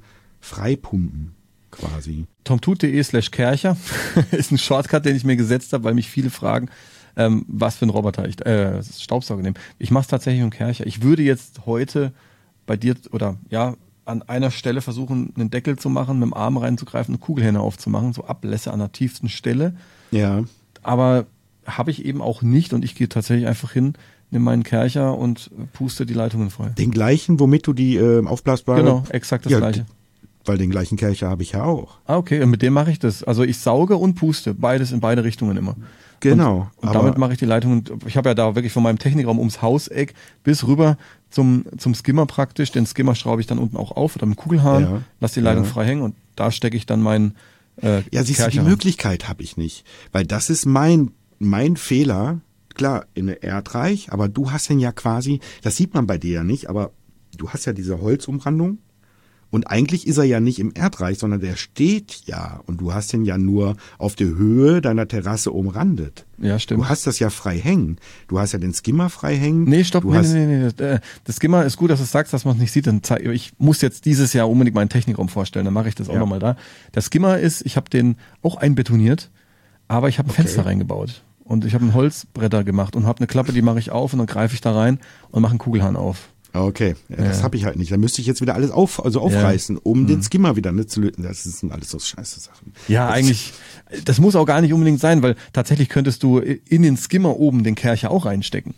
[0.48, 1.36] freipumpen,
[1.72, 2.26] quasi?
[2.44, 3.78] tomtut.de slash Kercher
[4.32, 6.70] ist ein Shortcut, den ich mir gesetzt habe, weil mich viele fragen,
[7.18, 9.56] ähm, was für ein Roboter ich, äh, Staubsauger nehme.
[9.78, 10.88] Ich mache es tatsächlich dem Kercher.
[10.88, 12.14] Ich würde jetzt heute
[12.66, 13.76] bei dir oder ja
[14.06, 18.14] an einer Stelle versuchen, einen Deckel zu machen, mit dem Arm reinzugreifen, eine Kugelhähne aufzumachen,
[18.14, 19.76] so Ablässe an der tiefsten Stelle.
[20.12, 20.46] Ja.
[20.82, 21.26] Aber
[21.66, 23.94] habe ich eben auch nicht und ich gehe tatsächlich einfach hin,
[24.32, 26.70] nehme meinen Kercher und puste die Leitungen frei.
[26.70, 28.80] Den gleichen, womit du die äh, aufblasbare...
[28.80, 29.86] Genau, exakt das ja, gleiche.
[30.48, 31.98] Weil den gleichen Kelcher habe ich ja auch.
[32.06, 33.24] Ah, okay, und mit dem mache ich das.
[33.24, 35.76] Also ich sauge und puste, beides in beide Richtungen immer.
[36.20, 37.84] Genau, Und, und damit mache ich die Leitungen.
[38.08, 40.98] Ich habe ja da wirklich von meinem Technikraum ums Hauseck bis rüber
[41.30, 42.72] zum, zum Skimmer praktisch.
[42.72, 45.42] Den Skimmer schraube ich dann unten auch auf oder mit dem Kugelhahn, Ja, lass die
[45.42, 45.70] Leitung ja.
[45.70, 47.36] frei hängen und da stecke ich dann meinen
[47.84, 48.64] äh, Ja, siehst du, die Kercher.
[48.64, 49.86] Möglichkeit habe ich nicht.
[50.12, 52.40] Weil das ist mein, mein Fehler.
[52.74, 56.32] Klar, in der Erdreich, aber du hast den ja quasi, das sieht man bei dir
[56.36, 56.92] ja nicht, aber
[57.38, 58.78] du hast ja diese Holzumrandung.
[59.50, 62.60] Und eigentlich ist er ja nicht im Erdreich, sondern der steht ja.
[62.66, 66.26] Und du hast den ja nur auf der Höhe deiner Terrasse umrandet.
[66.38, 66.82] Ja, stimmt.
[66.82, 67.98] Du hast das ja frei hängen.
[68.28, 69.64] Du hast ja den Skimmer frei hängen.
[69.64, 70.70] Nee, stopp, du nee, hast, nee, nee, nee.
[70.76, 72.88] Das, äh, das Skimmer ist gut, dass du es sagst, dass man es nicht sieht.
[72.88, 76.10] Dann zeig, ich muss jetzt dieses Jahr unbedingt meinen Technikraum vorstellen, dann mache ich das
[76.10, 76.20] auch Ja.
[76.20, 76.58] nochmal da.
[76.94, 79.32] Der Skimmer ist, ich habe den auch einbetoniert,
[79.88, 80.42] aber ich habe ein Okay.
[80.42, 81.24] Fenster reingebaut.
[81.46, 84.20] Und ich habe ein Holzbretter gemacht und habe eine Klappe, die mache ich auf und
[84.20, 85.00] dann greife ich da rein
[85.32, 86.28] und mache einen Kugelhahn auf.
[86.64, 87.44] Okay, ja, das Ja.
[87.44, 87.92] habe ich halt nicht.
[87.92, 91.02] Da müsste ich jetzt wieder alles auf, also aufreißen, um den Skimmer wieder ne, zu
[91.02, 91.24] löten.
[91.24, 92.74] Das sind alles so scheiße Sachen.
[92.88, 93.54] Ja, Das- eigentlich,
[94.06, 97.64] das muss auch gar nicht unbedingt sein, weil tatsächlich könntest du in den Skimmer oben
[97.64, 98.74] den Kercher auch reinstecken.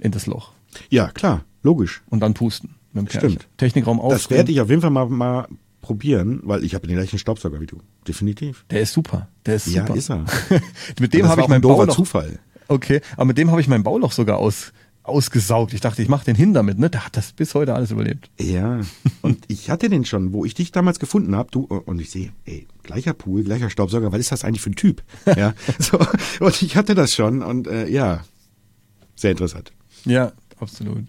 [0.00, 0.52] In das Loch.
[0.90, 2.02] Ja, klar, logisch.
[2.10, 3.28] Und dann pusten mit dem Kercher.
[3.30, 3.46] Stimmt.
[3.56, 4.12] Technikraum auf.
[4.12, 5.48] Das werde ich auf jeden Fall mal, mal
[5.80, 7.78] probieren, weil ich habe den gleichen Staubsauger wie du.
[8.08, 8.64] Definitiv.
[8.70, 9.28] Der ist super.
[9.46, 9.96] Der ist Ja, super.
[9.98, 10.24] ist er.
[11.00, 11.94] mit dem habe ich auch mein ein doofer Bauloch.
[11.96, 12.38] Zufall.
[12.68, 14.72] Okay, aber mit dem habe ich mein Bauloch sogar aus,
[15.04, 15.72] ausgesaugt.
[15.74, 16.90] Ich dachte, ich mache den hin damit, ne?
[16.90, 18.30] Der hat das bis heute alles überlebt.
[18.40, 18.80] Ja,
[19.22, 22.32] und ich hatte den schon, wo ich dich damals gefunden habe, du und ich sehe,
[22.46, 25.02] ey, gleicher Pool, gleicher Staubsauger, was ist das eigentlich für ein Typ?
[25.36, 25.98] Ja, so,
[26.40, 28.24] und ich hatte das schon und äh, ja,
[29.14, 29.72] sehr interessant.
[30.06, 31.04] Ja, absolut.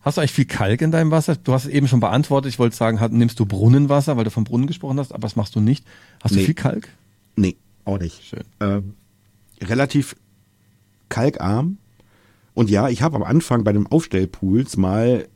[0.00, 1.34] Hast du eigentlich viel Kalk in deinem Wasser?
[1.36, 2.50] Du hast es eben schon beantwortet.
[2.52, 5.54] Ich wollte sagen, nimmst du Brunnenwasser, weil du vom Brunnen gesprochen hast, aber das machst
[5.56, 5.84] du nicht.
[6.22, 6.44] Hast du Nee.
[6.46, 6.88] viel Kalk?
[7.36, 8.22] Nee, auch nicht.
[8.24, 8.44] Schön.
[8.60, 8.94] Ähm,
[9.60, 10.14] relativ
[11.08, 11.78] kalkarm.
[12.58, 15.28] Und ja, ich habe am Anfang bei dem Aufstellpools mal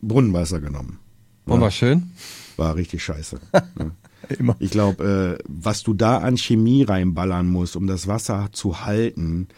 [0.00, 1.00] Brunnenwasser genommen.
[1.46, 2.12] Und war schön?
[2.56, 3.40] War richtig scheiße.
[3.52, 3.90] ja.
[4.38, 4.54] Immer.
[4.60, 9.48] Ich glaube, äh, was du da an Chemie reinballern musst, um das Wasser zu halten,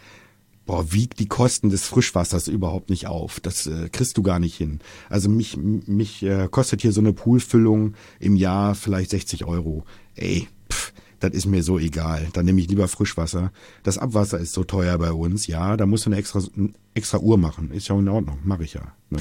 [0.65, 3.39] boah, wiegt die Kosten des Frischwassers überhaupt nicht auf.
[3.39, 4.79] Das äh, kriegst du gar nicht hin.
[5.07, 9.85] Also mich, mich äh, kostet hier so eine Poolfüllung im Jahr vielleicht 60 Euro.
[10.15, 10.47] Ey,
[11.21, 12.27] das ist mir so egal.
[12.33, 13.51] Dann nehme ich lieber Frischwasser.
[13.83, 15.47] Das Abwasser ist so teuer bei uns.
[15.47, 17.71] Ja, da musst du eine extra, eine extra Uhr machen.
[17.71, 18.39] Ist ja in Ordnung.
[18.43, 18.81] Mache ich ja.
[19.09, 19.19] Ne?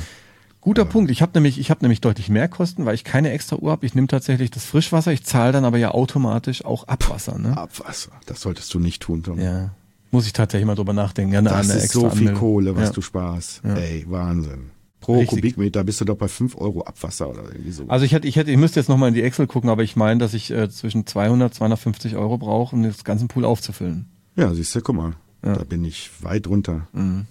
[0.62, 1.10] Guter Punkt.
[1.10, 3.86] Ich habe nämlich, ich habe nämlich deutlich mehr Kosten, weil ich keine extra Uhr habe.
[3.86, 5.12] Ich nehme tatsächlich das Frischwasser.
[5.12, 7.38] Ich zahle dann aber ja automatisch auch Abwasser.
[7.38, 7.56] Ne?
[7.56, 8.12] Abwasser.
[8.26, 9.38] Das solltest du nicht tun, Tom.
[9.38, 9.70] Ja.
[10.10, 11.32] Muss ich tatsächlich mal drüber nachdenken.
[11.32, 12.40] Ja, eine, Das eine ist extra so viel Anmeldung.
[12.40, 12.92] Kohle, was ja.
[12.92, 13.62] du sparst.
[13.64, 13.74] Ja.
[13.74, 14.70] Ey, Wahnsinn.
[15.10, 15.38] Pro Richtig.
[15.40, 17.84] Kubikmeter bist du doch bei 5 Euro Abwasser oder irgendwie so.
[17.88, 19.96] Also ich hätte, ich hätte, ich müsste jetzt nochmal in die Excel gucken, aber ich
[19.96, 24.06] meine, dass ich äh, zwischen 200, 250 Euro brauche, um das ganze Pool aufzufüllen.
[24.36, 25.12] ja, siehst du, guck mal.
[25.44, 25.54] Ja.
[25.54, 26.86] Da bin ich weit drunter.
[26.92, 27.26] Mhm.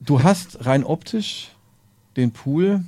[0.00, 1.50] Du hast rein optisch
[2.16, 2.82] den Pool,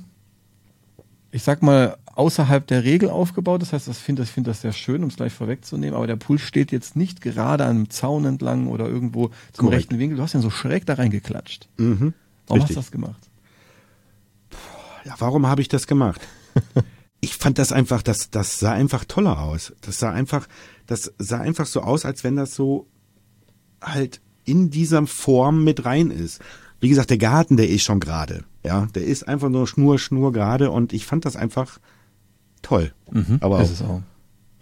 [1.31, 3.61] ich sag mal, außerhalb der Regel aufgebaut.
[3.61, 5.95] Das heißt, ich finde ich find das sehr schön, um es gleich vorwegzunehmen.
[5.95, 9.83] Aber der Pool steht jetzt nicht gerade an einem Zaun entlang oder irgendwo zum Korrekt.
[9.83, 10.17] rechten Winkel.
[10.17, 11.67] Du hast ihn so schräg da reingeklatscht.
[11.77, 12.13] Mhm.
[12.47, 12.61] Warum Richtig.
[12.61, 13.29] hast du das gemacht?
[15.05, 16.21] Ja, warum habe ich das gemacht?
[17.19, 19.73] ich fand das einfach, das, das sah einfach toller aus.
[19.81, 20.47] Das sah einfach,
[20.87, 22.87] das sah einfach so aus, als wenn das so
[23.81, 26.41] halt in dieser Form mit rein ist.
[26.79, 28.43] Wie gesagt, der Garten, der ist schon gerade.
[28.63, 31.79] Ja, der ist einfach nur schnur, schnur gerade und ich fand das einfach
[32.61, 32.93] toll.
[33.11, 34.01] Mhm, Aber auch,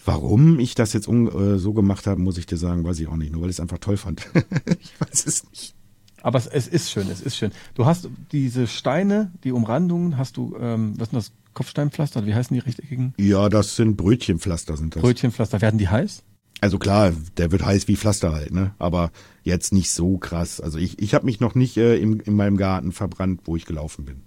[0.05, 3.15] warum ich das jetzt äh, so gemacht habe, muss ich dir sagen, weiß ich auch
[3.15, 3.31] nicht.
[3.31, 4.27] Nur weil ich es einfach toll fand.
[4.79, 5.75] ich weiß es nicht.
[6.21, 7.51] Aber es, es, ist schön, es ist schön.
[7.75, 12.25] Du hast diese Steine, die Umrandungen, hast du, ähm, was sind das, Kopfsteinpflaster?
[12.25, 13.13] Wie heißen die richtigen?
[13.17, 15.01] Ja, das sind Brötchenpflaster, sind das.
[15.01, 16.23] Brötchenpflaster, werden die heiß?
[16.61, 18.71] Also klar, der wird heiß wie Pflaster halt, ne?
[18.77, 19.11] Aber
[19.43, 20.61] jetzt nicht so krass.
[20.61, 23.65] Also ich, ich habe mich noch nicht äh, im, in meinem Garten verbrannt, wo ich
[23.65, 24.21] gelaufen bin.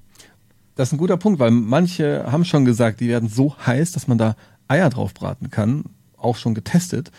[0.74, 4.09] Das ist ein guter Punkt, weil manche haben schon gesagt, die werden so heiß, dass
[4.09, 4.34] man da
[4.66, 5.84] Eier drauf braten kann.
[6.16, 7.12] Auch schon getestet.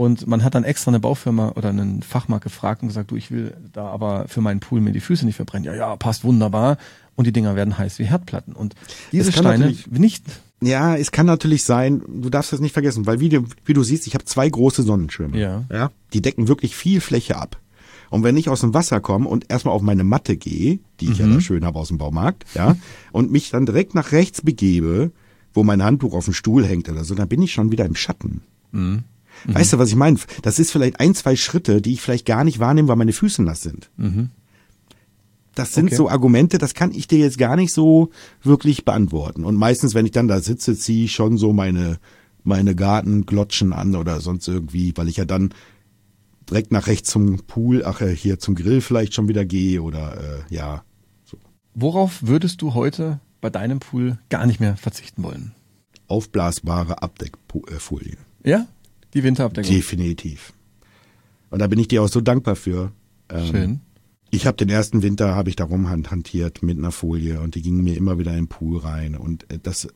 [0.00, 3.30] Und man hat dann extra eine Baufirma oder einen Fachmarkt gefragt und gesagt, du, ich
[3.30, 5.66] will da aber für meinen Pool mir die Füße nicht verbrennen.
[5.66, 6.78] Ja, ja, passt wunderbar.
[7.16, 8.54] Und die Dinger werden heiß wie Herdplatten.
[8.54, 8.74] Und
[9.12, 10.24] diese Steine nicht.
[10.62, 13.82] Ja, es kann natürlich sein, du darfst das nicht vergessen, weil wie du, wie du
[13.82, 15.38] siehst, ich habe zwei große Sonnenschirme.
[15.38, 15.64] Ja.
[15.70, 15.90] ja.
[16.14, 17.60] Die decken wirklich viel Fläche ab.
[18.08, 21.18] Und wenn ich aus dem Wasser komme und erstmal auf meine Matte gehe, die ich
[21.18, 21.28] mhm.
[21.28, 22.74] ja da schön habe aus dem Baumarkt, ja,
[23.12, 25.12] und mich dann direkt nach rechts begebe,
[25.52, 27.96] wo mein Handtuch auf dem Stuhl hängt oder so, dann bin ich schon wieder im
[27.96, 28.40] Schatten.
[28.72, 29.04] Mhm.
[29.46, 29.54] Mhm.
[29.54, 30.18] Weißt du, was ich meine?
[30.42, 33.42] Das ist vielleicht ein, zwei Schritte, die ich vielleicht gar nicht wahrnehme, weil meine Füße
[33.42, 33.90] nass sind.
[33.96, 34.30] Mhm.
[35.54, 35.96] Das sind okay.
[35.96, 38.10] so Argumente, das kann ich dir jetzt gar nicht so
[38.42, 39.44] wirklich beantworten.
[39.44, 41.98] Und meistens, wenn ich dann da sitze, ziehe ich schon so meine,
[42.44, 45.52] meine Gartenglotschen an oder sonst irgendwie, weil ich ja dann
[46.48, 50.16] direkt nach rechts zum Pool, ach äh, hier zum Grill vielleicht schon wieder gehe oder
[50.18, 50.84] äh, ja.
[51.24, 51.36] So.
[51.74, 55.52] Worauf würdest du heute bei deinem Pool gar nicht mehr verzichten wollen?
[56.08, 58.16] Aufblasbare Abdeckfolie.
[58.44, 58.66] Ja?
[59.14, 59.70] Die Winterabdeckung?
[59.70, 60.52] Definitiv.
[61.50, 62.92] Und da bin ich dir auch so dankbar für.
[63.28, 63.80] Ähm, Schön.
[64.30, 67.82] Ich habe den ersten Winter habe ich da rumhantiert mit einer Folie und die gingen
[67.82, 69.88] mir immer wieder in den Pool rein und äh, das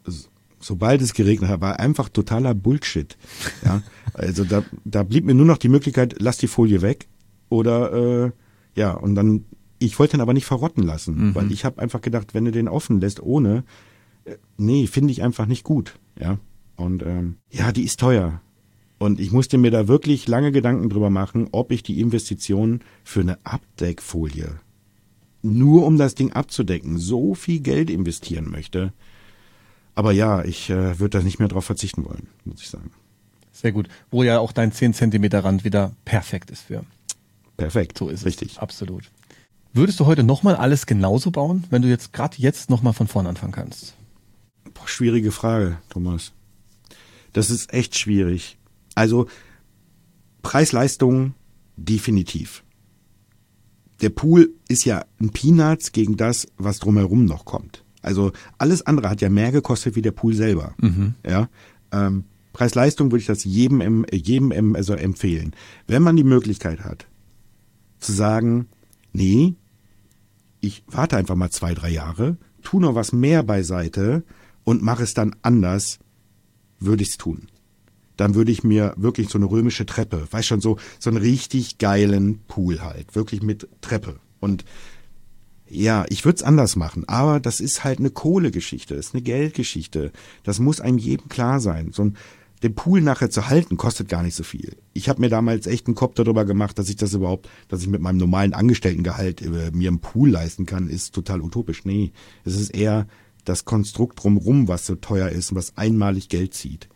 [0.58, 3.16] sobald es geregnet hat, war einfach totaler Bullshit.
[3.64, 3.82] Ja,
[4.14, 7.06] also da, da blieb mir nur noch die Möglichkeit, lass die Folie weg
[7.48, 8.30] oder äh,
[8.74, 9.44] ja und dann
[9.78, 11.34] ich wollte ihn aber nicht verrotten lassen, mhm.
[11.34, 13.64] weil ich habe einfach gedacht, wenn du den offen lässt ohne,
[14.24, 15.98] äh, nee, finde ich einfach nicht gut.
[16.18, 16.38] Ja
[16.76, 18.40] und ähm, ja, die ist teuer.
[18.98, 23.20] Und ich musste mir da wirklich lange Gedanken drüber machen, ob ich die Investition für
[23.20, 24.60] eine Abdeckfolie,
[25.42, 28.92] nur um das Ding abzudecken, so viel Geld investieren möchte.
[29.94, 32.90] Aber ja, ich äh, würde da nicht mehr drauf verzichten wollen, muss ich sagen.
[33.52, 33.88] Sehr gut.
[34.10, 36.84] Wo ja auch dein 10 Zentimeter Rand wieder perfekt ist für.
[37.56, 37.98] Perfekt.
[37.98, 38.26] So ist es.
[38.26, 38.58] Richtig.
[38.58, 39.10] Absolut.
[39.72, 43.26] Würdest du heute nochmal alles genauso bauen, wenn du jetzt gerade jetzt nochmal von vorn
[43.26, 43.94] anfangen kannst?
[44.72, 46.32] Boah, schwierige Frage, Thomas.
[47.32, 48.56] Das ist echt schwierig.
[48.94, 49.26] Also
[50.42, 51.34] Preis-Leistung
[51.76, 52.62] definitiv.
[54.00, 57.84] Der Pool ist ja ein Peanuts gegen das, was drumherum noch kommt.
[58.02, 60.74] Also alles andere hat ja mehr gekostet wie der Pool selber.
[60.78, 61.14] Mhm.
[61.26, 61.48] Ja.
[61.90, 65.56] Ähm, Preis-Leistung würde ich das jedem, jedem also empfehlen.
[65.86, 67.06] Wenn man die Möglichkeit hat,
[67.98, 68.68] zu sagen,
[69.12, 69.54] nee,
[70.60, 74.22] ich warte einfach mal zwei, drei Jahre, tu noch was mehr beiseite
[74.62, 75.98] und mache es dann anders,
[76.78, 77.48] würde ich es tun
[78.16, 81.78] dann würde ich mir wirklich so eine römische Treppe, weißt schon, so, so einen richtig
[81.78, 84.16] geilen Pool halt, wirklich mit Treppe.
[84.40, 84.64] Und
[85.68, 90.12] ja, ich würde es anders machen, aber das ist halt eine Kohlegeschichte, ist eine Geldgeschichte.
[90.42, 91.90] Das muss einem jedem klar sein.
[91.92, 92.16] So ein,
[92.62, 94.76] den Pool nachher zu halten, kostet gar nicht so viel.
[94.92, 97.88] Ich habe mir damals echt einen Kopf darüber gemacht, dass ich das überhaupt, dass ich
[97.88, 101.84] mit meinem normalen Angestelltengehalt äh, mir einen Pool leisten kann, ist total utopisch.
[101.84, 102.12] Nee,
[102.44, 103.06] es ist eher
[103.44, 106.88] das Konstrukt drumrum, was so teuer ist und was einmalig Geld zieht.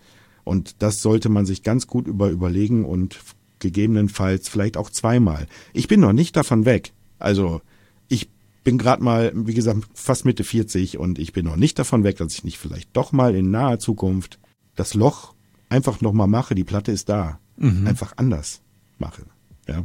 [0.48, 3.20] Und das sollte man sich ganz gut über überlegen und
[3.58, 5.46] gegebenenfalls vielleicht auch zweimal.
[5.74, 6.94] Ich bin noch nicht davon weg.
[7.18, 7.60] Also
[8.08, 8.30] ich
[8.64, 12.16] bin gerade mal, wie gesagt, fast Mitte 40 und ich bin noch nicht davon weg,
[12.16, 14.38] dass ich nicht vielleicht doch mal in naher Zukunft
[14.74, 15.34] das Loch
[15.68, 16.54] einfach nochmal mache.
[16.54, 17.38] Die Platte ist da.
[17.58, 17.86] Mhm.
[17.86, 18.62] Einfach anders
[18.96, 19.24] mache.
[19.66, 19.84] Ja.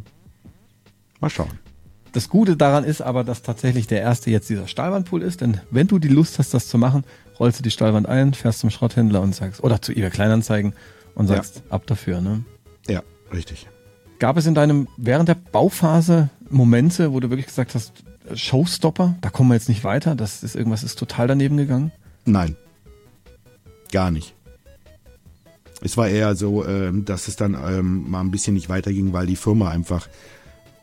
[1.20, 1.60] Mal schauen.
[2.14, 5.88] Das Gute daran ist aber, dass tatsächlich der erste jetzt dieser Stahlwandpool ist, denn wenn
[5.88, 7.04] du die Lust hast, das zu machen,
[7.40, 10.74] rollst du die Stahlwand ein, fährst zum Schrotthändler und sagst, oder zu eBay Kleinanzeigen
[11.16, 11.72] und sagst, ja.
[11.72, 12.44] ab dafür, ne?
[12.88, 13.04] Ja,
[13.34, 13.68] richtig.
[14.20, 18.04] Gab es in deinem, während der Bauphase Momente, wo du wirklich gesagt hast,
[18.34, 21.92] Showstopper, da kommen wir jetzt nicht weiter, das ist irgendwas ist total daneben gegangen?
[22.26, 22.56] Nein.
[23.92, 24.34] Gar nicht.
[25.82, 29.26] Es war eher so, ähm, dass es dann ähm, mal ein bisschen nicht weiterging, weil
[29.26, 30.08] die Firma einfach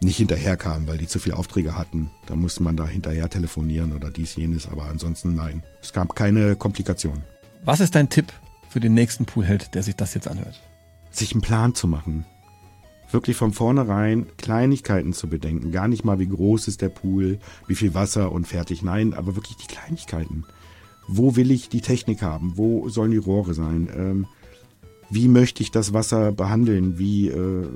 [0.02, 2.10] nicht hinterherkamen, weil die zu viele Aufträge hatten.
[2.26, 5.62] Da musste man da hinterher telefonieren oder dies, jenes, aber ansonsten nein.
[5.82, 7.22] Es gab keine Komplikationen.
[7.64, 8.32] Was ist dein Tipp
[8.70, 10.60] für den nächsten Poolheld, der sich das jetzt anhört?
[11.10, 12.24] Sich einen Plan zu machen.
[13.10, 15.72] Wirklich von vornherein Kleinigkeiten zu bedenken.
[15.72, 18.82] Gar nicht mal, wie groß ist der Pool, wie viel Wasser und fertig.
[18.82, 20.44] Nein, aber wirklich die Kleinigkeiten.
[21.08, 22.52] Wo will ich die Technik haben?
[22.56, 23.90] Wo sollen die Rohre sein?
[23.94, 24.26] Ähm,
[25.10, 26.98] wie möchte ich das Wasser behandeln?
[26.98, 27.68] Wie, äh,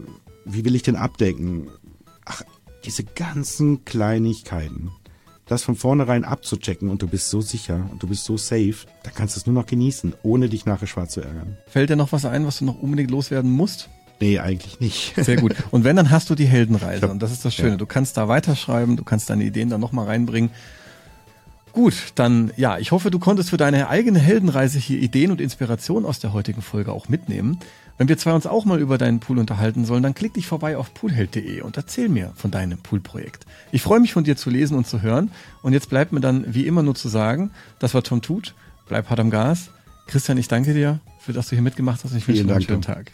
[0.45, 1.69] wie will ich den abdecken?
[2.25, 2.43] Ach,
[2.85, 4.91] diese ganzen Kleinigkeiten.
[5.47, 9.15] Das von vornherein abzuchecken und du bist so sicher und du bist so safe, dann
[9.15, 11.59] kannst du es nur noch genießen, ohne dich nachher schwarz zu ärgern.
[11.67, 13.91] Fällt dir noch was ein, was du noch unbedingt loswerden musst?
[14.21, 15.15] Nee, eigentlich nicht.
[15.17, 15.55] Sehr gut.
[15.71, 17.09] Und wenn, dann hast du die Heldenreise.
[17.09, 17.73] Und das ist das Schöne.
[17.73, 17.77] Ja.
[17.77, 20.51] Du kannst da weiterschreiben, du kannst deine Ideen da nochmal reinbringen.
[21.73, 26.07] Gut, dann ja, ich hoffe, du konntest für deine eigene Heldenreise hier Ideen und Inspiration
[26.07, 27.59] aus der heutigen Folge auch mitnehmen.
[27.97, 30.77] Wenn wir zwei uns auch mal über deinen Pool unterhalten sollen, dann klick dich vorbei
[30.77, 33.47] auf poolheld.de und erzähl mir von deinem Poolprojekt.
[33.71, 35.31] Ich freue mich von dir zu lesen und zu hören.
[35.63, 38.55] Und jetzt bleibt mir dann wie immer nur zu sagen, das war Tom Tut,
[38.89, 39.71] bleib hart am Gas.
[40.09, 42.63] Christian, ich danke dir, für dass du hier mitgemacht hast und ich wünsche dir einen
[42.63, 43.13] schönen Tag.